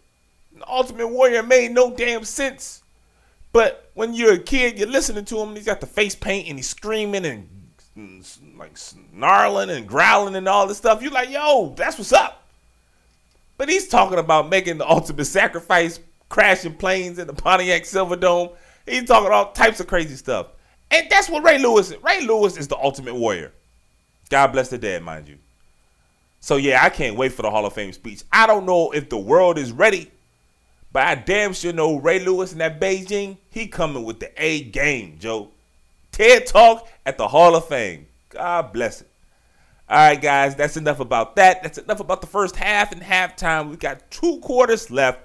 The 0.54 0.68
Ultimate 0.68 1.08
Warrior 1.08 1.42
made 1.42 1.72
no 1.72 1.94
damn 1.94 2.24
sense. 2.24 2.82
But 3.52 3.90
when 3.94 4.12
you're 4.12 4.34
a 4.34 4.38
kid, 4.38 4.78
you're 4.78 4.86
listening 4.86 5.24
to 5.26 5.38
him, 5.38 5.56
he's 5.56 5.64
got 5.64 5.80
the 5.80 5.86
face 5.86 6.14
paint 6.14 6.48
and 6.48 6.58
he's 6.58 6.68
screaming 6.68 7.24
and, 7.24 7.48
like 8.58 8.76
snarling 8.76 9.70
and 9.70 9.88
growling 9.88 10.36
and 10.36 10.46
all 10.46 10.66
this 10.66 10.76
stuff. 10.76 11.02
You're 11.02 11.10
like, 11.10 11.30
yo, 11.30 11.74
that's 11.76 11.96
what's 11.96 12.12
up. 12.12 12.44
But 13.56 13.70
he's 13.70 13.88
talking 13.88 14.18
about 14.18 14.50
making 14.50 14.76
the 14.76 14.88
ultimate 14.88 15.24
sacrifice, 15.24 15.98
crashing 16.28 16.74
planes 16.74 17.18
in 17.18 17.26
the 17.26 17.32
Pontiac 17.32 17.84
Silverdome. 17.84 18.54
He's 18.84 19.04
talking 19.04 19.32
all 19.32 19.52
types 19.52 19.80
of 19.80 19.86
crazy 19.86 20.16
stuff. 20.16 20.48
And 20.90 21.08
that's 21.08 21.30
what 21.30 21.42
Ray 21.42 21.58
Lewis 21.58 21.90
is. 21.90 22.02
Ray 22.02 22.26
Lewis 22.26 22.58
is 22.58 22.68
the 22.68 22.76
ultimate 22.76 23.14
warrior. 23.14 23.52
God 24.28 24.48
bless 24.48 24.68
the 24.68 24.76
dead, 24.76 25.02
mind 25.02 25.28
you. 25.28 25.38
So 26.40 26.56
yeah, 26.56 26.84
I 26.84 26.90
can't 26.90 27.16
wait 27.16 27.32
for 27.32 27.42
the 27.42 27.50
Hall 27.50 27.66
of 27.66 27.72
Fame 27.72 27.92
speech. 27.92 28.22
I 28.32 28.46
don't 28.46 28.66
know 28.66 28.92
if 28.92 29.08
the 29.08 29.18
world 29.18 29.58
is 29.58 29.72
ready, 29.72 30.10
but 30.92 31.06
I 31.06 31.14
damn 31.14 31.52
sure 31.52 31.72
know 31.72 31.96
Ray 31.96 32.20
Lewis 32.24 32.52
in 32.52 32.58
that 32.58 32.80
Beijing, 32.80 33.38
he 33.50 33.66
coming 33.66 34.04
with 34.04 34.20
the 34.20 34.30
A 34.36 34.62
game, 34.62 35.16
Joe. 35.18 35.50
TED 36.12 36.46
Talk 36.46 36.88
at 37.04 37.18
the 37.18 37.28
Hall 37.28 37.56
of 37.56 37.68
Fame. 37.68 38.06
God 38.30 38.72
bless 38.72 39.02
it. 39.02 39.08
All 39.88 39.96
right, 39.96 40.20
guys, 40.20 40.56
that's 40.56 40.76
enough 40.76 40.98
about 40.98 41.36
that. 41.36 41.62
That's 41.62 41.78
enough 41.78 42.00
about 42.00 42.20
the 42.20 42.26
first 42.26 42.56
half 42.56 42.90
and 42.90 43.02
halftime. 43.02 43.68
We've 43.68 43.78
got 43.78 44.10
two 44.10 44.38
quarters 44.40 44.90
left, 44.90 45.20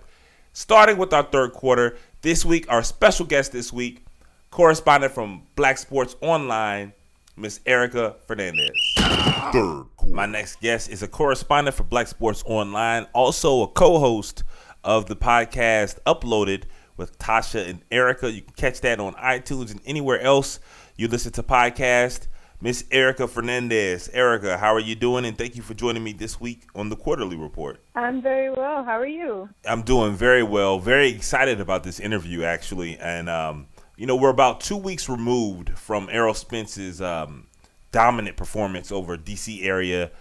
starting 0.53 0.97
with 0.97 1.13
our 1.13 1.23
third 1.23 1.53
quarter. 1.53 1.97
This 2.21 2.45
week, 2.45 2.65
our 2.69 2.83
special 2.83 3.25
guest 3.25 3.51
this 3.53 3.73
week, 3.73 4.05
correspondent 4.51 5.13
from 5.13 5.43
Black 5.55 5.79
Sports 5.79 6.15
Online, 6.21 6.93
Miss 7.35 7.59
Erika 7.65 8.17
Fernandez. 8.27 8.69
Third 8.97 9.85
quarter. 10.01 10.15
My 10.15 10.25
next 10.25 10.59
guest 10.61 10.89
is 10.89 11.03
a 11.03 11.07
correspondent 11.07 11.75
for 11.75 11.83
Black 11.83 12.07
Sports 12.07 12.43
Online, 12.45 13.07
also 13.13 13.63
a 13.63 13.67
co 13.67 13.99
host 13.99 14.43
of 14.83 15.05
the 15.07 15.15
podcast 15.15 15.99
Uploaded, 16.05 16.63
with 16.97 17.17
Tasha 17.17 17.67
and 17.67 17.81
Erika. 17.91 18.31
You 18.31 18.41
can 18.41 18.53
catch 18.53 18.81
that 18.81 18.99
on 18.99 19.13
iTunes 19.15 19.71
and 19.71 19.81
anywhere 19.85 20.19
else 20.19 20.59
you 20.95 21.07
listen 21.07 21.31
to 21.33 21.43
podcast. 21.43 22.27
Miss 22.63 22.85
Erika 22.91 23.27
Fernandez. 23.27 24.07
Erika, 24.13 24.55
how 24.55 24.71
are 24.75 24.79
you 24.79 24.93
doing? 24.93 25.25
And 25.25 25.35
thank 25.35 25.55
you 25.55 25.63
for 25.63 25.73
joining 25.73 26.03
me 26.03 26.13
this 26.13 26.39
week 26.39 26.67
on 26.75 26.89
the 26.89 26.95
Quarter-Lee 26.95 27.35
Report. 27.35 27.79
I'm 27.95 28.21
very 28.21 28.51
well. 28.51 28.83
How 28.83 28.99
are 28.99 29.07
you? 29.07 29.49
I'm 29.65 29.81
doing 29.81 30.13
very 30.13 30.43
well. 30.43 30.77
Very 30.77 31.09
excited 31.09 31.59
about 31.59 31.83
this 31.83 31.99
interview, 31.99 32.43
actually. 32.43 32.99
And, 32.99 33.29
um, 33.29 33.65
you 33.97 34.05
know, 34.05 34.15
we're 34.15 34.29
about 34.29 34.61
two 34.61 34.77
weeks 34.77 35.09
removed 35.09 35.75
from 35.75 36.07
Errol 36.11 36.35
Spence's 36.35 37.01
um, 37.01 37.47
dominant 37.91 38.37
performance 38.37 38.91
over 38.91 39.17
DC 39.17 39.63
area, 39.63 40.11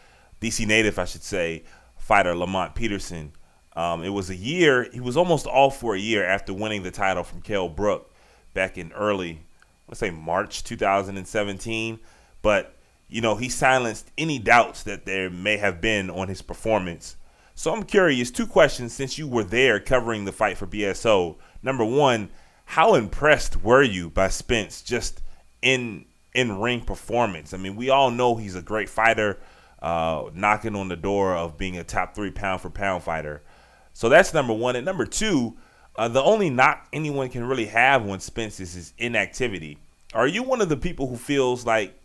DC 0.41 0.67
native, 0.67 0.99
I 0.99 1.05
should 1.05 1.23
say, 1.23 1.65
fighter 1.97 2.35
Lamont 2.35 2.75
Peterson. 2.75 3.33
Um, 3.75 4.03
it 4.03 4.09
was 4.09 4.31
a 4.31 4.37
year, 4.37 4.89
he 4.93 5.01
was 5.01 5.17
almost 5.17 5.47
all 5.47 5.71
for 5.71 5.95
a 5.95 5.99
year 5.99 6.25
after 6.25 6.53
winning 6.53 6.83
the 6.83 6.91
title 6.91 7.23
from 7.23 7.41
Kell 7.41 7.69
Brook 7.69 8.13
back 8.53 8.77
in 8.77 8.93
early, 8.93 9.43
let's 9.87 10.01
say 10.01 10.11
March 10.11 10.65
2017 10.65 12.01
but 12.43 12.77
you 13.09 13.21
know 13.21 13.37
he 13.37 13.49
silenced 13.49 14.11
any 14.17 14.39
doubts 14.39 14.83
that 14.85 15.05
there 15.05 15.31
may 15.31 15.57
have 15.57 15.81
been 15.81 16.11
on 16.11 16.29
his 16.29 16.43
performance. 16.43 17.17
So 17.55 17.73
I'm 17.73 17.83
curious. 17.83 18.31
Two 18.31 18.47
questions 18.47 18.95
since 18.95 19.19
you 19.19 19.29
were 19.29 19.45
there 19.45 19.81
covering 19.81 20.25
the 20.25 20.33
fight 20.33 20.57
for 20.57 20.67
BSO. 20.67 21.37
Number 21.63 21.85
one, 21.85 22.31
how 22.65 22.95
impressed 22.95 23.63
were 23.63 23.83
you 23.83 24.09
by 24.09 24.29
Spence 24.29 24.81
just 24.81 25.21
in 25.61 26.07
in 26.35 26.61
ring 26.61 26.83
performance? 26.83 27.55
I 27.55 27.57
mean, 27.57 27.77
we 27.77 27.91
all 27.91 28.11
know 28.11 28.37
he's 28.37 28.55
a 28.55 28.63
great 28.63 28.89
fighter, 28.89 29.39
uh, 29.81 30.31
knocking 30.35 30.77
on 30.77 30.89
the 30.89 30.97
door 30.97 31.35
of 31.35 31.57
being 31.57 31.79
a 31.79 31.85
top 31.85 32.15
three 32.15 32.31
pound 32.31 32.61
for 32.61 32.71
pound 32.71 33.03
fighter. 33.03 33.43
So 33.93 34.09
that's 34.09 34.33
number 34.33 34.53
one. 34.53 34.77
And 34.77 34.85
number 34.85 35.07
two, 35.07 35.57
uh, 35.97 36.09
the 36.09 36.23
only 36.23 36.51
knock 36.51 36.89
anyone 36.93 37.29
can 37.29 37.45
really 37.45 37.67
have 37.67 38.09
on 38.09 38.21
Spence 38.21 38.61
is 38.61 38.75
his 38.75 38.93
inactivity. 38.99 39.79
Are 40.15 40.27
you 40.27 40.43
one 40.43 40.61
of 40.61 40.69
the 40.69 40.77
people 40.77 41.09
who 41.09 41.17
feels 41.17 41.67
like 41.67 42.01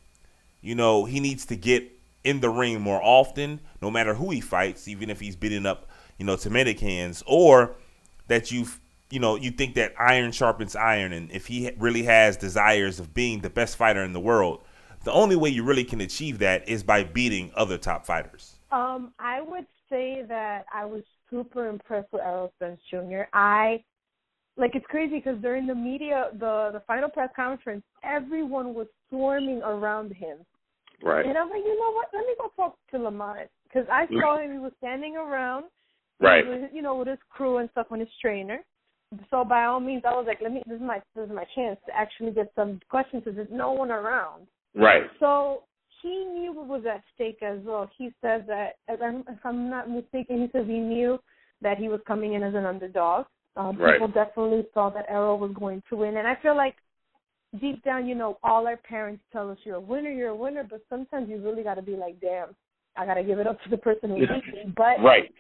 you 0.65 0.73
know, 0.73 1.05
he 1.05 1.19
needs 1.19 1.45
to 1.45 1.55
get 1.55 1.91
in 2.23 2.39
the 2.39 2.49
ring 2.49 2.81
more 2.81 2.99
often, 3.01 3.59
no 3.83 3.91
matter 3.91 4.15
who 4.15 4.31
he 4.31 4.41
fights, 4.41 4.87
even 4.87 5.11
if 5.11 5.19
he's 5.19 5.35
beating 5.35 5.67
up, 5.67 5.87
you 6.17 6.25
know, 6.25 6.35
tomato 6.35 6.73
cans, 6.73 7.21
or 7.27 7.75
that 8.27 8.51
you, 8.51 8.65
you 9.09 9.19
know, 9.19 9.35
you 9.35 9.51
think 9.51 9.75
that 9.75 9.93
iron 9.99 10.31
sharpens 10.31 10.75
iron, 10.75 11.13
and 11.13 11.31
if 11.31 11.47
he 11.47 11.71
really 11.77 12.03
has 12.03 12.37
desires 12.37 12.99
of 12.99 13.13
being 13.13 13.41
the 13.41 13.49
best 13.49 13.77
fighter 13.77 14.03
in 14.03 14.13
the 14.13 14.19
world, 14.19 14.63
the 15.03 15.11
only 15.11 15.35
way 15.35 15.49
you 15.49 15.63
really 15.63 15.83
can 15.83 16.01
achieve 16.01 16.39
that 16.39 16.67
is 16.67 16.83
by 16.83 17.03
beating 17.03 17.51
other 17.55 17.77
top 17.77 18.05
fighters. 18.05 18.55
Um, 18.71 19.13
I 19.19 19.41
would 19.41 19.67
say 19.89 20.23
that 20.27 20.65
I 20.73 20.85
was 20.85 21.03
super 21.29 21.69
impressed 21.69 22.11
with 22.11 22.21
Errol 22.21 22.51
Spence 22.55 22.81
Jr. 22.89 23.23
I 23.33 23.83
like 24.57 24.71
it's 24.73 24.85
crazy 24.87 25.17
because 25.17 25.39
during 25.41 25.67
the 25.67 25.75
media, 25.75 26.29
the 26.33 26.71
the 26.73 26.81
final 26.87 27.09
press 27.09 27.29
conference, 27.35 27.83
everyone 28.03 28.73
was 28.73 28.87
swarming 29.09 29.61
around 29.61 30.11
him 30.13 30.37
Right. 31.03 31.25
And 31.25 31.37
I'm 31.37 31.49
like, 31.49 31.63
you 31.63 31.77
know 31.77 31.91
what? 31.91 32.07
Let 32.13 32.25
me 32.25 32.35
go 32.39 32.51
talk 32.55 32.77
to 32.91 32.97
Lamont 32.97 33.49
because 33.63 33.87
I 33.91 34.07
saw 34.07 34.39
him. 34.39 34.53
He 34.53 34.59
was 34.59 34.71
standing 34.77 35.15
around, 35.17 35.65
right? 36.19 36.47
With, 36.47 36.71
you 36.73 36.81
know, 36.81 36.95
with 36.95 37.07
his 37.07 37.19
crew 37.29 37.57
and 37.57 37.69
stuff 37.71 37.87
on 37.91 37.99
his 37.99 38.09
trainer. 38.21 38.59
So 39.29 39.43
by 39.43 39.65
all 39.65 39.79
means, 39.79 40.03
I 40.05 40.11
was 40.11 40.25
like, 40.27 40.39
let 40.41 40.51
me. 40.51 40.61
This 40.67 40.77
is 40.77 40.81
my 40.81 40.99
this 41.15 41.25
is 41.27 41.35
my 41.35 41.45
chance 41.55 41.77
to 41.87 41.95
actually 41.95 42.31
get 42.31 42.51
some 42.55 42.79
questions 42.89 43.23
because 43.23 43.35
there's 43.35 43.47
no 43.51 43.71
one 43.71 43.91
around. 43.91 44.47
Right. 44.73 45.03
So 45.19 45.63
he 46.01 46.25
knew 46.25 46.53
what 46.53 46.67
was 46.67 46.83
at 46.85 47.03
stake 47.15 47.41
as 47.41 47.59
well. 47.63 47.89
He 47.97 48.11
says 48.21 48.43
that, 48.47 48.73
if 48.87 49.39
I'm 49.43 49.69
not 49.69 49.89
mistaken, 49.89 50.41
he 50.41 50.49
says 50.51 50.67
he 50.67 50.79
knew 50.79 51.19
that 51.61 51.77
he 51.77 51.87
was 51.87 51.99
coming 52.05 52.33
in 52.33 52.43
as 52.43 52.53
an 52.53 52.65
underdog. 52.65 53.25
Um, 53.57 53.77
right. 53.77 53.93
People 53.93 54.09
definitely 54.09 54.65
saw 54.73 54.89
that 54.89 55.05
Errol 55.09 55.39
was 55.39 55.51
going 55.57 55.81
to 55.89 55.95
win, 55.95 56.17
and 56.17 56.27
I 56.27 56.35
feel 56.41 56.55
like 56.55 56.75
deep 57.59 57.83
down, 57.83 58.05
you 58.05 58.15
know, 58.15 58.37
all 58.43 58.67
our 58.67 58.77
parents 58.77 59.23
tell 59.31 59.49
us 59.49 59.57
you're 59.63 59.75
a 59.75 59.79
winner, 59.79 60.09
you're 60.09 60.29
a 60.29 60.35
winner, 60.35 60.65
but 60.69 60.81
sometimes 60.89 61.29
you 61.29 61.41
really 61.41 61.63
got 61.63 61.75
to 61.75 61.81
be 61.81 61.95
like, 61.95 62.19
damn, 62.19 62.49
I 62.97 63.05
got 63.05 63.13
to 63.15 63.23
give 63.23 63.39
it 63.39 63.47
up 63.47 63.61
to 63.63 63.69
the 63.69 63.77
person 63.77 64.09
who 64.09 64.19
beat 64.19 64.29
me. 64.29 64.73
But 64.75 65.01
right. 65.01 65.31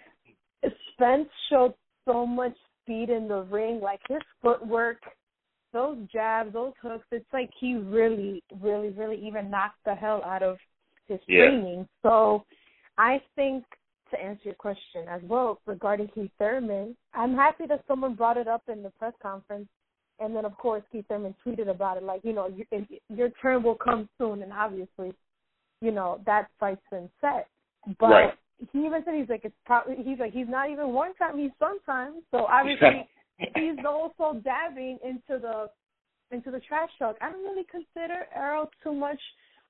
Spence 0.93 1.27
showed 1.49 1.73
so 2.05 2.25
much 2.25 2.55
speed 2.85 3.09
in 3.09 3.27
the 3.27 3.43
ring, 3.43 3.79
like 3.81 3.99
his 4.07 4.21
footwork, 4.41 4.97
those 5.73 5.97
jabs, 6.13 6.53
those 6.53 6.73
hooks. 6.81 7.05
It's 7.11 7.25
like 7.33 7.49
he 7.59 7.75
really, 7.75 8.43
really, 8.61 8.89
really 8.89 9.19
even 9.25 9.49
knocked 9.49 9.83
the 9.85 9.95
hell 9.95 10.21
out 10.23 10.43
of 10.43 10.57
his 11.07 11.19
yeah. 11.27 11.47
training. 11.47 11.87
So 12.03 12.45
I 12.97 13.21
think 13.35 13.63
to 14.11 14.21
answer 14.21 14.43
your 14.45 14.53
question 14.55 15.07
as 15.09 15.21
well 15.23 15.59
regarding 15.65 16.09
Keith 16.09 16.31
Thurman, 16.37 16.95
I'm 17.13 17.35
happy 17.35 17.65
that 17.67 17.83
someone 17.87 18.13
brought 18.13 18.37
it 18.37 18.47
up 18.47 18.63
in 18.71 18.83
the 18.83 18.91
press 18.91 19.13
conference 19.21 19.67
and 20.19 20.35
then, 20.35 20.45
of 20.45 20.57
course, 20.57 20.83
Keith 20.91 21.05
Thurman 21.07 21.35
tweeted 21.45 21.69
about 21.69 21.97
it, 21.97 22.03
like, 22.03 22.21
you 22.23 22.33
know, 22.33 22.47
you, 22.47 22.65
your 23.09 23.29
turn 23.41 23.63
will 23.63 23.75
come 23.75 24.07
soon. 24.17 24.41
And 24.43 24.53
obviously, 24.53 25.13
you 25.81 25.91
know, 25.91 26.21
that 26.25 26.47
fight's 26.59 26.81
been 26.89 27.09
set. 27.19 27.47
But 27.99 28.07
right. 28.07 28.33
He 28.71 28.85
even 28.85 29.01
said 29.03 29.15
he's 29.15 29.29
like, 29.29 29.43
it's 29.43 29.55
probably, 29.65 29.95
he's 30.03 30.19
like, 30.19 30.33
he's 30.33 30.47
not 30.47 30.69
even 30.69 30.89
one 30.89 31.13
time, 31.15 31.37
he's 31.37 31.51
sometimes. 31.59 32.23
So 32.31 32.45
obviously, 32.49 33.07
he's 33.37 33.77
also 33.87 34.39
dabbing 34.39 34.97
into 35.03 35.39
the 35.41 35.67
into 36.31 36.49
the 36.49 36.59
trash 36.59 36.89
talk. 36.97 37.15
I 37.21 37.31
don't 37.31 37.43
really 37.43 37.65
consider 37.69 38.25
Errol 38.35 38.69
too 38.83 38.93
much 38.93 39.19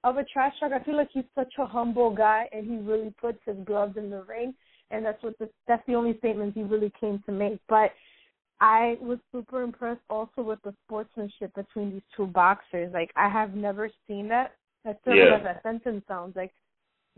of 0.03 0.17
a 0.17 0.23
trash 0.23 0.53
talk. 0.59 0.71
I 0.71 0.83
feel 0.83 0.95
like 0.95 1.09
he's 1.11 1.25
such 1.35 1.53
a 1.59 1.65
humble 1.65 2.15
guy, 2.15 2.47
and 2.51 2.65
he 2.65 2.77
really 2.77 3.13
puts 3.19 3.39
his 3.45 3.57
gloves 3.65 3.97
in 3.97 4.09
the 4.09 4.23
ring, 4.23 4.53
and 4.91 5.05
that's 5.05 5.21
what 5.21 5.37
the, 5.39 5.49
that's 5.67 5.85
the 5.87 5.95
only 5.95 6.17
statement 6.19 6.53
he 6.53 6.63
really 6.63 6.93
came 6.99 7.21
to 7.25 7.31
make. 7.31 7.59
But 7.67 7.91
I 8.61 8.95
was 9.01 9.19
super 9.31 9.63
impressed 9.63 10.01
also 10.09 10.41
with 10.41 10.59
the 10.63 10.73
sportsmanship 10.85 11.53
between 11.55 11.91
these 11.91 12.01
two 12.15 12.27
boxers. 12.27 12.93
Like 12.93 13.11
I 13.15 13.27
have 13.27 13.53
never 13.53 13.89
seen 14.07 14.29
that. 14.29 14.53
That's 14.85 14.99
yeah. 15.05 15.37
as 15.37 15.43
that 15.43 15.63
sentence 15.63 16.03
sounds 16.07 16.35
like. 16.35 16.53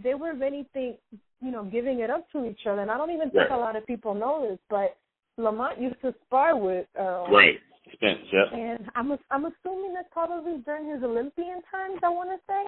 They 0.02 0.14
were 0.14 0.32
anything, 0.43 0.98
you 1.41 1.52
know, 1.52 1.64
giving 1.64 2.00
it 2.00 2.10
up 2.10 2.30
to 2.32 2.45
each 2.45 2.62
other. 2.68 2.82
And 2.82 2.91
I 2.91 2.98
don't 2.98 3.12
even 3.12 3.30
think 3.30 3.50
right. 3.50 3.52
a 3.52 3.58
lot 3.58 3.76
of 3.76 3.86
people 3.86 4.14
know 4.14 4.48
this, 4.50 4.60
but 4.70 4.98
Lamont 5.38 5.80
used 5.80 6.02
to 6.02 6.14
spar 6.26 6.58
with 6.58 6.88
Errol. 6.98 7.28
Right. 7.28 7.56
Spence, 7.93 8.20
yeah. 8.34 8.58
And 8.58 8.89
I'm 8.95 9.12
I'm 9.32 9.45
assuming 9.45 9.93
that's 9.93 10.10
probably 10.12 10.58
during 10.66 10.89
his 10.89 11.04
Olympian 11.04 11.62
times. 11.72 12.00
I 12.04 12.10
want 12.10 12.30
to 12.30 12.38
say. 12.45 12.66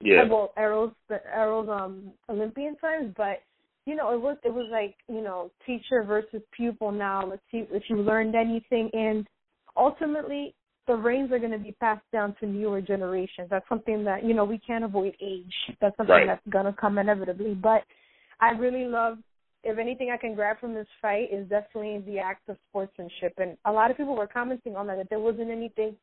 Yeah. 0.00 0.24
Well, 0.28 0.52
Errol's 0.56 0.94
Errol's 1.10 1.68
um 1.68 2.12
Olympian 2.30 2.76
times, 2.76 3.12
but 3.16 3.42
you 3.84 3.94
know, 3.94 4.14
it 4.14 4.20
was 4.20 4.38
it 4.44 4.52
was 4.52 4.68
like 4.72 4.94
you 5.08 5.22
know 5.22 5.50
teacher 5.66 6.04
versus 6.04 6.40
pupil. 6.56 6.90
Now 6.90 7.26
let's 7.26 7.42
see 7.50 7.64
if 7.70 7.82
you 7.88 7.96
learned 7.96 8.34
anything, 8.34 8.88
and 8.94 9.26
ultimately 9.76 10.54
the 10.86 10.94
reins 10.94 11.30
are 11.32 11.38
going 11.38 11.52
to 11.52 11.58
be 11.58 11.72
passed 11.72 12.04
down 12.12 12.34
to 12.40 12.46
newer 12.46 12.80
generations. 12.80 13.48
That's 13.50 13.68
something 13.68 14.04
that 14.04 14.24
you 14.24 14.34
know 14.34 14.44
we 14.44 14.58
can't 14.58 14.84
avoid 14.84 15.14
age. 15.20 15.52
That's 15.80 15.96
something 15.96 16.14
right. 16.14 16.26
that's 16.26 16.46
going 16.50 16.66
to 16.66 16.72
come 16.72 16.98
inevitably. 16.98 17.54
But 17.54 17.82
I 18.40 18.50
really 18.50 18.86
love. 18.86 19.18
If 19.64 19.78
anything 19.78 20.10
I 20.12 20.16
can 20.16 20.34
grab 20.34 20.58
from 20.58 20.74
this 20.74 20.88
fight 21.00 21.28
is 21.32 21.48
definitely 21.48 22.02
the 22.04 22.18
act 22.18 22.48
of 22.48 22.56
sportsmanship, 22.68 23.34
and 23.38 23.56
a 23.64 23.70
lot 23.70 23.92
of 23.92 23.96
people 23.96 24.16
were 24.16 24.26
commenting 24.26 24.74
on 24.74 24.88
that 24.88 24.96
that 24.96 25.08
there 25.08 25.20
wasn't 25.20 25.50
anything 25.50 25.94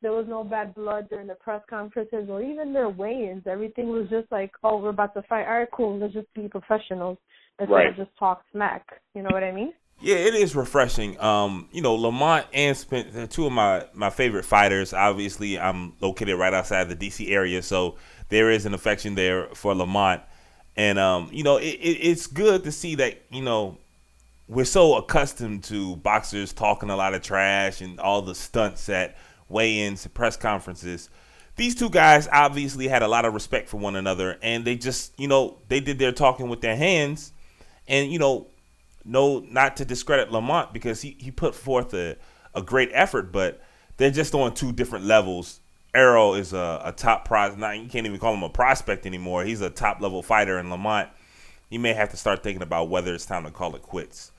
there 0.00 0.12
was 0.12 0.26
no 0.28 0.44
bad 0.44 0.74
blood 0.74 1.08
during 1.08 1.26
the 1.26 1.34
press 1.34 1.62
conferences 1.68 2.28
or 2.28 2.42
even 2.42 2.72
their 2.72 2.88
weigh-ins. 2.88 3.42
Everything 3.46 3.88
was 3.88 4.08
just 4.08 4.30
like, 4.30 4.52
oh, 4.62 4.76
we're 4.76 4.90
about 4.90 5.14
to 5.14 5.22
fight. 5.22 5.46
All 5.46 5.58
right, 5.58 5.68
cool. 5.72 5.98
Let's 5.98 6.14
just 6.14 6.32
be 6.34 6.48
professionals 6.48 7.18
instead 7.58 7.74
right. 7.74 7.88
of 7.88 7.96
just 7.96 8.16
talk 8.18 8.42
smack. 8.52 8.86
You 9.14 9.22
know 9.22 9.30
what 9.32 9.42
I 9.42 9.50
mean? 9.50 9.72
Yeah, 10.00 10.16
it 10.16 10.34
is 10.34 10.54
refreshing. 10.54 11.20
Um, 11.20 11.68
you 11.72 11.82
know, 11.82 11.94
Lamont 11.94 12.46
and 12.52 12.76
Spence, 12.76 13.12
they're 13.12 13.26
two 13.26 13.46
of 13.46 13.52
my, 13.52 13.84
my 13.94 14.10
favorite 14.10 14.44
fighters. 14.44 14.92
Obviously, 14.92 15.58
I'm 15.58 15.94
located 16.00 16.38
right 16.38 16.54
outside 16.54 16.88
the 16.88 16.94
D.C. 16.94 17.32
area, 17.32 17.62
so 17.62 17.96
there 18.28 18.50
is 18.50 18.64
an 18.64 18.74
affection 18.74 19.14
there 19.16 19.48
for 19.54 19.74
Lamont. 19.74 20.22
And, 20.76 20.98
um, 20.98 21.28
you 21.32 21.42
know, 21.42 21.56
it, 21.56 21.64
it, 21.64 21.98
it's 22.00 22.28
good 22.28 22.62
to 22.64 22.70
see 22.70 22.94
that, 22.96 23.20
you 23.30 23.42
know, 23.42 23.78
we're 24.46 24.64
so 24.64 24.96
accustomed 24.96 25.64
to 25.64 25.96
boxers 25.96 26.52
talking 26.52 26.90
a 26.90 26.96
lot 26.96 27.14
of 27.14 27.22
trash 27.22 27.80
and 27.80 27.98
all 27.98 28.22
the 28.22 28.34
stunts 28.34 28.86
that– 28.86 29.16
weigh-ins, 29.48 30.06
press 30.08 30.36
conferences. 30.36 31.10
These 31.56 31.74
two 31.74 31.90
guys 31.90 32.28
obviously 32.30 32.86
had 32.86 33.02
a 33.02 33.08
lot 33.08 33.24
of 33.24 33.34
respect 33.34 33.68
for 33.68 33.78
one 33.78 33.96
another, 33.96 34.38
and 34.42 34.64
they 34.64 34.76
just, 34.76 35.18
you 35.18 35.26
know, 35.26 35.58
they 35.68 35.80
did 35.80 35.98
their 35.98 36.12
talking 36.12 36.48
with 36.48 36.60
their 36.60 36.76
hands, 36.76 37.32
and 37.88 38.12
you 38.12 38.18
know, 38.18 38.46
no, 39.04 39.40
not 39.40 39.76
to 39.76 39.84
discredit 39.84 40.30
Lamont 40.30 40.72
because 40.72 41.02
he 41.02 41.16
he 41.18 41.30
put 41.30 41.54
forth 41.54 41.94
a 41.94 42.16
a 42.54 42.62
great 42.62 42.90
effort, 42.92 43.32
but 43.32 43.60
they're 43.96 44.10
just 44.10 44.34
on 44.34 44.54
two 44.54 44.72
different 44.72 45.04
levels. 45.04 45.60
Errol 45.94 46.34
is 46.34 46.52
a, 46.52 46.80
a 46.84 46.92
top 46.92 47.24
pros. 47.24 47.56
Now 47.56 47.72
you 47.72 47.88
can't 47.88 48.06
even 48.06 48.18
call 48.18 48.34
him 48.34 48.42
a 48.42 48.48
prospect 48.48 49.06
anymore. 49.06 49.44
He's 49.44 49.60
a 49.60 49.70
top 49.70 50.00
level 50.00 50.22
fighter, 50.22 50.58
and 50.58 50.70
Lamont, 50.70 51.08
he 51.70 51.78
may 51.78 51.92
have 51.94 52.10
to 52.10 52.16
start 52.16 52.42
thinking 52.42 52.62
about 52.62 52.88
whether 52.88 53.14
it's 53.14 53.26
time 53.26 53.44
to 53.44 53.50
call 53.50 53.74
it 53.74 53.82
quits. 53.82 54.32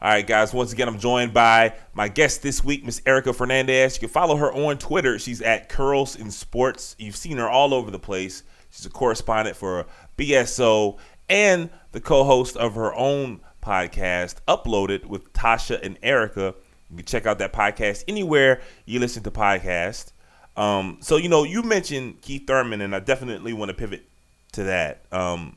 All 0.00 0.10
right, 0.10 0.26
guys. 0.26 0.54
Once 0.54 0.72
again, 0.72 0.86
I'm 0.86 1.00
joined 1.00 1.34
by 1.34 1.74
my 1.92 2.06
guest 2.06 2.42
this 2.42 2.62
week, 2.62 2.84
Miss 2.84 3.02
Erika 3.04 3.32
Fernandez. 3.32 3.96
You 3.96 4.00
can 4.00 4.08
follow 4.08 4.36
her 4.36 4.52
on 4.52 4.78
Twitter. 4.78 5.18
She's 5.18 5.42
at 5.42 5.68
Curls 5.68 6.14
in 6.14 6.30
Sports. 6.30 6.94
You've 7.00 7.16
seen 7.16 7.36
her 7.38 7.48
all 7.48 7.74
over 7.74 7.90
the 7.90 7.98
place. 7.98 8.44
She's 8.70 8.86
a 8.86 8.90
correspondent 8.90 9.56
for 9.56 9.86
BSO 10.16 10.98
and 11.28 11.70
the 11.90 12.00
co-host 12.00 12.56
of 12.56 12.76
her 12.76 12.94
own 12.94 13.40
podcast, 13.60 14.36
Uploaded 14.46 15.06
with 15.06 15.32
Tasha 15.32 15.78
and 15.82 15.98
Erika. 16.02 16.54
You 16.90 16.96
can 16.96 17.06
check 17.06 17.26
out 17.26 17.38
that 17.38 17.52
podcast 17.52 18.04
anywhere 18.08 18.60
you 18.86 18.98
listen 18.98 19.22
to 19.24 19.30
podcasts. 19.30 20.12
Um, 20.56 20.98
so 21.00 21.16
you 21.16 21.28
know, 21.28 21.44
you 21.44 21.62
mentioned 21.62 22.20
Keith 22.20 22.46
Thurman, 22.46 22.80
and 22.80 22.94
I 22.94 23.00
definitely 23.00 23.52
want 23.52 23.70
to 23.70 23.74
pivot 23.74 24.04
to 24.52 24.64
that. 24.64 25.02
Um, 25.12 25.56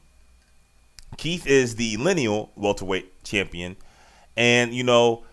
Keith 1.18 1.48
is 1.48 1.76
the 1.76 1.98
lineal 1.98 2.52
welterweight 2.56 3.24
champion, 3.24 3.76
and 4.38 4.74
you 4.74 4.84
know, 4.84 5.24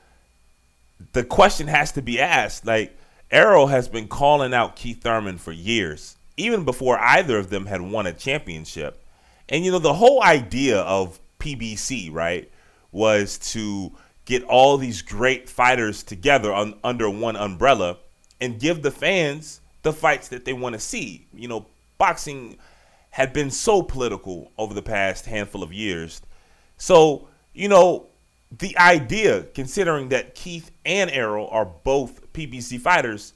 the 1.13 1.23
question 1.23 1.67
has 1.67 1.93
to 1.93 2.03
be 2.03 2.21
asked. 2.21 2.65
Like 2.65 2.97
Errol 3.31 3.67
has 3.67 3.89
been 3.89 4.09
calling 4.09 4.55
out 4.55 4.77
Keith 4.77 5.03
Thurman 5.03 5.37
for 5.37 5.53
years, 5.53 6.17
even 6.37 6.65
before 6.65 6.99
either 6.99 7.37
of 7.39 7.51
them 7.51 7.67
had 7.67 7.83
won 7.83 8.07
a 8.07 8.13
championship. 8.13 9.03
And 9.51 9.65
you 9.65 9.71
know, 9.71 9.79
the 9.79 9.95
whole 9.95 10.23
idea 10.23 10.81
of 10.81 11.21
PBC, 11.39 12.13
right, 12.13 12.51
was 12.93 13.39
to 13.39 13.93
get 14.25 14.43
all 14.45 14.77
these 14.77 15.03
great 15.03 15.49
fighters 15.49 16.03
together 16.03 16.53
on, 16.53 16.75
under 16.85 17.09
one 17.09 17.37
umbrella 17.37 17.97
and 18.41 18.61
give 18.61 18.83
the 18.83 18.91
fans 18.91 19.61
the 19.83 19.93
fights 19.93 20.29
that 20.29 20.45
they 20.45 20.53
want 20.53 20.75
to 20.75 20.81
see. 20.81 21.27
You 21.33 21.49
know, 21.49 21.67
boxing 21.97 22.59
had 23.11 23.33
been 23.33 23.51
so 23.51 23.83
political 23.83 24.53
over 24.59 24.75
the 24.75 24.83
past 24.83 25.27
handful 25.27 25.63
of 25.63 25.73
years. 25.73 26.21
So, 26.77 27.29
you 27.55 27.69
know, 27.69 28.07
the 28.57 28.77
idea, 28.79 29.43
considering 29.55 30.09
that 30.11 30.35
Keith 30.35 30.71
and 30.85 31.11
Errol 31.11 31.49
are 31.51 31.65
both 31.65 32.33
PBC 32.33 32.81
fighters, 32.81 33.33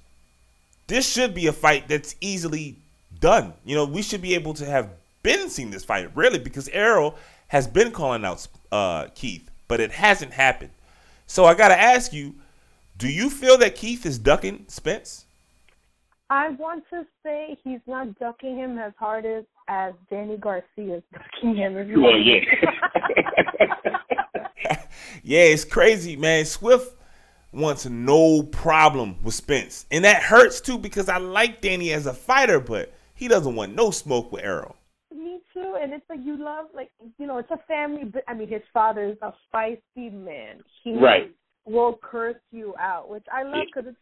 this 0.86 1.10
should 1.10 1.34
be 1.34 1.46
a 1.46 1.52
fight 1.52 1.88
that's 1.88 2.14
easily 2.20 2.76
done. 3.18 3.54
You 3.64 3.76
know, 3.76 3.84
we 3.84 4.02
should 4.02 4.22
be 4.22 4.34
able 4.34 4.54
to 4.54 4.64
have 4.64 4.90
been 5.22 5.48
seeing 5.48 5.70
this 5.70 5.84
fight, 5.84 6.14
really, 6.14 6.38
because 6.38 6.68
Errol 6.68 7.16
has 7.52 7.66
been 7.66 7.90
calling 7.90 8.24
out 8.24 8.48
uh, 8.72 9.08
Keith, 9.14 9.50
but 9.68 9.78
it 9.78 9.92
hasn't 9.92 10.32
happened. 10.32 10.70
So 11.26 11.44
I 11.44 11.52
got 11.52 11.68
to 11.68 11.78
ask 11.78 12.10
you, 12.10 12.34
do 12.96 13.06
you 13.06 13.28
feel 13.28 13.58
that 13.58 13.74
Keith 13.74 14.06
is 14.06 14.18
ducking 14.18 14.64
Spence? 14.68 15.26
I 16.30 16.48
want 16.48 16.84
to 16.88 17.04
say 17.22 17.58
he's 17.62 17.80
not 17.86 18.18
ducking 18.18 18.56
him 18.56 18.78
as 18.78 18.94
hard 18.98 19.26
as 19.26 19.44
as 19.68 19.92
Danny 20.08 20.38
Garcia 20.38 20.96
is 20.96 21.02
ducking 21.12 21.54
him. 21.54 21.74
Well, 21.74 22.16
yeah. 22.16 22.40
yeah, 25.22 25.42
it's 25.42 25.66
crazy, 25.66 26.16
man. 26.16 26.46
Swift 26.46 26.96
wants 27.52 27.84
no 27.84 28.44
problem 28.44 29.22
with 29.22 29.34
Spence, 29.34 29.84
and 29.90 30.06
that 30.06 30.22
hurts 30.22 30.62
too 30.62 30.78
because 30.78 31.10
I 31.10 31.18
like 31.18 31.60
Danny 31.60 31.92
as 31.92 32.06
a 32.06 32.14
fighter, 32.14 32.60
but 32.60 32.94
he 33.14 33.28
doesn't 33.28 33.54
want 33.54 33.74
no 33.74 33.90
smoke 33.90 34.32
with 34.32 34.42
Errol. 34.42 34.74
And 35.80 35.92
it's 35.92 36.04
like 36.08 36.20
you 36.22 36.42
love, 36.42 36.66
like 36.74 36.90
you 37.18 37.26
know, 37.26 37.38
it's 37.38 37.50
a 37.50 37.58
family. 37.68 38.04
But 38.04 38.24
I 38.28 38.34
mean, 38.34 38.48
his 38.48 38.62
father 38.72 39.04
is 39.04 39.16
a 39.22 39.32
feisty 39.54 40.12
man. 40.12 40.62
He 40.82 40.94
right. 40.94 41.34
will 41.66 41.98
curse 42.02 42.36
you 42.50 42.74
out, 42.78 43.08
which 43.08 43.24
I 43.32 43.42
love 43.42 43.64
because 43.72 43.90
it's 43.90 43.98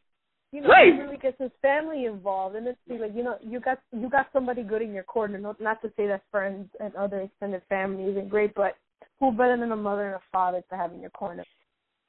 you 0.52 0.62
know, 0.62 0.68
right. 0.68 0.92
he 0.92 1.00
really 1.00 1.16
gets 1.16 1.38
his 1.38 1.52
family 1.62 2.06
involved, 2.06 2.56
and 2.56 2.66
it's 2.66 2.78
like 2.88 3.12
you 3.14 3.22
know, 3.22 3.36
you 3.40 3.60
got 3.60 3.78
you 3.96 4.10
got 4.10 4.26
somebody 4.32 4.62
good 4.62 4.82
in 4.82 4.92
your 4.92 5.04
corner. 5.04 5.38
Not, 5.38 5.60
not 5.60 5.80
to 5.82 5.92
say 5.96 6.08
that 6.08 6.22
friends 6.30 6.68
and 6.80 6.94
other 6.96 7.20
extended 7.20 7.62
family 7.68 8.10
isn't 8.10 8.28
great, 8.28 8.54
but 8.54 8.74
who 9.20 9.30
better 9.30 9.56
than 9.56 9.70
a 9.70 9.76
mother 9.76 10.06
and 10.06 10.16
a 10.16 10.20
father 10.32 10.62
to 10.70 10.76
have 10.76 10.92
in 10.92 11.00
your 11.00 11.10
corner? 11.10 11.44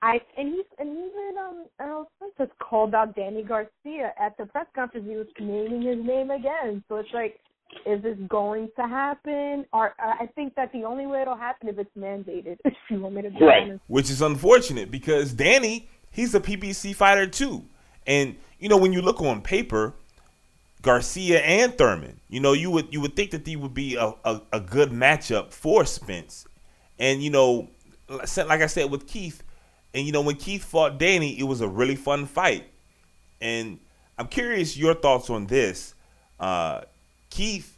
I 0.01 0.20
and 0.38 0.55
he's 0.55 0.66
and 0.80 0.89
even 0.89 1.36
um 1.39 1.66
Errol 1.80 2.09
Spence 2.16 2.34
has 2.39 2.49
called 2.59 2.95
out 2.95 3.16
Danny 3.16 3.43
Garcia 3.43 4.14
at 4.20 4.36
the 4.38 4.47
press 4.47 4.66
conference. 4.74 5.07
He 5.07 5.16
was 5.16 5.28
naming 5.39 5.84
his 5.84 6.03
name 6.03 6.32
again, 6.32 6.84
so 6.89 6.95
it's 6.95 7.09
like, 7.14 7.39
is 7.86 8.01
this 8.03 8.17
going 8.28 8.69
to 8.76 8.88
happen? 8.88 9.65
Or 9.74 9.95
uh, 10.03 10.15
I 10.19 10.28
think 10.36 10.55
that 10.55 10.72
the 10.72 10.84
only 10.84 11.05
way 11.05 11.22
it'll 11.22 11.36
happen 11.36 11.69
if 11.69 11.78
it's 11.78 11.95
mandated. 11.97 12.57
If 12.65 12.74
you 12.89 12.99
want 12.99 13.15
me 13.15 13.22
to 13.24 13.30
be 13.30 13.45
right. 13.45 13.63
honest, 13.63 13.84
which 13.88 14.09
is 14.09 14.22
unfortunate 14.22 14.91
because 14.91 15.34
Danny, 15.34 15.89
he's 16.09 16.36
a 16.36 16.39
PBC 16.39 16.95
fighter 16.95 17.28
too. 17.28 17.65
And 18.05 18.36
you 18.59 18.69
know, 18.69 18.78
when 18.78 18.93
you 18.93 19.01
look 19.01 19.22
on 19.22 19.41
paper, 19.41 19.93
Garcia 20.82 21.39
and 21.41 21.78
Thurman, 21.78 22.19
you 22.30 22.39
know, 22.39 22.53
you 22.53 22.72
would 22.72 22.93
you 22.93 23.01
would 23.01 23.15
think 23.15 23.32
that 23.32 23.45
they 23.45 23.55
would 23.55 23.74
be 23.74 23.95
a, 23.95 24.13
a, 24.26 24.41
a 24.51 24.59
good 24.59 24.89
matchup 24.89 25.51
for 25.51 25.86
Spence. 25.86 26.45
And 26.99 27.24
you 27.24 27.30
know, 27.30 27.69
like 28.09 28.61
I 28.61 28.67
said 28.67 28.91
with 28.91 29.07
Keith, 29.07 29.43
and 29.93 30.05
you 30.05 30.11
know, 30.11 30.22
when 30.22 30.36
Keith 30.36 30.63
fought 30.63 30.97
Danny, 30.97 31.39
it 31.39 31.43
was 31.43 31.61
a 31.61 31.67
really 31.67 31.95
fun 31.95 32.26
fight. 32.26 32.65
And 33.39 33.80
I'm 34.17 34.28
curious 34.28 34.78
your 34.78 34.93
thoughts 34.93 35.30
on 35.30 35.47
this. 35.47 35.95
Uh, 36.39 36.82
Keith, 37.32 37.75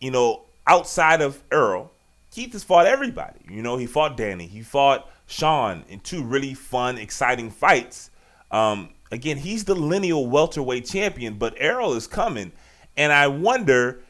you 0.00 0.10
know, 0.10 0.42
outside 0.66 1.22
of 1.22 1.40
Errol, 1.52 1.92
Keith 2.32 2.52
has 2.52 2.64
fought 2.64 2.86
everybody. 2.86 3.38
You 3.48 3.62
know, 3.62 3.76
he 3.76 3.86
fought 3.86 4.16
Danny, 4.16 4.46
he 4.46 4.62
fought 4.62 5.08
Shawn 5.28 5.84
in 5.88 6.00
two 6.00 6.24
really 6.24 6.54
fun, 6.54 6.98
exciting 6.98 7.52
fights. 7.52 8.10
Um, 8.50 8.90
Again, 9.12 9.36
he's 9.36 9.66
the 9.66 9.74
lineal 9.74 10.26
welterweight 10.26 10.86
champion, 10.86 11.34
but 11.34 11.54
Errol 11.58 11.92
is 11.92 12.06
coming. 12.06 12.50
And 12.96 13.12
I 13.12 13.28
wonder 13.28 14.00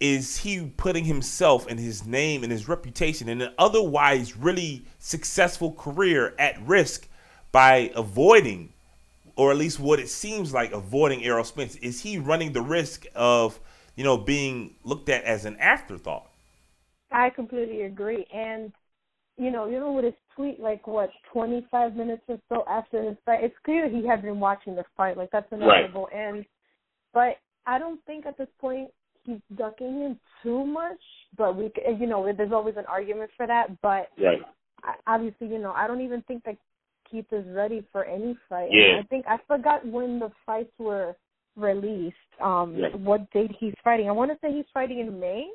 is 0.00 0.36
he 0.36 0.70
putting 0.76 1.04
himself 1.04 1.66
and 1.66 1.80
his 1.80 2.06
name 2.06 2.44
and 2.44 2.52
his 2.52 2.68
reputation 2.68 3.28
and 3.28 3.42
an 3.42 3.52
otherwise 3.58 4.36
really 4.36 4.84
successful 5.00 5.72
career 5.72 6.34
at 6.38 6.60
risk 6.64 7.08
by 7.50 7.90
avoiding, 7.96 8.72
or 9.34 9.50
at 9.50 9.56
least 9.56 9.80
what 9.80 9.98
it 9.98 10.10
seems 10.10 10.52
like 10.52 10.72
avoiding 10.72 11.24
Errol 11.24 11.42
Spence? 11.42 11.76
Is 11.76 12.02
he 12.02 12.18
running 12.18 12.52
the 12.52 12.62
risk 12.62 13.06
of, 13.14 13.58
you 13.98 14.04
know, 14.04 14.16
being 14.16 14.76
looked 14.84 15.08
at 15.08 15.24
as 15.24 15.44
an 15.44 15.56
afterthought? 15.56 16.30
I 17.10 17.30
completely 17.30 17.82
agree. 17.82 18.24
And 18.32 18.72
you 19.36 19.50
know, 19.50 19.66
you 19.66 19.80
know, 19.80 19.90
with 19.90 20.04
his 20.04 20.14
tweet, 20.36 20.60
like 20.60 20.86
what, 20.86 21.10
25 21.32 21.96
minutes 21.96 22.22
or 22.28 22.38
so 22.48 22.64
after 22.68 23.02
his 23.02 23.16
fight, 23.26 23.42
it's 23.42 23.56
clear 23.64 23.88
he 23.88 24.06
had 24.06 24.22
been 24.22 24.38
watching 24.38 24.76
the 24.76 24.84
fight. 24.96 25.16
Like 25.16 25.30
that's 25.32 25.50
inevitable. 25.50 26.08
Right. 26.12 26.28
And, 26.28 26.44
but 27.12 27.38
I 27.66 27.80
don't 27.80 28.00
think 28.04 28.24
at 28.24 28.38
this 28.38 28.48
point 28.60 28.90
he's 29.24 29.40
ducking 29.56 30.00
him 30.00 30.20
too 30.44 30.64
much. 30.64 30.98
But 31.36 31.56
we, 31.56 31.72
you 31.98 32.06
know, 32.06 32.32
there's 32.36 32.52
always 32.52 32.76
an 32.76 32.86
argument 32.86 33.30
for 33.36 33.48
that. 33.48 33.80
But 33.82 34.10
right. 34.16 34.38
obviously, 35.08 35.48
you 35.48 35.58
know, 35.58 35.72
I 35.72 35.88
don't 35.88 36.02
even 36.02 36.22
think 36.22 36.44
that 36.44 36.56
Keith 37.10 37.26
is 37.32 37.44
ready 37.48 37.84
for 37.90 38.04
any 38.04 38.36
fight. 38.48 38.68
Yeah. 38.70 39.00
I 39.00 39.06
think 39.06 39.24
I 39.26 39.38
forgot 39.48 39.84
when 39.86 40.20
the 40.20 40.30
fights 40.46 40.72
were 40.78 41.16
released. 41.58 42.16
Um, 42.42 42.76
yeah. 42.76 42.88
what 42.96 43.30
date 43.32 43.50
he's 43.58 43.74
fighting? 43.82 44.08
I 44.08 44.12
want 44.12 44.30
to 44.30 44.38
say 44.40 44.54
he's 44.54 44.64
fighting 44.72 45.00
in 45.00 45.18
May. 45.18 45.48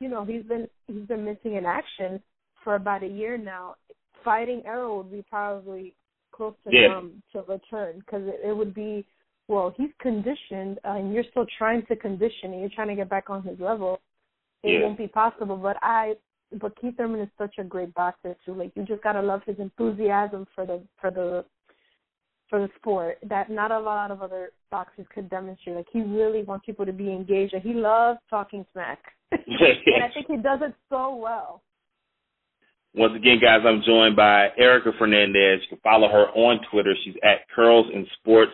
You 0.00 0.08
know, 0.08 0.24
he's 0.24 0.42
been 0.44 0.66
he's 0.86 1.06
been 1.06 1.24
missing 1.24 1.56
in 1.56 1.66
action 1.66 2.20
for 2.64 2.74
about 2.74 3.02
a 3.02 3.06
year 3.06 3.36
now, 3.36 3.76
fighting 4.24 4.62
Errol 4.66 4.98
would 4.98 5.10
be 5.10 5.24
probably 5.28 5.94
close 6.32 6.54
to 6.64 6.74
yeah. 6.74 6.96
um 6.96 7.22
to 7.32 7.42
return 7.42 7.98
because 7.98 8.22
it, 8.26 8.48
it 8.48 8.56
would 8.56 8.72
be 8.72 9.04
well 9.48 9.74
he's 9.76 9.90
conditioned 10.00 10.78
uh, 10.84 10.92
and 10.92 11.12
you're 11.12 11.24
still 11.30 11.46
trying 11.58 11.84
to 11.86 11.96
condition 11.96 12.52
and 12.52 12.60
you're 12.60 12.70
trying 12.74 12.88
to 12.88 12.94
get 12.94 13.08
back 13.08 13.30
on 13.30 13.42
his 13.42 13.58
level. 13.58 14.00
It 14.62 14.72
yeah. 14.72 14.86
won't 14.86 14.98
be 14.98 15.08
possible. 15.08 15.56
But 15.56 15.76
I 15.82 16.14
but 16.60 16.78
Keith 16.80 16.96
Thurman 16.96 17.20
is 17.20 17.28
such 17.38 17.54
a 17.58 17.64
great 17.64 17.94
boxer 17.94 18.36
too. 18.44 18.54
Like 18.54 18.72
you 18.74 18.84
just 18.84 19.02
gotta 19.02 19.22
love 19.22 19.42
his 19.46 19.58
enthusiasm 19.58 20.46
for 20.54 20.66
the 20.66 20.82
for 21.00 21.10
the 21.10 21.44
for 22.50 22.60
the 22.60 22.68
sport 22.76 23.18
that 23.28 23.48
not 23.48 23.70
a 23.70 23.78
lot 23.78 24.10
of 24.10 24.20
other 24.20 24.50
boxers 24.70 25.06
could 25.14 25.30
demonstrate. 25.30 25.76
Like 25.76 25.86
he 25.92 26.02
really 26.02 26.42
wants 26.42 26.66
people 26.66 26.84
to 26.84 26.92
be 26.92 27.10
engaged 27.10 27.54
and 27.54 27.62
he 27.62 27.72
loves 27.72 28.18
talking 28.28 28.66
smack. 28.72 28.98
and 29.30 29.40
I 30.04 30.12
think 30.12 30.26
he 30.26 30.36
does 30.36 30.58
it 30.60 30.74
so 30.90 31.14
well. 31.14 31.62
Once 32.92 33.12
again, 33.14 33.38
guys, 33.40 33.60
I'm 33.64 33.82
joined 33.86 34.16
by 34.16 34.48
Erika 34.58 34.90
Fernandez. 34.98 35.60
You 35.62 35.76
can 35.76 35.78
follow 35.78 36.08
her 36.08 36.26
on 36.34 36.58
Twitter. 36.72 36.92
She's 37.04 37.14
at 37.22 37.48
Curls 37.54 37.86
in 37.94 38.04
Sports. 38.18 38.50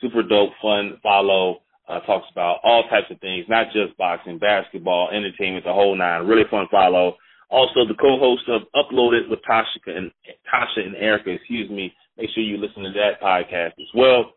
Super 0.00 0.24
dope, 0.24 0.50
fun 0.60 0.98
follow. 1.02 1.60
Uh, 1.88 2.00
talks 2.00 2.26
about 2.32 2.58
all 2.62 2.84
types 2.90 3.06
of 3.10 3.20
things, 3.20 3.44
not 3.48 3.66
just 3.72 3.96
boxing, 3.96 4.38
basketball, 4.38 5.10
entertainment, 5.10 5.64
the 5.64 5.72
whole 5.72 5.96
nine. 5.96 6.26
Really 6.26 6.44
fun 6.50 6.66
follow. 6.70 7.16
Also, 7.48 7.86
the 7.86 7.98
co-host 8.00 8.42
of 8.48 8.62
Uploaded 8.74 9.28
with 9.28 9.40
Tasha 9.48 9.66
and 9.86 10.10
Tasha 10.52 10.86
and 10.86 10.94
Erika. 10.96 11.30
Excuse 11.30 11.68
me. 11.70 11.92
Make 12.20 12.30
sure 12.34 12.42
you 12.42 12.58
listen 12.58 12.82
to 12.82 12.92
that 12.92 13.20
podcast 13.22 13.80
as 13.80 13.88
well. 13.94 14.32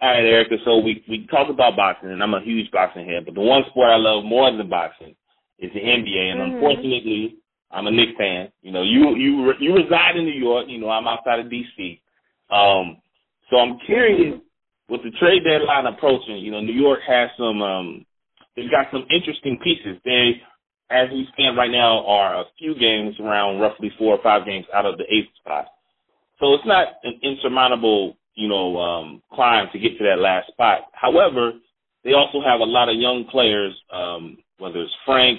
All 0.00 0.10
right, 0.10 0.24
Erika. 0.24 0.56
So 0.64 0.78
we 0.78 1.04
we 1.08 1.28
talk 1.30 1.48
about 1.48 1.76
boxing, 1.76 2.10
and 2.10 2.22
I'm 2.22 2.34
a 2.34 2.42
huge 2.42 2.70
boxing 2.72 3.06
head. 3.06 3.24
But 3.24 3.34
the 3.34 3.40
one 3.40 3.62
sport 3.70 3.90
I 3.90 3.96
love 3.96 4.24
more 4.24 4.50
than 4.50 4.68
boxing 4.68 5.14
is 5.60 5.70
the 5.72 5.78
NBA, 5.78 6.32
and 6.32 6.40
mm-hmm. 6.40 6.54
unfortunately, 6.54 7.36
I'm 7.70 7.86
a 7.86 7.92
Knicks 7.92 8.18
fan. 8.18 8.50
You 8.62 8.72
know, 8.72 8.82
you 8.82 9.14
you 9.14 9.52
you 9.60 9.74
reside 9.74 10.16
in 10.16 10.24
New 10.24 10.34
York. 10.34 10.66
You 10.68 10.80
know, 10.80 10.90
I'm 10.90 11.06
outside 11.06 11.38
of 11.38 11.48
D.C. 11.48 12.02
Um, 12.50 12.98
so 13.48 13.58
I'm 13.58 13.78
curious 13.86 14.40
with 14.88 15.02
the 15.04 15.10
trade 15.20 15.44
deadline 15.44 15.86
approaching. 15.86 16.38
You 16.38 16.50
know, 16.50 16.60
New 16.60 16.74
York 16.74 16.98
has 17.06 17.30
some. 17.38 17.62
Um, 17.62 18.06
they've 18.56 18.70
got 18.70 18.86
some 18.90 19.06
interesting 19.08 19.56
pieces. 19.62 20.02
They, 20.04 20.42
as 20.90 21.10
we 21.10 21.28
stand 21.34 21.56
right 21.56 21.70
now, 21.70 22.04
are 22.06 22.40
a 22.40 22.44
few 22.58 22.74
games 22.74 23.14
around 23.20 23.60
roughly 23.60 23.92
four 23.98 24.16
or 24.16 24.22
five 24.22 24.44
games 24.44 24.66
out 24.74 24.84
of 24.84 24.98
the 24.98 25.04
eighth 25.04 25.30
spot. 25.38 25.66
So 26.42 26.54
it's 26.54 26.66
not 26.66 26.88
an 27.04 27.20
insurmountable, 27.22 28.16
you 28.34 28.48
know, 28.48 28.76
um, 28.76 29.22
climb 29.32 29.68
to 29.72 29.78
get 29.78 29.96
to 29.98 30.04
that 30.04 30.18
last 30.18 30.48
spot. 30.48 30.90
However, 30.92 31.52
they 32.02 32.14
also 32.14 32.40
have 32.44 32.58
a 32.58 32.64
lot 32.64 32.88
of 32.88 32.96
young 32.96 33.26
players, 33.30 33.72
um, 33.92 34.38
whether 34.58 34.82
it's 34.82 34.92
Frank, 35.06 35.38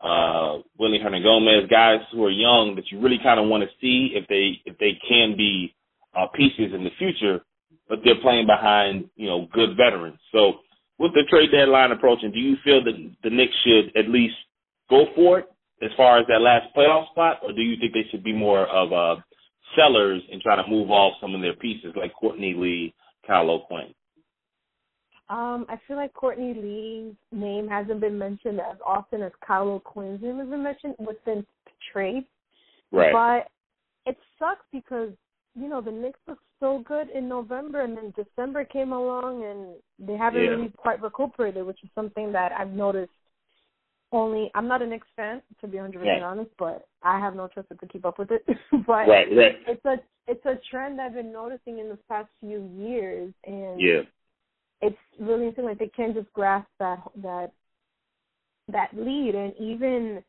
uh, 0.00 0.64
Willy 0.78 0.98
Hernangomez, 0.98 1.68
guys 1.68 2.00
who 2.10 2.24
are 2.24 2.30
young 2.30 2.72
that 2.76 2.90
you 2.90 3.00
really 3.00 3.18
kind 3.22 3.38
of 3.38 3.48
want 3.48 3.64
to 3.64 3.68
see 3.82 4.14
if 4.14 4.26
they 4.28 4.56
if 4.64 4.78
they 4.78 4.98
can 5.06 5.36
be 5.36 5.74
uh, 6.16 6.26
pieces 6.34 6.72
in 6.74 6.84
the 6.84 6.90
future, 6.98 7.44
but 7.86 7.98
they're 8.02 8.22
playing 8.22 8.46
behind 8.46 9.10
you 9.16 9.26
know 9.26 9.46
good 9.52 9.76
veterans. 9.76 10.18
So 10.32 10.60
with 10.98 11.12
the 11.12 11.24
trade 11.28 11.50
deadline 11.52 11.92
approaching, 11.92 12.32
do 12.32 12.38
you 12.38 12.56
feel 12.64 12.82
that 12.82 12.96
the 13.22 13.28
Knicks 13.28 13.52
should 13.62 13.94
at 13.94 14.08
least 14.08 14.36
go 14.88 15.04
for 15.14 15.40
it 15.40 15.48
as 15.82 15.90
far 15.98 16.18
as 16.18 16.26
that 16.28 16.40
last 16.40 16.74
playoff 16.74 17.10
spot, 17.10 17.40
or 17.42 17.52
do 17.52 17.60
you 17.60 17.76
think 17.78 17.92
they 17.92 18.08
should 18.10 18.24
be 18.24 18.32
more 18.32 18.66
of 18.68 18.92
uh, 18.92 19.20
sellers 19.76 20.22
and 20.30 20.40
try 20.40 20.56
to 20.56 20.68
move 20.68 20.90
off 20.90 21.14
some 21.20 21.34
of 21.34 21.40
their 21.40 21.54
pieces 21.54 21.92
like 21.96 22.12
Courtney 22.14 22.54
Lee, 22.56 22.94
Kyle 23.26 23.50
O'Quinn? 23.50 23.94
Um, 25.28 25.64
I 25.68 25.78
feel 25.86 25.96
like 25.96 26.12
Courtney 26.12 26.54
Lee's 26.54 27.14
name 27.30 27.68
hasn't 27.68 28.00
been 28.00 28.18
mentioned 28.18 28.58
as 28.60 28.76
often 28.84 29.22
as 29.22 29.30
Kyle 29.46 29.68
O'Quinn's 29.68 30.20
name 30.22 30.38
has 30.38 30.48
been 30.48 30.62
mentioned 30.62 30.96
within 30.98 31.46
trade. 31.92 32.24
Right. 32.90 33.12
But 33.12 34.10
it 34.10 34.16
sucks 34.38 34.64
because 34.72 35.10
you 35.54 35.68
know 35.68 35.80
the 35.80 35.92
Knicks 35.92 36.18
looked 36.26 36.42
so 36.58 36.82
good 36.86 37.10
in 37.10 37.28
November, 37.28 37.82
and 37.82 37.96
then 37.96 38.12
December 38.16 38.64
came 38.64 38.92
along, 38.92 39.44
and 39.44 40.08
they 40.08 40.16
haven't 40.16 40.42
Yeah. 40.42 40.50
really 40.50 40.72
quite 40.76 41.00
recuperated, 41.00 41.64
which 41.64 41.82
is 41.84 41.90
something 41.94 42.32
that 42.32 42.52
I've 42.52 42.72
noticed. 42.72 43.12
Only 44.12 44.50
I'm 44.54 44.66
not 44.66 44.82
a 44.82 44.86
Knicks 44.86 45.06
fan 45.14 45.40
to 45.60 45.68
be 45.68 45.76
100 45.76 46.00
percent 46.00 46.22
Right. 46.22 46.22
honest, 46.22 46.50
but 46.58 46.88
I 47.02 47.18
have 47.20 47.36
no 47.36 47.46
choice 47.48 47.64
but 47.68 47.80
to 47.80 47.86
keep 47.86 48.04
up 48.04 48.18
with 48.18 48.30
it. 48.32 48.44
but 48.86 49.06
Right, 49.06 49.28
right. 49.36 49.56
it's 49.66 49.84
a 49.84 49.96
it's 50.26 50.44
a 50.46 50.58
trend 50.70 51.00
I've 51.00 51.14
been 51.14 51.32
noticing 51.32 51.78
in 51.78 51.88
the 51.88 51.98
past 52.08 52.28
few 52.40 52.68
years, 52.76 53.32
and 53.44 53.80
Yeah. 53.80 54.02
it's 54.82 54.98
really 55.18 55.54
seems 55.54 55.66
like 55.66 55.78
they 55.78 55.88
can't 55.88 56.14
just 56.14 56.32
grasp 56.32 56.68
that 56.78 57.00
that 57.16 57.52
that 58.68 58.90
lead 58.94 59.34
and 59.34 59.52
even 59.58 60.22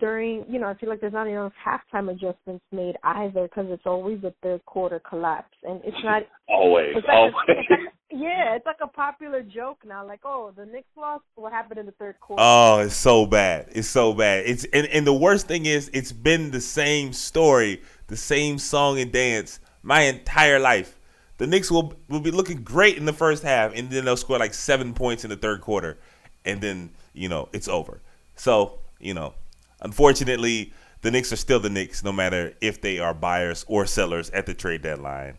during 0.00 0.44
you 0.48 0.58
know 0.58 0.68
I 0.68 0.74
feel 0.74 0.88
like 0.88 1.00
there's 1.00 1.12
not 1.12 1.26
enough 1.28 1.52
halftime 1.64 2.10
adjustments 2.10 2.64
made 2.72 2.96
either 3.02 3.44
because 3.44 3.66
it's 3.68 3.86
always 3.86 4.22
a 4.24 4.34
third 4.42 4.64
quarter 4.66 5.00
collapse 5.08 5.56
and 5.62 5.80
it's 5.84 5.96
not 6.04 6.22
Always, 6.48 6.96
it's 6.96 7.06
like, 7.06 7.14
always. 7.16 7.34
a, 7.48 7.52
it's 7.52 7.70
like 7.70 7.80
yeah 8.10 8.54
it's 8.54 8.66
like 8.66 8.78
a 8.80 8.86
popular 8.86 9.42
joke 9.42 9.78
now 9.86 10.06
like 10.06 10.20
oh 10.24 10.52
the 10.56 10.64
Knicks 10.66 10.88
lost 10.96 11.24
what 11.34 11.52
happened 11.52 11.78
in 11.78 11.86
the 11.86 11.92
third 11.92 12.18
quarter 12.20 12.42
Oh, 12.42 12.80
it's 12.80 12.94
so 12.94 13.26
bad. 13.26 13.68
It's 13.72 13.88
so 13.88 14.12
bad. 14.14 14.44
It's 14.46 14.64
and, 14.72 14.86
and 14.86 15.06
the 15.06 15.12
worst 15.12 15.46
thing 15.46 15.66
is 15.66 15.90
it's 15.92 16.12
been 16.12 16.50
the 16.50 16.60
same 16.60 17.12
story, 17.12 17.82
the 18.06 18.16
same 18.16 18.58
song 18.58 18.98
and 19.00 19.12
dance 19.12 19.60
my 19.82 20.02
entire 20.02 20.58
life. 20.58 20.98
The 21.38 21.46
Knicks 21.46 21.70
will 21.70 21.94
will 22.08 22.20
be 22.20 22.30
looking 22.30 22.62
great 22.62 22.96
in 22.96 23.04
the 23.04 23.12
first 23.12 23.42
half, 23.42 23.72
and 23.74 23.90
then 23.90 24.04
they'll 24.04 24.16
score 24.16 24.38
like 24.38 24.54
seven 24.54 24.94
points 24.94 25.24
in 25.24 25.30
the 25.30 25.36
third 25.36 25.60
quarter, 25.60 25.98
and 26.44 26.60
then 26.60 26.90
you 27.12 27.28
know 27.28 27.48
it's 27.52 27.68
over. 27.68 28.00
So 28.36 28.80
you 28.98 29.14
know, 29.14 29.34
unfortunately, 29.80 30.72
the 31.02 31.10
Knicks 31.10 31.32
are 31.32 31.36
still 31.36 31.60
the 31.60 31.70
Knicks, 31.70 32.02
no 32.02 32.12
matter 32.12 32.54
if 32.60 32.80
they 32.80 32.98
are 32.98 33.14
buyers 33.14 33.64
or 33.68 33.86
sellers 33.86 34.30
at 34.30 34.46
the 34.46 34.54
trade 34.54 34.82
deadline. 34.82 35.38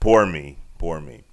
Poor 0.00 0.24
me, 0.26 0.58
poor 0.78 1.00
me. 1.00 1.24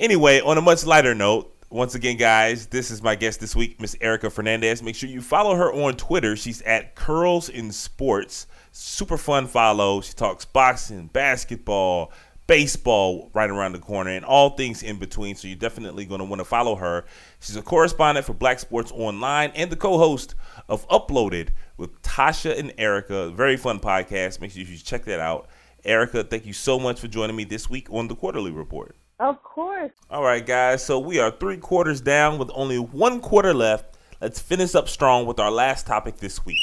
Anyway, 0.00 0.40
on 0.40 0.56
a 0.56 0.62
much 0.62 0.86
lighter 0.86 1.14
note, 1.14 1.54
once 1.68 1.94
again, 1.94 2.16
guys, 2.16 2.68
this 2.68 2.90
is 2.90 3.02
my 3.02 3.14
guest 3.14 3.38
this 3.38 3.54
week, 3.54 3.78
Miss 3.82 3.94
Erika 4.00 4.30
Fernandez. 4.30 4.82
Make 4.82 4.96
sure 4.96 5.10
you 5.10 5.20
follow 5.20 5.54
her 5.54 5.70
on 5.70 5.94
Twitter. 5.98 6.36
She's 6.36 6.62
at 6.62 6.94
Curls 6.94 7.50
in 7.50 7.70
Sports. 7.70 8.46
Super 8.72 9.18
fun 9.18 9.46
follow. 9.46 10.00
She 10.00 10.14
talks 10.14 10.46
boxing, 10.46 11.08
basketball, 11.08 12.12
baseball 12.46 13.30
right 13.34 13.50
around 13.50 13.72
the 13.72 13.78
corner, 13.78 14.12
and 14.12 14.24
all 14.24 14.56
things 14.56 14.82
in 14.82 14.98
between. 14.98 15.34
So 15.34 15.48
you're 15.48 15.58
definitely 15.58 16.06
going 16.06 16.20
to 16.20 16.24
want 16.24 16.40
to 16.40 16.46
follow 16.46 16.76
her. 16.76 17.04
She's 17.38 17.56
a 17.56 17.62
correspondent 17.62 18.24
for 18.24 18.32
Black 18.32 18.58
Sports 18.58 18.90
Online 18.92 19.52
and 19.54 19.70
the 19.70 19.76
co-host 19.76 20.34
of 20.70 20.88
Uploaded 20.88 21.50
with 21.76 22.00
Tasha 22.00 22.58
and 22.58 22.72
Erika. 22.78 23.28
Very 23.32 23.58
fun 23.58 23.78
podcast. 23.78 24.40
Make 24.40 24.52
sure 24.52 24.62
you 24.62 24.78
check 24.78 25.04
that 25.04 25.20
out. 25.20 25.50
Erika, 25.84 26.24
thank 26.24 26.46
you 26.46 26.54
so 26.54 26.78
much 26.78 26.98
for 26.98 27.06
joining 27.06 27.36
me 27.36 27.44
this 27.44 27.68
week 27.68 27.86
on 27.90 28.08
the 28.08 28.16
Quarter-Lee 28.16 28.50
Report. 28.50 28.96
Of 29.20 29.42
course 29.42 29.92
All 30.10 30.22
right, 30.22 30.44
guys. 30.44 30.84
So 30.84 30.98
we 30.98 31.20
are 31.20 31.30
three 31.30 31.58
quarters 31.58 32.00
down 32.00 32.38
with 32.38 32.50
only 32.54 32.78
one 32.78 33.20
quarter 33.20 33.54
left. 33.54 33.96
Let's 34.20 34.40
finish 34.40 34.74
up 34.74 34.88
strong 34.88 35.26
with 35.26 35.38
our 35.38 35.50
last 35.50 35.86
topic 35.86 36.16
this 36.16 36.44
week. 36.44 36.58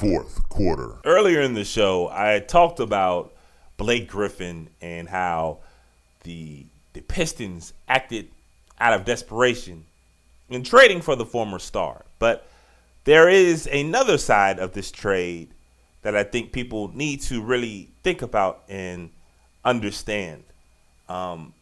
Fourth 0.00 0.48
quarter. 0.48 0.96
Earlier 1.04 1.40
in 1.42 1.54
the 1.54 1.64
show, 1.64 2.08
I 2.08 2.40
talked 2.40 2.80
about 2.80 3.32
Blake 3.76 4.08
Griffin 4.08 4.68
and 4.80 5.08
how 5.08 5.58
the 6.24 6.66
the 6.92 7.02
Pistons 7.02 7.72
acted 7.88 8.28
out 8.80 8.94
of 8.94 9.04
desperation 9.04 9.84
in 10.48 10.64
trading 10.64 11.00
for 11.00 11.14
the 11.14 11.24
former 11.24 11.58
star. 11.58 12.04
But 12.18 12.46
there 13.04 13.28
is 13.28 13.66
another 13.66 14.18
side 14.18 14.58
of 14.58 14.72
this 14.72 14.90
trade 14.90 15.54
that 16.02 16.16
I 16.16 16.24
think 16.24 16.52
people 16.52 16.90
need 16.94 17.20
to 17.22 17.42
really 17.42 17.90
think 18.02 18.22
about 18.22 18.64
and 18.68 19.10
understand. 19.64 20.42
Um, 21.10 21.52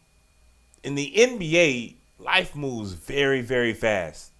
in 0.83 0.93
the 0.93 1.11
NBA, 1.17 1.95
life 2.19 2.55
moves 2.55 2.93
very, 2.93 3.41
very 3.41 3.73
fast. 3.73 4.31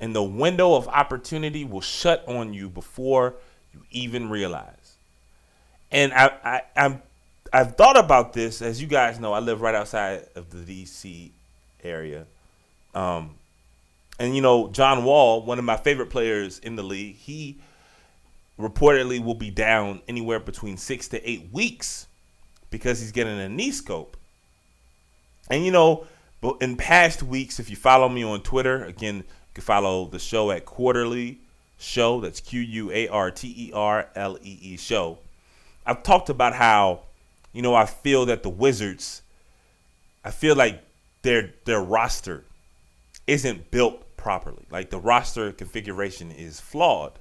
And 0.00 0.16
the 0.16 0.22
window 0.22 0.74
of 0.74 0.88
opportunity 0.88 1.64
will 1.64 1.82
shut 1.82 2.26
on 2.26 2.54
you 2.54 2.68
before 2.68 3.34
you 3.72 3.80
even 3.90 4.30
realize. 4.30 4.96
And 5.92 6.12
I, 6.14 6.32
I, 6.42 6.62
I'm, 6.74 7.02
I've 7.52 7.76
thought 7.76 7.98
about 7.98 8.32
this. 8.32 8.62
As 8.62 8.80
you 8.80 8.88
guys 8.88 9.20
know, 9.20 9.34
I 9.34 9.38
live 9.40 9.60
right 9.60 9.74
outside 9.74 10.26
of 10.34 10.50
the 10.50 10.84
DC 10.84 11.30
area. 11.84 12.24
Um, 12.94 13.34
and, 14.18 14.34
you 14.34 14.40
know, 14.40 14.70
John 14.70 15.04
Wall, 15.04 15.42
one 15.42 15.58
of 15.58 15.64
my 15.64 15.76
favorite 15.76 16.08
players 16.08 16.58
in 16.58 16.74
the 16.74 16.82
league, 16.82 17.16
he 17.16 17.58
reportedly 18.58 19.22
will 19.22 19.34
be 19.34 19.50
down 19.50 20.00
anywhere 20.08 20.40
between 20.40 20.78
six 20.78 21.06
to 21.08 21.30
eight 21.30 21.50
weeks 21.52 22.06
because 22.70 22.98
he's 22.98 23.12
getting 23.12 23.38
a 23.38 23.48
knee 23.48 23.70
scope. 23.70 24.16
And 25.50 25.64
you 25.64 25.70
know, 25.70 26.06
in 26.60 26.76
past 26.76 27.22
weeks, 27.22 27.60
if 27.60 27.70
you 27.70 27.76
follow 27.76 28.08
me 28.08 28.22
on 28.24 28.42
Twitter, 28.42 28.84
again, 28.84 29.16
you 29.16 29.24
can 29.54 29.64
follow 29.64 30.06
the 30.06 30.18
show 30.18 30.50
at 30.50 30.64
Quarter-Lee 30.64 31.38
Show. 31.78 32.20
That's 32.20 32.40
Q 32.40 32.60
U 32.60 32.90
A 32.90 33.08
R 33.08 33.30
T 33.30 33.54
E 33.68 33.72
R 33.72 34.08
L 34.14 34.38
E 34.42 34.58
E 34.62 34.76
Show. 34.76 35.18
I've 35.84 36.02
talked 36.02 36.28
about 36.28 36.54
how, 36.54 37.00
you 37.52 37.62
know, 37.62 37.74
I 37.74 37.86
feel 37.86 38.26
that 38.26 38.42
the 38.42 38.48
Wizards, 38.48 39.22
I 40.24 40.30
feel 40.30 40.54
like 40.56 40.82
their 41.22 41.52
their 41.64 41.80
roster 41.80 42.44
isn't 43.26 43.70
built 43.70 44.16
properly. 44.16 44.64
Like 44.70 44.90
the 44.90 44.98
roster 44.98 45.52
configuration 45.52 46.30
is 46.30 46.60
flawed. 46.60 47.18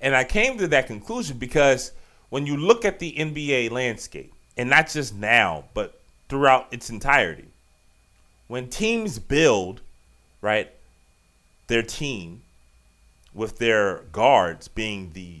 And 0.00 0.14
I 0.16 0.24
came 0.24 0.58
to 0.58 0.68
that 0.68 0.86
conclusion 0.86 1.38
because 1.38 1.92
when 2.28 2.46
you 2.46 2.56
look 2.56 2.84
at 2.84 2.98
the 2.98 3.12
NBA 3.12 3.70
landscape, 3.70 4.32
and 4.56 4.68
not 4.68 4.88
just 4.88 5.14
now, 5.14 5.64
but 5.74 6.00
throughout 6.28 6.68
its 6.70 6.90
entirety, 6.90 7.51
when 8.52 8.68
teams 8.68 9.18
build, 9.18 9.80
right, 10.42 10.70
their 11.68 11.82
team 11.82 12.42
with 13.32 13.56
their 13.56 14.00
guards 14.12 14.68
being 14.68 15.10
the 15.14 15.40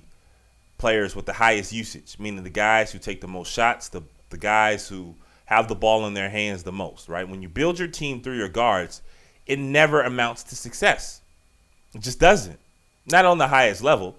players 0.78 1.14
with 1.14 1.26
the 1.26 1.34
highest 1.34 1.74
usage, 1.74 2.16
meaning 2.18 2.42
the 2.42 2.48
guys 2.48 2.90
who 2.90 2.98
take 2.98 3.20
the 3.20 3.28
most 3.28 3.52
shots, 3.52 3.90
the, 3.90 4.00
the 4.30 4.38
guys 4.38 4.88
who 4.88 5.14
have 5.44 5.68
the 5.68 5.74
ball 5.74 6.06
in 6.06 6.14
their 6.14 6.30
hands 6.30 6.62
the 6.62 6.72
most, 6.72 7.06
right? 7.06 7.28
When 7.28 7.42
you 7.42 7.50
build 7.50 7.78
your 7.78 7.86
team 7.86 8.22
through 8.22 8.38
your 8.38 8.48
guards, 8.48 9.02
it 9.46 9.58
never 9.58 10.00
amounts 10.00 10.42
to 10.44 10.56
success. 10.56 11.20
It 11.94 12.00
just 12.00 12.18
doesn't. 12.18 12.58
Not 13.04 13.26
on 13.26 13.36
the 13.36 13.48
highest 13.48 13.82
level. 13.82 14.16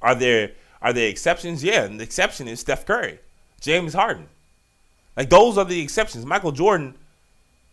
Are 0.00 0.14
there 0.14 0.52
are 0.80 0.94
there 0.94 1.10
exceptions? 1.10 1.62
Yeah, 1.62 1.84
and 1.84 2.00
the 2.00 2.04
exception 2.04 2.48
is 2.48 2.60
Steph 2.60 2.86
Curry, 2.86 3.18
James 3.60 3.92
Harden. 3.92 4.28
Like 5.14 5.28
those 5.28 5.58
are 5.58 5.66
the 5.66 5.82
exceptions. 5.82 6.24
Michael 6.24 6.52
Jordan, 6.52 6.94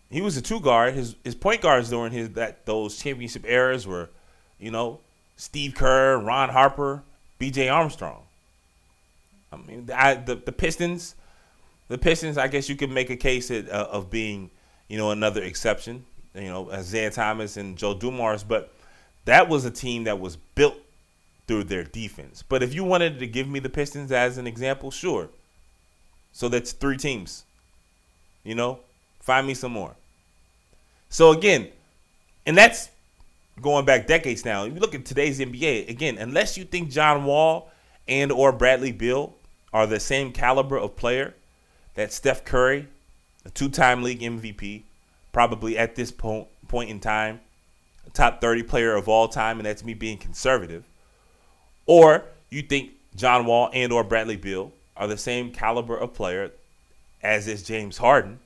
he 0.10 0.22
was 0.22 0.38
a 0.38 0.42
two 0.42 0.60
guard. 0.60 0.94
His 0.94 1.16
his 1.24 1.36
point 1.36 1.62
guards 1.62 1.90
during 1.90 2.12
his 2.12 2.30
that 2.32 2.66
those 2.66 2.98
championship 2.98 3.46
eras 3.46 3.86
were, 3.86 4.10
you 4.60 4.72
know, 4.72 5.00
Steve 5.36 5.76
Kerr, 5.76 6.18
Ron 6.18 6.50
Harper, 6.50 7.04
B.J. 7.38 7.70
Armstrong. 7.70 8.24
I 9.52 9.58
mean, 9.58 9.90
I, 9.94 10.16
the 10.16 10.36
the 10.36 10.52
Pistons, 10.52 11.16
the 11.88 11.98
Pistons. 11.98 12.38
I 12.38 12.48
guess 12.48 12.70
you 12.70 12.76
could 12.76 12.90
make 12.90 13.10
a 13.10 13.16
case 13.16 13.52
uh, 13.52 13.64
of 13.92 14.10
being, 14.10 14.50
you 14.88 14.98
know, 14.98 15.12
another 15.12 15.44
exception. 15.44 16.06
You 16.34 16.50
know, 16.50 16.72
Isiah 16.72 17.12
Thomas 17.12 17.58
and 17.58 17.78
Joe 17.78 17.94
Dumars, 17.94 18.44
but 18.44 18.74
that 19.26 19.50
was 19.50 19.66
a 19.66 19.72
team 19.72 20.04
that 20.06 20.20
was 20.20 20.36
built 20.36 20.78
through 21.48 21.64
their 21.64 21.84
defense. 21.84 22.44
But 22.48 22.62
if 22.62 22.74
you 22.74 22.84
wanted 22.84 23.20
to 23.20 23.28
give 23.28 23.48
me 23.48 23.60
the 23.60 23.70
Pistons 23.70 24.12
as 24.12 24.38
an 24.38 24.46
example, 24.46 24.92
sure. 24.92 25.30
So 26.32 26.48
that's 26.48 26.72
three 26.72 26.98
teams. 26.98 27.46
You 28.44 28.56
know, 28.56 28.80
find 29.30 29.46
me 29.46 29.54
some 29.54 29.72
more. 29.72 29.96
So 31.10 31.34
again, 31.34 31.68
and 32.48 32.58
that's 32.58 32.90
going 33.62 33.86
back 33.86 34.08
decades 34.08 34.44
now. 34.44 34.66
If 34.66 34.74
you 34.74 34.80
look 34.80 34.96
at 34.96 35.06
today's 35.06 35.40
NBA, 35.40 35.88
again, 35.88 36.18
unless 36.18 36.58
you 36.58 36.64
think 36.64 36.90
John 36.90 37.26
Wall 37.26 37.70
and 38.08 38.32
or 38.32 38.52
Bradley 38.52 38.92
Beal 38.92 39.36
are 39.72 39.86
the 39.86 40.00
same 40.00 40.32
caliber 40.32 40.78
of 40.78 40.96
player 40.96 41.36
that 41.94 42.12
Steph 42.12 42.44
Curry, 42.44 42.88
a 43.46 43.52
two-time 43.52 44.02
league 44.02 44.22
MVP, 44.22 44.82
probably 45.32 45.78
at 45.78 45.96
this 45.96 46.10
point 46.10 46.48
point 46.68 46.90
in 46.90 47.00
time, 47.00 47.40
top 48.14 48.42
30 48.42 48.64
player 48.64 48.96
of 48.96 49.08
all 49.08 49.28
time, 49.28 49.60
and 49.60 49.66
that's 49.68 49.84
me 49.84 49.94
being 49.94 50.18
conservative. 50.18 50.86
Or 51.86 52.24
you 52.50 52.64
think 52.64 52.94
John 53.16 53.46
Wall 53.46 53.70
and 53.74 53.94
or 53.94 54.04
Bradley 54.04 54.38
Beal 54.38 54.72
are 54.98 55.06
the 55.06 55.18
same 55.18 55.52
caliber 55.52 55.96
of 55.96 56.16
player 56.16 56.52
as 57.22 57.48
is 57.48 57.62
James 57.62 58.00
Harden, 58.00 58.40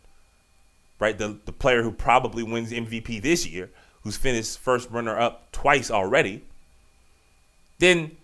right? 1.03 1.17
The 1.17 1.37
the 1.43 1.51
player 1.51 1.83
who 1.83 1.91
probably 1.91 2.43
wins 2.43 2.71
MVP 2.71 3.21
this 3.21 3.45
year, 3.45 3.69
who's 4.03 4.15
finished 4.15 4.57
first 4.57 4.89
runner 4.89 5.19
up 5.19 5.51
twice 5.51 5.91
already, 5.91 6.45
then 7.79 8.15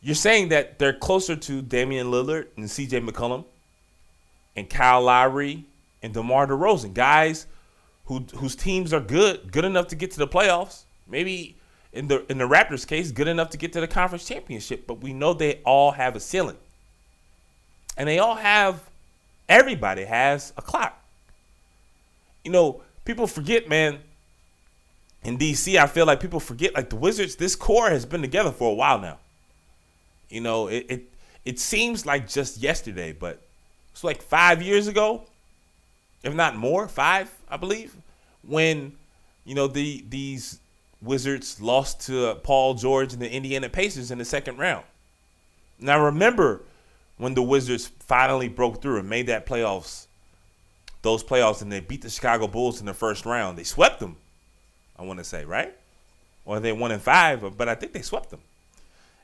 you're 0.00 0.14
saying 0.14 0.50
that 0.50 0.78
they're 0.78 0.92
closer 0.92 1.34
to 1.34 1.60
Damian 1.60 2.06
Lillard 2.06 2.46
and 2.56 2.66
CJ 2.66 3.06
McCollum 3.06 3.44
and 4.54 4.70
Kyle 4.70 5.02
Lowry 5.02 5.64
and 6.00 6.14
DeMar 6.14 6.46
DeRozan, 6.46 6.94
guys 6.94 7.46
who 8.04 8.20
whose 8.36 8.54
teams 8.54 8.92
are 8.92 9.00
good, 9.00 9.50
good 9.50 9.64
enough 9.64 9.88
to 9.88 9.96
get 9.96 10.12
to 10.12 10.18
the 10.18 10.28
playoffs. 10.28 10.84
Maybe 11.08 11.56
in 11.92 12.06
the 12.06 12.24
in 12.30 12.38
the 12.38 12.48
Raptors 12.48 12.86
case, 12.86 13.10
good 13.10 13.26
enough 13.26 13.50
to 13.50 13.58
get 13.58 13.72
to 13.72 13.80
the 13.80 13.88
conference 13.88 14.24
championship, 14.24 14.86
but 14.86 15.00
we 15.00 15.12
know 15.12 15.34
they 15.34 15.60
all 15.64 15.90
have 15.90 16.14
a 16.14 16.20
ceiling. 16.20 16.56
And 17.96 18.08
they 18.08 18.20
all 18.20 18.36
have 18.36 18.88
everybody 19.48 20.04
has 20.04 20.52
a 20.56 20.62
clock. 20.62 20.99
You 22.44 22.52
know, 22.52 22.82
people 23.04 23.26
forget, 23.26 23.68
man. 23.68 24.00
In 25.22 25.36
DC, 25.36 25.76
I 25.76 25.86
feel 25.86 26.06
like 26.06 26.20
people 26.20 26.40
forget 26.40 26.74
like 26.74 26.88
the 26.88 26.96
Wizards, 26.96 27.36
this 27.36 27.54
core 27.54 27.90
has 27.90 28.06
been 28.06 28.22
together 28.22 28.50
for 28.50 28.70
a 28.70 28.74
while 28.74 28.98
now. 28.98 29.18
You 30.30 30.40
know, 30.40 30.68
it 30.68 30.86
it, 30.88 31.02
it 31.44 31.58
seems 31.58 32.06
like 32.06 32.28
just 32.28 32.58
yesterday, 32.58 33.12
but 33.12 33.42
it's 33.92 34.02
like 34.02 34.22
five 34.22 34.62
years 34.62 34.86
ago, 34.86 35.24
if 36.22 36.34
not 36.34 36.56
more, 36.56 36.88
five, 36.88 37.30
I 37.50 37.58
believe, 37.58 37.94
when 38.42 38.96
you 39.44 39.54
know 39.54 39.66
the 39.66 40.04
these 40.08 40.60
Wizards 41.02 41.60
lost 41.60 42.06
to 42.06 42.34
Paul 42.36 42.74
George 42.74 43.12
and 43.12 43.20
the 43.20 43.30
Indiana 43.30 43.68
Pacers 43.68 44.10
in 44.10 44.18
the 44.18 44.24
second 44.24 44.58
round. 44.58 44.84
Now 45.78 46.02
remember 46.02 46.62
when 47.16 47.34
the 47.34 47.42
Wizards 47.42 47.90
finally 48.00 48.48
broke 48.48 48.82
through 48.82 48.98
and 48.98 49.08
made 49.08 49.26
that 49.26 49.46
playoffs, 49.46 50.06
those 51.02 51.24
playoffs, 51.24 51.62
and 51.62 51.70
they 51.70 51.80
beat 51.80 52.02
the 52.02 52.10
Chicago 52.10 52.46
Bulls 52.46 52.80
in 52.80 52.86
the 52.86 52.94
first 52.94 53.24
round. 53.26 53.56
They 53.56 53.64
swept 53.64 54.00
them, 54.00 54.16
I 54.98 55.04
want 55.04 55.18
to 55.18 55.24
say, 55.24 55.44
right? 55.44 55.74
Or 56.44 56.60
they 56.60 56.72
won 56.72 56.92
in 56.92 57.00
five, 57.00 57.56
but 57.56 57.68
I 57.68 57.74
think 57.74 57.92
they 57.92 58.02
swept 58.02 58.30
them. 58.30 58.40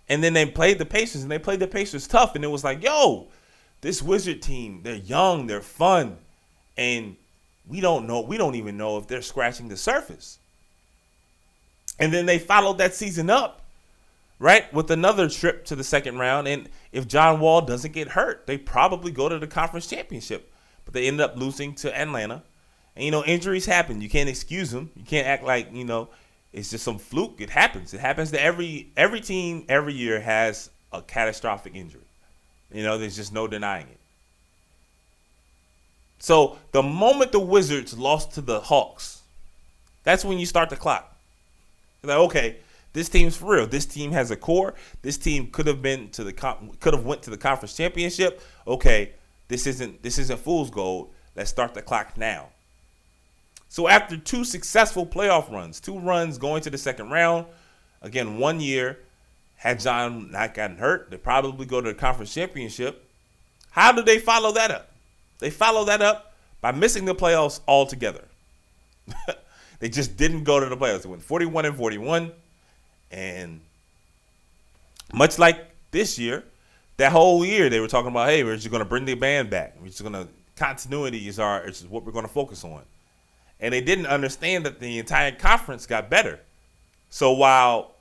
And 0.08 0.22
then 0.22 0.32
they 0.32 0.46
played 0.46 0.78
the 0.78 0.86
Pacers, 0.86 1.22
and 1.22 1.30
they 1.30 1.38
played 1.38 1.60
the 1.60 1.66
Pacers 1.66 2.06
tough, 2.06 2.34
and 2.34 2.44
it 2.44 2.48
was 2.48 2.64
like, 2.64 2.82
yo, 2.82 3.28
this 3.80 4.02
Wizard 4.02 4.40
team, 4.40 4.80
they're 4.82 4.94
young, 4.94 5.46
they're 5.46 5.60
fun, 5.60 6.16
and 6.76 7.16
we 7.68 7.80
don't 7.80 8.06
know, 8.06 8.20
we 8.20 8.38
don't 8.38 8.54
even 8.54 8.76
know 8.76 8.98
if 8.98 9.06
they're 9.06 9.22
scratching 9.22 9.68
the 9.68 9.76
surface. 9.76 10.38
And 11.98 12.12
then 12.12 12.26
they 12.26 12.38
followed 12.38 12.78
that 12.78 12.94
season 12.94 13.30
up, 13.30 13.62
right, 14.38 14.72
with 14.72 14.90
another 14.90 15.28
trip 15.28 15.64
to 15.66 15.76
the 15.76 15.84
second 15.84 16.18
round. 16.18 16.46
And 16.46 16.68
if 16.92 17.08
John 17.08 17.40
Wall 17.40 17.62
doesn't 17.62 17.92
get 17.92 18.08
hurt, 18.08 18.46
they 18.46 18.58
probably 18.58 19.10
go 19.10 19.28
to 19.28 19.38
the 19.38 19.46
conference 19.46 19.86
championship. 19.86 20.52
But 20.87 20.95
they 20.95 21.07
ended 21.07 21.20
up 21.20 21.37
losing 21.37 21.74
to 21.76 21.95
Atlanta. 21.95 22.43
And 22.95 23.05
you 23.05 23.11
know, 23.11 23.22
injuries 23.24 23.66
happen. 23.66 24.01
You 24.01 24.09
can't 24.09 24.28
excuse 24.28 24.70
them. 24.70 24.91
You 24.97 25.05
can't 25.05 25.26
act 25.26 25.45
like, 25.45 25.72
you 25.74 25.84
know, 25.84 26.09
it's 26.53 26.70
just 26.70 26.84
some 26.84 26.99
fluke. 26.99 27.41
It 27.41 27.51
happens. 27.51 27.93
It 27.93 28.01
happens 28.01 28.30
to 28.30 28.43
every 28.43 28.89
every 28.97 29.20
team 29.20 29.66
every 29.68 29.93
year 29.93 30.20
has 30.20 30.70
a 30.93 31.03
catastrophic 31.03 31.74
injury. 31.74 32.01
You 32.72 32.82
know, 32.82 32.97
there's 32.97 33.16
just 33.16 33.32
no 33.32 33.47
denying 33.47 33.87
it. 33.89 33.99
So 36.18 36.59
the 36.72 36.82
moment 36.82 37.32
the 37.32 37.41
Wizards 37.41 37.99
lost 37.99 38.32
to 38.32 38.41
the 38.41 38.61
Hawks, 38.61 39.22
that's 40.03 40.24
when 40.24 40.39
you 40.39 40.47
start 40.47 40.70
the 40.70 40.76
clock. 40.76 41.14
Like, 42.03 42.16
okay, 42.16 42.57
this 42.93 43.09
team's 43.09 43.37
for 43.37 43.57
real. 43.57 43.66
This 43.66 43.84
team 43.84 44.12
has 44.12 44.30
a 44.30 44.37
core. 44.37 44.74
This 45.03 45.18
team 45.18 45.51
could 45.51 45.66
have 45.66 45.82
been 45.82 46.09
to 46.11 46.24
the 46.24 46.32
could 46.32 46.95
have 46.95 47.05
went 47.05 47.22
to 47.24 47.30
the 47.30 47.37
conference 47.37 47.76
championship. 47.76 48.41
Okay, 48.66 49.12
this 49.49 49.66
isn't 49.66 50.03
this 50.03 50.18
isn't 50.18 50.40
fool's 50.40 50.70
gold. 50.70 51.12
Let's 51.34 51.51
start 51.51 51.74
the 51.74 51.82
clock 51.82 52.16
now. 52.16 52.49
So 53.68 53.88
after 53.88 54.16
two 54.16 54.44
successful 54.44 55.07
playoff 55.07 55.51
runs, 55.51 55.80
two 55.80 55.99
runs 55.99 56.38
going 56.38 56.62
to 56.62 56.70
the 56.70 56.78
second 56.78 57.11
round, 57.11 57.47
again 58.01 58.38
one 58.38 58.61
year, 58.61 59.01
had 59.57 59.80
John 59.80 60.30
not 60.30 60.55
gotten 60.55 60.76
hurt, 60.76 61.11
they 61.11 61.16
probably 61.16 61.66
go 61.66 61.80
to 61.80 61.88
the 61.88 61.94
conference 61.94 62.32
championship. 62.32 63.05
How 63.70 63.92
do 63.92 64.03
they 64.03 64.18
follow 64.18 64.53
that 64.53 64.70
up? 64.70 64.90
They 65.38 65.51
follow 65.51 65.84
that 65.84 66.01
up 66.01 66.34
by 66.61 66.72
missing 66.72 67.05
the 67.05 67.14
playoffs 67.14 67.61
altogether. 67.68 68.24
they 69.80 69.88
just 69.88 70.16
didn't 70.16 70.44
go 70.44 70.61
to 70.61 70.66
the 70.66 70.76
playoffs. 70.76 71.03
They 71.03 71.11
went 71.11 71.22
41 71.22 71.66
and 71.66 71.76
41. 71.76 72.32
And 73.11 73.61
much 75.12 75.38
like 75.38 75.70
this 75.90 76.18
year, 76.18 76.44
that 76.97 77.12
whole 77.12 77.44
year 77.44 77.68
they 77.68 77.80
were 77.80 77.88
talking 77.88 78.11
about, 78.11 78.28
hey, 78.28 78.44
we're 78.44 78.57
just 78.57 78.70
going 78.70 78.82
to 78.82 78.88
bring 78.88 79.05
the 79.05 79.14
band 79.14 79.51
back. 79.51 79.76
We're 79.80 79.88
just 79.88 80.03
to 80.03 80.28
continuity 80.57 81.28
is 81.28 81.38
our 81.38 81.66
is 81.66 81.86
what 81.86 82.05
we're 82.05 82.12
going 82.12 82.26
to 82.26 82.32
focus 82.32 82.64
on. 82.64 82.82
And 83.61 83.72
they 83.72 83.80
didn't 83.80 84.07
understand 84.07 84.66
that 84.66 84.80
the 84.80 84.99
entire 84.99 85.32
conference 85.32 85.86
got 85.86 86.11
better. 86.11 86.40
So 87.11 87.32
while 87.32 87.94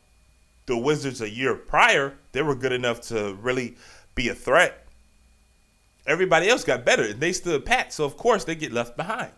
the 0.65 0.77
Wizards 0.77 1.21
a 1.21 1.29
year 1.29 1.55
prior, 1.55 2.13
they 2.31 2.41
were 2.41 2.55
good 2.55 2.71
enough 2.71 3.01
to 3.09 3.33
really 3.41 3.75
be 4.15 4.29
a 4.29 4.35
threat 4.35 4.85
Everybody 6.07 6.49
else 6.49 6.63
got 6.63 6.85
better. 6.85 7.03
And 7.03 7.19
they 7.19 7.33
stood 7.33 7.65
pat. 7.65 7.91
So 7.93 8.05
of 8.05 8.17
course 8.17 8.43
they 8.43 8.55
get 8.55 8.71
left 8.71 8.95
behind. 8.95 9.31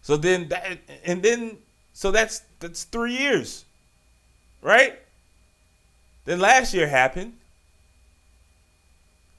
So 0.00 0.16
then 0.16 0.48
that 0.48 0.78
and 1.04 1.22
then 1.22 1.58
so 1.92 2.10
that's 2.10 2.42
that's 2.60 2.84
three 2.84 3.16
years. 3.16 3.64
Right? 4.62 4.98
Then 6.24 6.40
last 6.40 6.72
year 6.72 6.88
happened. 6.88 7.34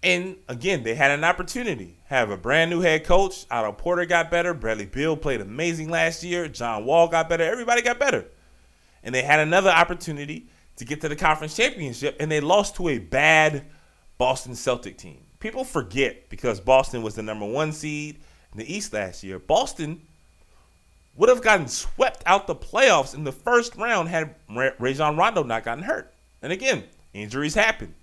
And 0.03 0.35
again, 0.49 0.83
they 0.83 0.95
had 0.95 1.11
an 1.11 1.23
opportunity. 1.23 1.97
Have 2.07 2.29
a 2.29 2.37
brand 2.37 2.69
new 2.69 2.81
head 2.81 3.05
coach. 3.05 3.45
Otto 3.49 3.71
Porter 3.71 4.05
got 4.05 4.29
better. 4.29 4.53
Bradley 4.53 4.85
Beal 4.85 5.15
played 5.15 5.39
amazing 5.39 5.89
last 5.89 6.23
year. 6.23 6.47
John 6.49 6.85
Wall 6.85 7.07
got 7.07 7.29
better. 7.29 7.43
Everybody 7.43 7.81
got 7.81 7.99
better. 7.99 8.25
And 9.01 9.15
they 9.15 9.23
had 9.23 9.39
another 9.39 9.69
opportunity 9.69 10.47
to 10.75 10.85
get 10.85 11.01
to 11.01 11.09
the 11.09 11.15
conference 11.15 11.55
championship, 11.55 12.17
and 12.19 12.31
they 12.31 12.41
lost 12.41 12.75
to 12.75 12.89
a 12.89 12.97
bad 12.97 13.65
Boston 14.17 14.55
Celtic 14.55 14.97
team 14.97 15.23
people 15.43 15.65
forget 15.65 16.29
because 16.29 16.61
Boston 16.61 17.03
was 17.03 17.15
the 17.15 17.21
number 17.21 17.45
one 17.45 17.73
seed 17.73 18.15
in 18.53 18.57
the 18.57 18.73
East 18.73 18.93
last 18.93 19.25
year. 19.25 19.37
Boston 19.37 20.01
would 21.15 21.27
have 21.27 21.41
gotten 21.41 21.67
swept 21.67 22.23
out 22.25 22.47
the 22.47 22.55
playoffs 22.55 23.13
in 23.13 23.25
the 23.25 23.31
first 23.33 23.75
round 23.75 24.07
had 24.07 24.35
Rajon 24.79 25.17
Rondo 25.17 25.43
not 25.43 25.65
gotten 25.65 25.83
hurt. 25.83 26.13
And 26.41 26.53
again, 26.53 26.85
injuries 27.13 27.53
happen. 27.53 27.93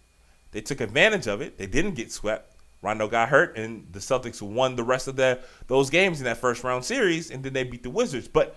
They 0.53 0.61
took 0.61 0.81
advantage 0.81 1.27
of 1.27 1.41
it. 1.41 1.59
They 1.59 1.67
didn't 1.67 1.95
get 1.95 2.13
swept. 2.13 2.57
Rondo 2.83 3.09
got 3.09 3.29
hurt, 3.29 3.57
and 3.57 3.87
the 3.93 3.99
Celtics 3.99 4.41
won 4.41 4.75
the 4.75 4.83
rest 4.83 5.07
of 5.07 5.17
the, 5.17 5.41
those 5.67 5.91
games 5.91 6.19
in 6.19 6.25
that 6.25 6.39
first 6.39 6.65
round 6.65 6.85
series, 6.85 7.31
and 7.31 7.45
then 7.45 7.53
they 7.53 7.65
beat 7.65 7.83
the 7.83 7.91
Wizards. 7.91 8.27
But 8.27 8.57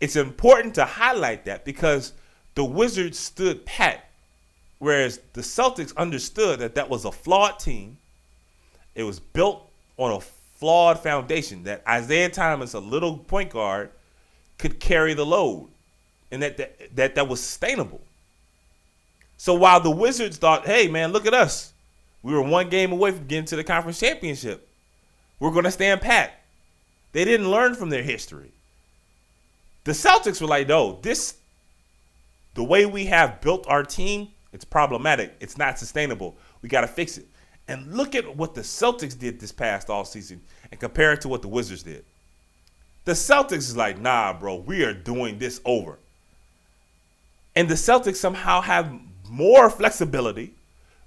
it's 0.00 0.14
important 0.14 0.74
to 0.76 0.84
highlight 0.84 1.44
that 1.46 1.64
because 1.64 2.12
the 2.54 2.64
Wizards 2.64 3.18
stood 3.18 3.66
pat, 3.66 4.08
whereas 4.78 5.20
the 5.32 5.40
Celtics 5.40 5.96
understood 5.96 6.60
that 6.60 6.76
that 6.76 6.88
was 6.88 7.04
a 7.04 7.12
flawed 7.12 7.58
team 7.58 7.98
it 8.96 9.04
was 9.04 9.20
built 9.20 9.70
on 9.98 10.10
a 10.10 10.20
flawed 10.20 10.98
foundation 10.98 11.62
that 11.64 11.82
Isaiah 11.86 12.30
Thomas, 12.30 12.72
a 12.72 12.80
little 12.80 13.18
point 13.18 13.50
guard, 13.50 13.90
could 14.58 14.80
carry 14.80 15.12
the 15.14 15.24
load, 15.24 15.68
and 16.32 16.42
that 16.42 16.56
that 16.56 16.96
that, 16.96 17.14
that 17.14 17.28
was 17.28 17.40
sustainable. 17.40 18.00
So 19.36 19.54
while 19.54 19.80
the 19.80 19.90
Wizards 19.90 20.38
thought, 20.38 20.66
"Hey, 20.66 20.88
man, 20.88 21.12
look 21.12 21.26
at 21.26 21.34
us. 21.34 21.72
We 22.22 22.32
were 22.32 22.42
one 22.42 22.68
game 22.68 22.92
away 22.92 23.12
from 23.12 23.26
getting 23.26 23.44
to 23.46 23.56
the 23.56 23.64
conference 23.64 24.00
championship. 24.00 24.68
We're 25.38 25.50
going 25.50 25.64
to 25.64 25.70
stand 25.70 26.00
pat." 26.00 26.40
They 27.12 27.24
didn't 27.24 27.50
learn 27.50 27.74
from 27.74 27.90
their 27.90 28.02
history. 28.02 28.52
The 29.84 29.92
Celtics 29.92 30.40
were 30.40 30.48
like, 30.48 30.68
"No, 30.68 30.98
this 31.02 31.34
the 32.54 32.64
way 32.64 32.86
we 32.86 33.06
have 33.06 33.40
built 33.40 33.66
our 33.68 33.84
team, 33.84 34.28
it's 34.52 34.64
problematic. 34.64 35.34
It's 35.40 35.58
not 35.58 35.78
sustainable. 35.78 36.36
We 36.62 36.68
got 36.68 36.80
to 36.82 36.88
fix 36.88 37.18
it." 37.18 37.26
And 37.68 37.96
look 37.96 38.14
at 38.14 38.36
what 38.36 38.54
the 38.54 38.60
Celtics 38.60 39.18
did 39.18 39.40
this 39.40 39.52
past 39.52 39.90
all 39.90 40.04
season 40.04 40.40
and 40.70 40.80
compare 40.80 41.12
it 41.12 41.20
to 41.22 41.28
what 41.28 41.42
the 41.42 41.48
Wizards 41.48 41.82
did. 41.82 42.04
The 43.04 43.12
Celtics 43.12 43.58
is 43.58 43.76
like, 43.76 44.00
nah, 44.00 44.32
bro, 44.32 44.56
we 44.56 44.82
are 44.84 44.92
doing 44.92 45.38
this 45.38 45.60
over. 45.64 45.98
And 47.54 47.68
the 47.68 47.74
Celtics 47.74 48.16
somehow 48.16 48.60
have 48.60 48.92
more 49.28 49.70
flexibility, 49.70 50.54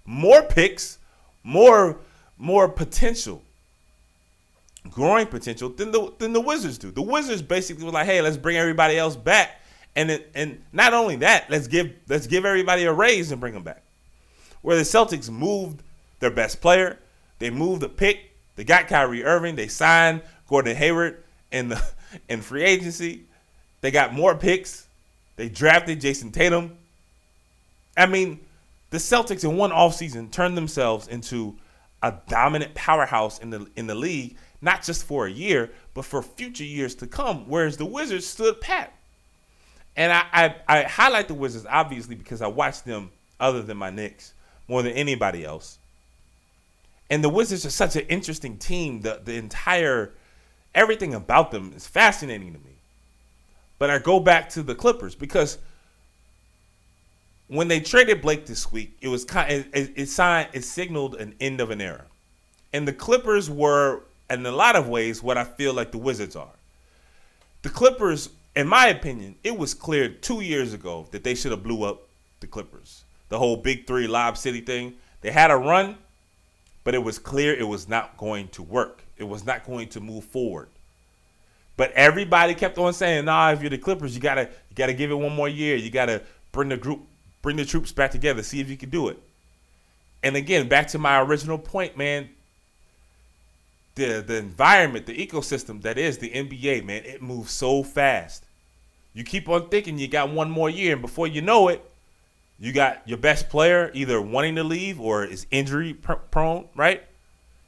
more 0.05 0.41
picks, 0.43 0.97
more 1.43 1.97
more 2.38 2.70
potential, 2.70 3.41
growing 4.89 5.28
potential 5.28 5.70
than 5.70 5.91
the 5.91 6.11
than 6.17 6.34
the 6.34 6.41
Wizards 6.41 6.78
do. 6.78 6.91
The 6.91 7.01
Wizards 7.01 7.41
basically 7.41 7.86
were 7.86 7.91
like, 7.91 8.05
hey, 8.05 8.22
let's 8.22 8.38
bring 8.38 8.57
everybody 8.57 8.97
else 8.97 9.15
back, 9.15 9.61
and 9.95 10.11
it, 10.11 10.32
and 10.34 10.63
not 10.72 10.93
only 10.93 11.17
that, 11.17 11.49
let's 11.49 11.67
give 11.67 11.91
let's 12.07 12.28
give 12.28 12.45
everybody 12.45 12.86
a 12.86 12.93
raise 12.93 13.32
and 13.32 13.39
bring 13.39 13.53
them 13.53 13.63
back. 13.63 13.84
Where 14.61 14.76
the 14.76 14.84
Celtics 14.84 15.30
moved 15.30 15.84
their 16.20 16.32
best 16.32 16.61
player. 16.61 16.99
They 17.39 17.49
moved 17.49 17.82
the 17.82 17.89
pick. 17.89 18.32
They 18.55 18.63
got 18.63 18.88
Kyrie 18.88 19.24
Irving. 19.24 19.55
They 19.55 19.67
signed 19.67 20.22
Gordon 20.47 20.76
Hayward 20.76 21.24
in 21.51 21.70
the 21.70 21.82
in 22.30 22.41
free 22.41 22.63
agency. 22.63 23.26
They 23.82 23.91
got 23.91 24.13
more 24.13 24.36
picks. 24.36 24.88
They 25.38 25.47
drafted 25.47 26.01
Jayson 26.01 26.32
Tatum. 26.32 26.78
I 28.00 28.06
mean, 28.06 28.39
the 28.89 28.97
Celtics 28.97 29.43
in 29.43 29.58
one 29.58 29.72
offseason 29.72 30.32
turned 30.32 30.58
themselves 30.58 31.08
into 31.08 31.58
a 32.02 32.14
dominant 32.28 32.74
powerhouse 32.74 33.39
in 33.39 33.50
the 33.50 33.68
in 33.76 33.88
the 33.88 33.95
league, 33.95 34.38
not 34.62 34.84
just 34.84 35.04
for 35.04 35.28
a 35.28 35.32
year, 35.32 35.72
but 35.93 36.06
for 36.06 36.22
future 36.22 36.64
years 36.64 36.95
to 36.95 37.08
come. 37.08 37.47
Whereas 37.47 37.78
the 37.78 37.86
Wizards 37.86 38.26
stood 38.26 38.62
pat. 38.62 38.93
And 39.95 40.14
I, 40.14 40.26
I, 40.32 40.56
I 40.68 40.84
highlight 40.84 41.28
the 41.28 41.34
Wizards 41.34 41.66
obviously 41.70 42.16
because 42.16 42.41
I 42.41 42.47
watched 42.47 42.86
them 42.86 43.12
other 43.39 43.62
than 43.62 43.78
my 43.78 43.89
Knicks 43.89 44.34
more 44.68 44.82
than 44.82 44.93
anybody 44.93 45.43
else. 45.43 45.78
And 47.10 47.24
the 47.24 47.30
Wizards 47.30 47.66
are 47.66 47.72
such 47.72 47.95
an 47.95 48.06
interesting 48.08 48.58
team. 48.58 49.02
The 49.02 49.22
the 49.24 49.36
entire 49.36 50.14
everything 50.74 51.14
about 51.14 51.52
them 51.52 51.74
is 51.76 51.86
fascinating 51.86 52.54
to 52.54 52.60
me. 52.60 52.78
But 53.78 53.89
I 53.89 54.00
go 54.00 54.20
back 54.20 54.50
to 54.50 54.64
the 54.64 54.76
Clippers 54.76 55.16
because 55.16 55.58
when 57.50 57.68
they 57.68 57.80
traded 57.80 58.22
Blake 58.22 58.45
this 58.45 58.72
week, 58.72 58.95
it 59.02 59.08
was 59.08 59.26
kind 59.26 59.52
it, 59.52 59.68
it, 59.74 59.91
it 59.95 60.06
signed 60.06 60.50
it 60.54 60.64
signaled 60.64 61.16
an 61.16 61.36
end 61.41 61.60
of 61.60 61.72
an 61.72 61.82
era. 61.82 62.06
And 62.72 62.88
the 62.88 62.93
Clippers 62.93 63.50
were 63.50 64.04
in 64.30 64.45
a 64.45 64.52
lot 64.52 64.76
of 64.76 64.88
ways 64.88 65.22
what 65.22 65.38
I 65.38 65.43
feel 65.43 65.74
like 65.74 65.91
the 65.91 65.97
Wizards 65.97 66.36
are. 66.36 66.54
The 67.64 67.70
Clippers, 67.70 68.30
in 68.56 68.68
my 68.68 68.88
opinion, 68.88 69.36
it 69.43 69.58
was 69.58 69.74
clear 69.74 70.08
2 70.08 70.41
years 70.41 70.74
ago 70.74 71.08
that 71.12 71.24
they 71.24 71.34
should 71.34 71.52
have 71.52 71.64
blew 71.64 71.84
up 71.84 72.04
the 72.39 72.47
Clippers. 72.47 73.04
The 73.30 73.39
whole 73.39 73.58
Big 73.58 73.88
3 73.88 74.08
Lob 74.08 74.38
City 74.38 74.62
thing. 74.62 74.93
They 75.22 75.32
had 75.32 75.50
a 75.52 75.58
run, 75.58 75.97
but 76.84 76.93
it 76.93 77.04
was 77.04 77.18
clear 77.18 77.54
it 77.54 77.68
was 77.68 77.89
not 77.89 78.16
going 78.18 78.47
to 78.50 78.64
work. 78.64 79.04
It 79.18 79.28
was 79.28 79.43
not 79.43 79.66
going 79.66 79.89
to 79.89 80.00
move 80.00 80.24
forward. 80.24 80.70
But 81.76 81.91
everybody 81.93 82.54
kept 82.54 82.78
on 82.78 82.93
saying, 82.93 83.26
"Nah, 83.26 83.52
if 83.52 83.62
you're 83.62 83.70
the 83.70 83.78
Clippers, 83.78 84.14
you 84.14 84.22
gotta 84.22 84.43
you 84.70 84.76
gotta 84.76 84.93
give 84.93 85.12
it 85.12 85.16
one 85.16 85.34
more 85.34 85.50
year. 85.50 85.76
You 85.76 85.89
gotta 85.89 86.22
bring 86.52 86.70
the 86.70 86.78
group, 86.78 87.02
bring 87.42 87.58
the 87.58 87.66
troops 87.66 87.92
back 87.92 88.12
together, 88.12 88.44
see 88.44 88.60
if 88.60 88.70
you 88.70 88.78
can 88.78 88.90
do 88.90 89.08
it." 89.08 89.22
And 90.24 90.36
again, 90.36 90.68
back 90.68 90.88
to 90.90 90.98
my 90.98 91.22
original 91.22 91.58
point, 91.58 91.98
man. 91.98 92.30
The 93.96 94.22
the 94.26 94.38
environment, 94.38 95.06
the 95.06 95.28
ecosystem 95.28 95.82
that 95.82 95.98
is 95.98 96.18
the 96.18 96.30
NBA, 96.30 96.84
man, 96.86 97.04
it 97.06 97.22
moves 97.22 97.52
so 97.52 97.84
fast. 97.84 98.46
You 99.14 99.24
keep 99.24 99.50
on 99.50 99.70
thinking 99.70 99.98
you 99.98 100.08
got 100.08 100.30
one 100.32 100.50
more 100.50 100.70
year, 100.70 100.94
and 100.94 101.02
before 101.02 101.28
you 101.28 101.42
know 101.42 101.68
it, 101.68 101.84
you 102.60 102.72
got 102.72 103.08
your 103.08 103.18
best 103.18 103.50
player 103.50 103.90
either 103.94 104.22
wanting 104.22 104.56
to 104.56 104.64
leave 104.64 105.00
or 105.00 105.24
is 105.24 105.48
injury 105.50 105.94
prone, 105.94 106.68
right? 106.76 107.04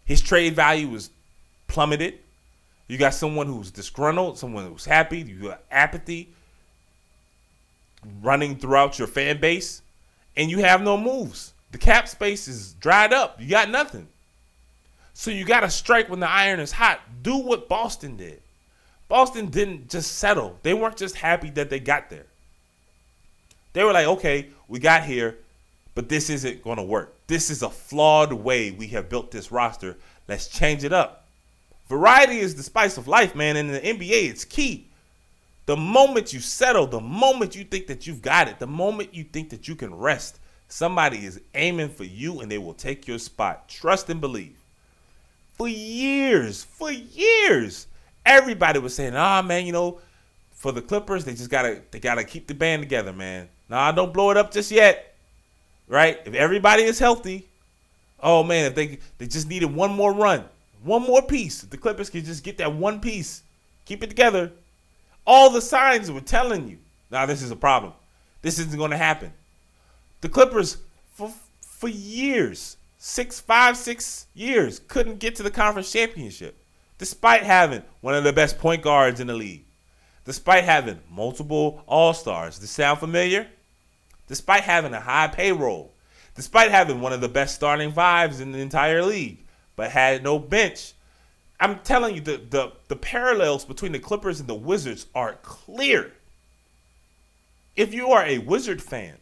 His 0.06 0.22
trade 0.22 0.56
value 0.56 0.94
is 0.94 1.10
plummeted. 1.68 2.20
You 2.88 2.98
got 2.98 3.14
someone 3.14 3.48
who's 3.48 3.72
disgruntled, 3.72 4.38
someone 4.38 4.66
who's 4.66 4.86
happy, 4.86 5.20
you 5.20 5.48
got 5.48 5.64
apathy 5.72 6.30
running 8.22 8.58
throughout 8.58 8.98
your 8.98 9.08
fan 9.08 9.40
base, 9.40 9.82
and 10.36 10.50
you 10.50 10.60
have 10.60 10.82
no 10.82 10.98
moves. 10.98 11.54
The 11.72 11.78
cap 11.78 12.08
space 12.08 12.48
is 12.48 12.74
dried 12.74 13.14
up. 13.14 13.40
You 13.40 13.50
got 13.50 13.70
nothing. 13.70 14.08
So 15.14 15.32
you 15.32 15.46
got 15.46 15.62
to 15.62 15.70
strike 15.70 16.10
when 16.10 16.20
the 16.20 16.30
iron 16.30 16.60
is 16.60 16.72
hot. 16.72 17.00
Do 17.22 17.38
what 17.38 17.70
Boston 17.70 18.18
did. 18.18 18.42
Boston 19.08 19.48
didn't 19.48 19.90
just 19.90 20.18
settle. 20.18 20.58
They 20.64 20.74
weren't 20.74 20.98
just 20.98 21.16
happy 21.16 21.50
that 21.52 21.70
they 21.70 21.80
got 21.80 22.10
there. 22.10 22.26
They 23.74 23.84
were 23.84 23.94
like, 23.94 24.08
okay, 24.08 24.50
we 24.68 24.80
got 24.80 25.04
here, 25.04 25.38
but 25.96 26.10
this 26.10 26.30
isn't 26.30 26.64
going 26.64 26.78
to 26.78 26.84
work. 26.84 27.14
This 27.28 27.50
is 27.50 27.62
a 27.62 27.70
flawed 27.70 28.34
way 28.34 28.72
we 28.72 28.88
have 28.88 29.10
built 29.10 29.32
this 29.32 29.52
roster. 29.52 29.98
Let's 30.28 30.48
change 30.48 30.84
it 30.84 30.94
up. 30.94 31.26
Variety 31.88 32.40
is 32.40 32.56
the 32.56 32.64
spice 32.64 32.98
of 32.98 33.08
life, 33.08 33.36
man. 33.36 33.58
And 33.58 33.70
in 33.70 33.98
the 34.00 34.06
NBA, 34.06 34.30
it's 34.30 34.46
key. 34.46 34.88
The 35.66 35.78
moment 35.78 36.34
you 36.34 36.40
settle, 36.40 36.88
the 36.88 37.00
moment 37.00 37.56
you 37.56 37.64
think 37.64 37.88
that 37.88 38.08
you've 38.08 38.22
got 38.22 38.48
it, 38.48 38.60
the 38.60 38.68
moment 38.68 39.14
you 39.14 39.24
think 39.24 39.50
that 39.52 39.68
you 39.68 39.76
can 39.76 39.94
rest, 39.94 40.40
somebody 40.68 41.26
is 41.26 41.40
aiming 41.54 41.90
for 41.90 42.04
you 42.04 42.42
and 42.42 42.52
they 42.52 42.58
will 42.58 42.74
take 42.74 43.08
your 43.08 43.20
spot. 43.20 43.70
Trust 43.70 44.10
and 44.10 44.20
believe. 44.20 44.58
For 45.54 45.68
years, 45.68 46.64
for 46.64 46.92
years, 46.92 47.88
everybody 48.26 48.80
was 48.80 48.96
saying, 48.96 49.16
ah, 49.16 49.42
man, 49.42 49.66
you 49.66 49.72
know, 49.72 50.00
for 50.62 50.72
the 50.72 50.82
Clippers, 50.82 51.26
they 51.26 51.34
just 51.34 51.50
gotta 51.50 51.82
they 51.90 52.00
gotta 52.00 52.24
keep 52.24 52.48
the 52.48 52.54
band 52.54 52.84
together, 52.84 53.12
man. 53.12 53.50
Nah, 53.68 53.92
don't 53.92 54.14
blow 54.14 54.30
it 54.30 54.38
up 54.38 54.52
just 54.52 54.72
yet. 54.72 55.16
Right? 55.88 56.20
If 56.26 56.36
everybody 56.36 56.84
is 56.84 57.00
healthy, 57.00 57.48
oh 58.20 58.44
man, 58.44 58.66
if 58.66 58.76
they 58.76 59.00
they 59.18 59.28
just 59.28 59.50
needed 59.50 59.74
one 59.74 59.92
more 59.92 60.14
run. 60.14 60.46
One 60.84 61.02
more 61.02 61.22
piece. 61.22 61.62
The 61.62 61.78
Clippers 61.78 62.10
could 62.10 62.26
just 62.26 62.44
get 62.44 62.58
that 62.60 62.74
one 62.74 63.00
piece, 63.00 63.44
keep 63.86 64.04
it 64.04 64.08
together. 64.08 64.52
All 65.26 65.50
the 65.50 65.62
signs 65.62 66.12
were 66.12 66.22
telling 66.22 66.68
you, 66.68 66.78
now 67.10 67.26
this 67.26 67.42
is 67.42 67.52
a 67.52 67.56
problem. 67.56 67.94
This 68.42 68.60
isn't 68.60 68.78
going 68.78 68.92
to 68.92 68.98
happen. 68.98 69.32
The 70.22 70.30
Clippers, 70.30 70.78
for, 71.14 71.32
for 71.62 71.90
years, 71.90 72.78
six, 72.98 73.40
five, 73.40 73.78
six 73.78 74.28
years, 74.34 74.80
couldn't 74.88 75.20
get 75.20 75.36
to 75.36 75.44
the 75.44 75.52
conference 75.52 75.92
championship, 75.92 76.56
despite 76.98 77.44
having 77.44 77.84
one 78.02 78.16
of 78.16 78.24
the 78.24 78.34
best 78.34 78.60
point 78.60 78.82
guards 78.82 79.20
in 79.20 79.28
the 79.28 79.34
league, 79.34 79.64
despite 80.26 80.64
having 80.64 81.00
multiple 81.10 81.84
All 81.88 82.14
Stars. 82.14 82.60
Does 82.60 82.70
sound 82.70 83.00
familiar? 83.00 83.48
Despite 84.28 84.64
having 84.64 84.94
a 84.94 85.00
high 85.00 85.28
payroll, 85.28 85.92
despite 86.36 86.72
having 86.72 87.02
one 87.02 87.14
of 87.14 87.22
the 87.22 87.30
best 87.30 87.56
starting 87.56 87.92
fives 87.92 88.40
in 88.40 88.52
the 88.52 88.60
entire 88.60 89.04
league, 89.04 89.40
but 89.76 89.92
had 89.92 90.24
no 90.24 90.40
bench. 90.40 90.94
I'm 91.62 91.80
telling 91.80 92.16
you, 92.16 92.22
the, 92.22 92.38
the, 92.50 92.72
the 92.88 92.96
parallels 92.96 93.66
between 93.66 93.92
the 93.92 94.00
Clippers 94.00 94.40
and 94.40 94.50
the 94.50 94.56
Wizards 94.56 95.06
are 95.14 95.38
clear. 95.44 96.12
If 97.76 97.94
you 97.94 98.10
are 98.10 98.26
a 98.26 98.40
Wizard 98.40 98.82
fan, 98.82 99.16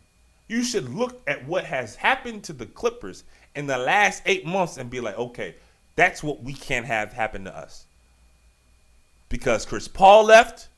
you 0.48 0.64
should 0.64 0.90
look 0.96 1.22
at 1.28 1.46
what 1.46 1.66
has 1.66 1.98
happened 1.98 2.46
to 2.46 2.54
the 2.54 2.66
Clippers 2.66 3.26
in 3.56 3.68
the 3.68 3.78
last 3.78 4.24
eight 4.26 4.46
months 4.46 4.78
and 4.78 4.90
be 4.90 5.02
like, 5.02 5.18
okay, 5.18 5.56
that's 5.98 6.24
what 6.24 6.42
we 6.42 6.54
can't 6.54 6.86
have 6.86 7.12
happen 7.12 7.44
to 7.44 7.56
us. 7.56 7.86
Because 9.28 9.66
Chris 9.66 9.90
Paul 9.90 10.24
left, 10.24 10.70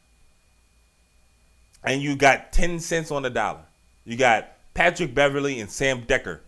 and 1.84 2.02
you 2.02 2.16
got 2.16 2.52
10 2.52 2.80
cents 2.80 3.12
on 3.12 3.22
the 3.22 3.30
dollar. 3.30 3.62
You 4.04 4.18
got 4.18 4.50
Patrick 4.74 5.14
Beverley 5.14 5.60
and 5.60 5.70
Sam 5.70 6.02
Dekker 6.02 6.40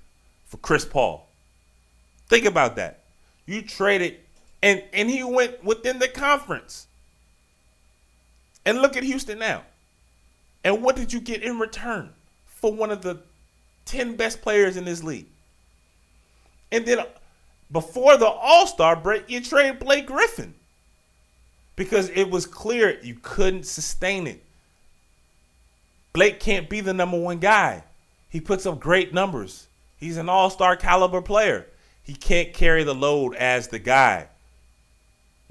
for 0.47 0.57
Chris 0.57 0.86
Paul. 0.86 1.28
Think 2.28 2.45
about 2.45 2.78
that. 2.78 3.03
You 3.45 3.61
traded, 3.61 4.18
and 4.64 4.82
and 4.93 5.09
he 5.09 5.24
went 5.24 5.64
within 5.64 5.99
the 5.99 6.07
conference. 6.07 6.88
And 8.66 8.82
look 8.82 8.95
at 8.95 9.03
Houston 9.03 9.38
now. 9.38 9.64
And 10.64 10.82
what 10.82 10.95
did 10.95 11.11
you 11.11 11.20
get 11.20 11.43
in 11.43 11.59
return 11.59 12.09
for 12.45 12.74
one 12.74 12.89
of 12.89 13.01
the 13.01 13.20
10 13.86 14.16
best 14.16 14.41
players 14.41 14.78
in 14.78 14.86
this 14.86 15.03
league? 15.03 15.28
And 16.72 16.86
then 16.86 16.99
uh, 16.99 17.05
before 17.70 18.16
the 18.16 18.26
All 18.26 18.66
Star 18.66 18.95
break, 18.95 19.30
you 19.30 19.41
trade 19.41 19.80
Blake 19.80 20.07
Griffin 20.07 20.53
because 21.76 22.09
it 22.11 22.32
was 22.32 22.45
clear 22.45 22.97
you 23.03 23.18
couldn't 23.22 23.66
sustain 23.66 24.28
it. 24.28 24.41
Blake 26.14 26.39
can't 26.39 26.70
be 26.70 26.80
the 26.80 26.93
number 26.93 27.20
one 27.20 27.39
guy. 27.39 27.84
He 28.30 28.39
puts 28.39 28.66
up 28.66 28.80
great 28.80 29.14
numbers. 29.14 29.68
He's 29.97 30.18
an 30.18 30.30
all 30.30 30.49
star 30.49 30.76
caliber 30.76 31.22
player. 31.22 31.68
He 32.03 32.14
can't 32.14 32.53
carry 32.53 32.84
the 32.84 32.95
load 32.95 33.36
as 33.36 33.68
the 33.68 33.80
guy. 33.80 34.28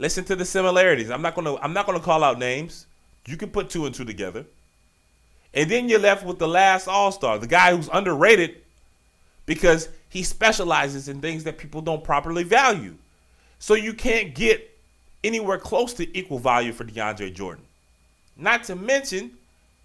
Listen 0.03 0.25
to 0.25 0.35
the 0.35 0.45
similarities. 0.45 1.13
I'm 1.13 1.23
not 1.23 1.37
gonna 1.37 1.55
I'm 1.59 1.73
not 1.73 1.87
gonna 1.87 2.01
call 2.01 2.25
out 2.25 2.37
names. 2.37 2.87
You 3.25 3.37
can 3.37 3.51
put 3.51 3.71
two 3.71 3.87
and 3.87 3.95
two 3.95 4.05
together. 4.05 4.45
And 5.55 5.71
then 5.71 5.89
you're 5.89 6.01
left 6.01 6.27
with 6.27 6.41
the 6.41 6.49
last 6.49 6.89
all-star, 6.89 7.39
the 7.39 7.47
guy 7.47 7.77
who's 7.77 7.89
underrated 7.93 8.57
because 9.47 9.89
he 10.09 10.25
specializes 10.25 11.09
in 11.09 11.21
things 11.21 11.45
that 11.45 11.57
people 11.57 11.83
don't 11.83 12.03
properly 12.03 12.43
value. 12.43 12.97
So 13.61 13.75
you 13.75 13.95
can't 13.95 14.35
get 14.35 14.77
anywhere 15.23 15.59
close 15.59 15.93
to 15.95 16.19
equal 16.19 16.41
value 16.41 16.73
for 16.73 16.83
DeAndre 16.83 17.33
Jordan. 17.33 17.65
Not 18.37 18.65
to 18.65 18.75
mention, 18.75 19.31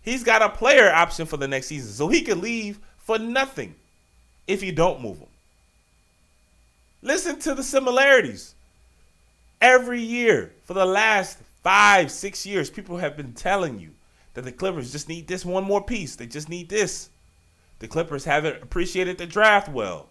he's 0.01 0.24
got 0.24 0.41
a 0.41 0.49
player 0.49 0.91
option 0.91 1.28
for 1.28 1.38
the 1.38 1.47
next 1.47 1.68
season. 1.68 1.91
So 1.91 2.07
he 2.07 2.24
could 2.24 2.39
leave 2.39 2.80
for 2.97 3.20
nothing 3.20 3.76
if 4.47 4.63
you 4.63 4.72
don't 4.72 4.99
move 4.99 5.20
him. 5.20 5.28
Listen 7.03 7.38
to 7.41 7.53
the 7.53 7.61
similarities. 7.61 8.55
Every 9.62 10.01
year 10.01 10.53
for 10.64 10.74
the 10.74 10.86
last 10.86 11.39
five, 11.64 12.12
six 12.12 12.45
years, 12.45 12.70
people 12.70 12.97
have 12.97 13.18
been 13.18 13.34
telling 13.34 13.80
you 13.80 13.91
that 14.34 14.43
the 14.43 14.51
Clippers 14.51 14.91
just 14.91 15.10
need 15.10 15.28
this 15.28 15.43
one 15.43 15.64
more 15.64 15.84
piece. 15.84 16.16
They 16.16 16.28
just 16.28 16.49
need 16.49 16.70
this. 16.70 17.10
The 17.80 17.88
Clippers 17.88 18.26
haven't 18.26 18.62
appreciated 18.62 19.18
the 19.18 19.26
draft 19.26 19.70
well. 19.70 20.10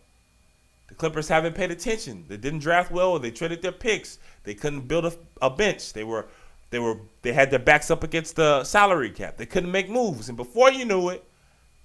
The 0.88 0.94
Clippers 0.94 1.28
haven't 1.28 1.54
paid 1.54 1.70
attention. 1.70 2.24
They 2.28 2.36
didn't 2.36 2.60
draft 2.60 2.90
well, 2.90 3.18
they 3.18 3.30
traded 3.30 3.62
their 3.62 3.72
picks. 3.72 4.18
They 4.44 4.54
couldn't 4.54 4.88
build 4.88 5.06
a, 5.06 5.12
a 5.42 5.50
bench. 5.50 5.92
They 5.92 6.04
were, 6.04 6.26
they 6.70 6.78
were, 6.78 6.98
they 7.22 7.32
had 7.32 7.50
their 7.50 7.58
backs 7.58 7.90
up 7.90 8.04
against 8.04 8.36
the 8.36 8.64
salary 8.64 9.10
cap. 9.10 9.36
They 9.36 9.46
couldn't 9.46 9.72
make 9.72 9.88
moves, 9.88 10.28
and 10.28 10.36
before 10.36 10.70
you 10.70 10.84
knew 10.84 11.08
it, 11.08 11.24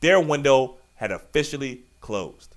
their 0.02 0.20
window 0.20 0.76
had 0.96 1.12
officially 1.12 1.82
closed. 2.00 2.56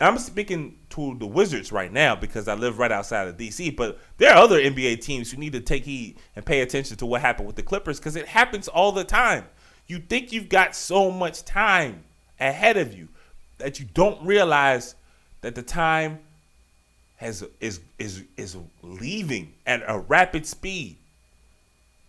I'm 0.00 0.18
speaking 0.18 0.78
to 0.90 1.16
the 1.18 1.26
Wizards 1.26 1.72
right 1.72 1.92
now 1.92 2.14
because 2.14 2.46
I 2.46 2.54
live 2.54 2.78
right 2.78 2.92
outside 2.92 3.26
of 3.26 3.36
DC, 3.36 3.74
but 3.74 3.98
there 4.18 4.30
are 4.32 4.36
other 4.36 4.60
NBA 4.60 5.00
teams 5.00 5.30
who 5.30 5.38
need 5.38 5.54
to 5.54 5.60
take 5.60 5.84
heed 5.84 6.18
and 6.36 6.46
pay 6.46 6.60
attention 6.60 6.96
to 6.98 7.06
what 7.06 7.20
happened 7.20 7.48
with 7.48 7.56
the 7.56 7.64
Clippers 7.64 7.98
because 7.98 8.14
it 8.14 8.28
happens 8.28 8.68
all 8.68 8.92
the 8.92 9.02
time. 9.02 9.44
You 9.88 9.98
think 9.98 10.32
you've 10.32 10.48
got 10.48 10.76
so 10.76 11.10
much 11.10 11.44
time 11.44 12.04
ahead 12.38 12.76
of 12.76 12.94
you 12.94 13.08
that 13.58 13.80
you 13.80 13.86
don't 13.92 14.24
realize 14.24 14.94
that 15.40 15.56
the 15.56 15.62
time 15.62 16.20
has 17.16 17.44
is 17.60 17.80
is 17.98 18.22
is 18.36 18.56
leaving 18.82 19.52
at 19.66 19.82
a 19.88 19.98
rapid 19.98 20.46
speed. 20.46 20.96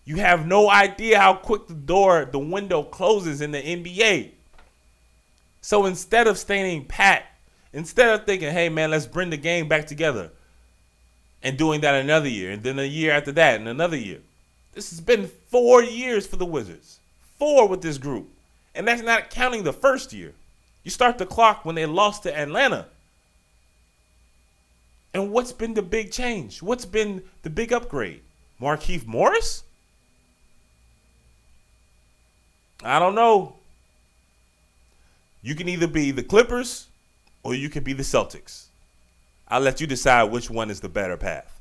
You 0.06 0.18
have 0.18 0.46
no 0.46 0.70
idea 0.70 1.20
how 1.20 1.34
quick 1.34 1.68
the 1.68 1.74
door, 1.74 2.26
the 2.32 2.40
window 2.40 2.84
closes 2.84 3.42
in 3.42 3.52
the 3.52 3.62
NBA. 3.62 4.32
So 5.62 5.86
instead 5.86 6.28
of 6.28 6.38
staying 6.38 6.86
pat, 6.86 7.26
instead 7.74 8.10
of 8.10 8.26
thinking, 8.26 8.52
hey 8.52 8.70
man, 8.70 8.92
let's 8.92 9.06
bring 9.06 9.30
the 9.30 9.38
game 9.38 9.68
back 9.68 9.88
together, 9.88 10.32
and 11.42 11.58
doing 11.58 11.82
that 11.82 11.96
another 11.96 12.28
year, 12.28 12.52
and 12.52 12.64
then 12.64 12.80
a 12.80 12.84
year 12.84 13.12
after 13.12 13.32
that, 13.34 13.60
and 13.60 13.68
another 13.68 13.98
year. 13.98 14.20
This 14.74 14.92
has 14.92 15.02
been 15.02 15.28
four 15.48 15.84
years 15.84 16.28
for 16.28 16.36
the 16.36 16.46
Wizards. 16.46 17.00
Four 17.38 17.68
with 17.68 17.82
this 17.82 17.98
group. 17.98 18.30
And 18.76 18.88
that's 18.88 19.02
not 19.02 19.30
counting 19.30 19.64
the 19.64 19.74
first 19.74 20.14
year. 20.14 20.34
You 20.84 20.92
start 20.92 21.18
the 21.18 21.26
clock 21.26 21.66
when 21.66 21.76
they 21.76 21.86
lost 21.86 22.24
to 22.24 22.38
Atlanta. 22.38 22.88
And 25.14 25.32
what's 25.32 25.52
been 25.52 25.74
the 25.74 25.82
big 25.82 26.12
change? 26.12 26.62
What's 26.62 26.86
been 26.86 27.24
the 27.42 27.50
big 27.50 27.74
upgrade? 27.74 28.22
Markieff 28.62 29.08
Morris? 29.08 29.64
I 32.84 33.00
don't 33.00 33.16
know. 33.16 33.56
You 35.42 35.56
can 35.56 35.68
either 35.68 35.88
be 35.88 36.12
the 36.12 36.24
Clippers 36.24 36.89
or 37.44 37.56
you 37.56 37.70
can 37.70 37.84
be 37.84 37.94
the 37.94 38.04
Celtics. 38.04 38.66
I'll 39.48 39.62
let 39.62 39.82
you 39.82 39.88
decide 39.88 40.26
which 40.26 40.50
one 40.50 40.70
is 40.70 40.80
the 40.80 40.90
better 40.90 41.18
path. 41.18 41.60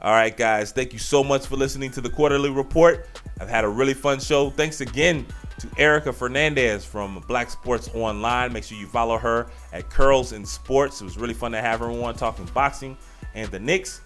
All 0.00 0.12
right, 0.12 0.36
guys, 0.36 0.70
thank 0.70 0.92
you 0.92 0.98
so 0.98 1.24
much 1.24 1.46
for 1.46 1.56
listening 1.56 1.90
to 1.92 2.00
the 2.00 2.08
Quarter-Lee 2.08 2.50
Report. 2.50 3.08
I've 3.40 3.48
had 3.48 3.64
a 3.64 3.68
really 3.68 3.94
fun 3.94 4.20
show. 4.20 4.50
Thanks 4.50 4.80
again 4.80 5.26
to 5.58 5.68
Erika 5.76 6.12
Fernandez 6.12 6.84
from 6.84 7.24
Black 7.26 7.50
Sports 7.50 7.90
Online. 7.94 8.52
Make 8.52 8.62
sure 8.62 8.78
you 8.78 8.86
follow 8.86 9.18
her 9.18 9.48
at 9.72 9.90
Curls 9.90 10.32
in 10.32 10.46
Sports. 10.46 11.00
It 11.00 11.04
was 11.04 11.18
really 11.18 11.34
fun 11.34 11.50
to 11.50 11.60
have 11.60 11.80
her 11.80 11.90
on 11.90 12.14
talking 12.14 12.44
boxing 12.54 12.96
and 13.34 13.50
the 13.50 13.58
Knicks, 13.58 14.00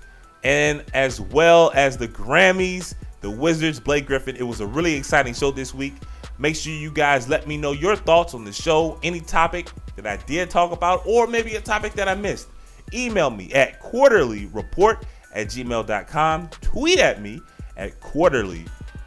and 0.45 0.83
as 0.95 1.21
well 1.21 1.71
as 1.75 1.99
the 1.99 2.09
Grammys, 2.09 2.95
the 3.21 3.31
Wizards, 3.31 3.79
Blake 3.79 4.07
Griffin. 4.07 4.35
It 4.37 4.45
was 4.45 4.61
a 4.61 4.67
really 4.67 4.95
exciting 4.95 5.35
show 5.35 5.51
this 5.51 5.75
week. 5.75 5.95
Make 6.43 6.57
sure 6.57 6.73
you 6.73 6.91
guys 6.91 7.29
let 7.29 7.47
me 7.47 7.57
know 7.57 7.71
your 7.71 7.95
thoughts 7.95 8.35
on 8.35 8.45
the 8.45 8.53
show, 8.53 8.99
any 9.05 9.21
topic 9.21 9.71
that 9.95 10.09
I 10.09 10.17
did 10.27 10.51
talk 10.51 10.73
about, 10.73 11.03
or 11.07 11.29
maybe 11.29 11.55
a 11.55 11.61
topic 11.61 11.93
that 11.93 12.09
I 12.09 12.17
missed. 12.17 12.49
Email 12.93 13.31
me 13.31 13.53
at 13.53 13.81
quarterlyreport 13.81 15.05
at 15.33 15.47
gmail.com. 15.47 16.49
Tweet 16.61 16.99
at 16.99 17.23
me 17.23 17.41
at 17.77 18.01
Quarter-Lee 18.01 18.65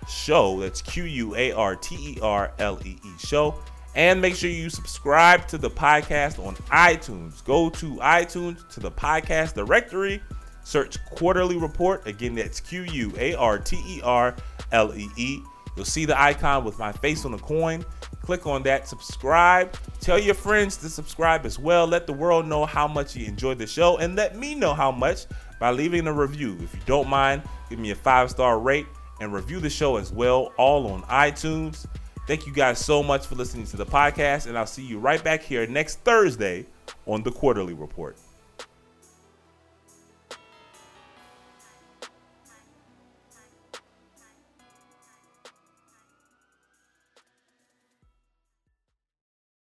Show. 0.07 0.61
That's 0.61 0.81
Q 0.81 1.03
U 1.03 1.35
A 1.35 1.51
R 1.51 1.75
T 1.75 2.13
E 2.13 2.19
R 2.21 2.53
L 2.57 2.79
E 2.85 2.97
E 3.03 3.09
show. 3.19 3.59
And 3.95 4.21
make 4.21 4.37
sure 4.37 4.49
you 4.49 4.69
subscribe 4.69 5.45
to 5.49 5.57
the 5.57 5.69
podcast 5.69 6.39
on 6.39 6.55
iTunes. 6.71 7.43
Go 7.43 7.69
to 7.71 7.95
iTunes 7.95 8.65
to 8.69 8.79
the 8.79 8.91
podcast 8.91 9.55
directory, 9.55 10.23
search 10.63 11.03
Quarter-Lee 11.07 11.57
Report. 11.57 12.07
Again, 12.07 12.35
that's 12.35 12.61
Q 12.61 12.83
U 12.83 13.13
A 13.17 13.35
R 13.35 13.59
T 13.59 13.75
E 13.85 14.01
R 14.05 14.33
L 14.71 14.95
E 14.95 15.09
E. 15.17 15.41
You'll 15.75 15.85
see 15.85 16.05
the 16.05 16.19
icon 16.19 16.63
with 16.63 16.79
my 16.79 16.91
face 16.91 17.25
on 17.25 17.31
the 17.31 17.37
coin. 17.37 17.85
Click 18.21 18.47
on 18.47 18.63
that, 18.63 18.87
subscribe. 18.87 19.75
Tell 19.99 20.17
your 20.17 20.33
friends 20.33 20.77
to 20.77 20.89
subscribe 20.89 21.45
as 21.45 21.59
well. 21.59 21.85
Let 21.85 22.07
the 22.07 22.13
world 22.13 22.47
know 22.47 22.65
how 22.65 22.87
much 22.87 23.15
you 23.15 23.25
enjoyed 23.25 23.57
the 23.57 23.67
show 23.67 23.97
and 23.97 24.15
let 24.15 24.35
me 24.35 24.55
know 24.55 24.73
how 24.73 24.91
much 24.91 25.25
by 25.59 25.71
leaving 25.71 26.07
a 26.07 26.13
review. 26.13 26.57
If 26.61 26.73
you 26.73 26.81
don't 26.85 27.09
mind, 27.09 27.43
give 27.69 27.79
me 27.79 27.91
a 27.91 27.95
five 27.95 28.31
star 28.31 28.59
rate 28.59 28.87
and 29.21 29.33
review 29.33 29.59
the 29.59 29.69
show 29.69 29.97
as 29.97 30.11
well, 30.11 30.53
all 30.57 30.87
on 30.87 31.03
iTunes. 31.03 31.85
Thank 32.27 32.47
you 32.47 32.53
guys 32.53 32.79
so 32.83 33.03
much 33.03 33.27
for 33.27 33.35
listening 33.35 33.65
to 33.67 33.77
the 33.77 33.85
podcast, 33.85 34.47
and 34.47 34.57
I'll 34.57 34.65
see 34.65 34.83
you 34.83 34.97
right 34.97 35.23
back 35.23 35.43
here 35.43 35.67
next 35.67 35.99
Thursday 35.99 36.65
on 37.05 37.21
the 37.21 37.31
Quarter-Lee 37.31 37.73
Report. 37.73 38.17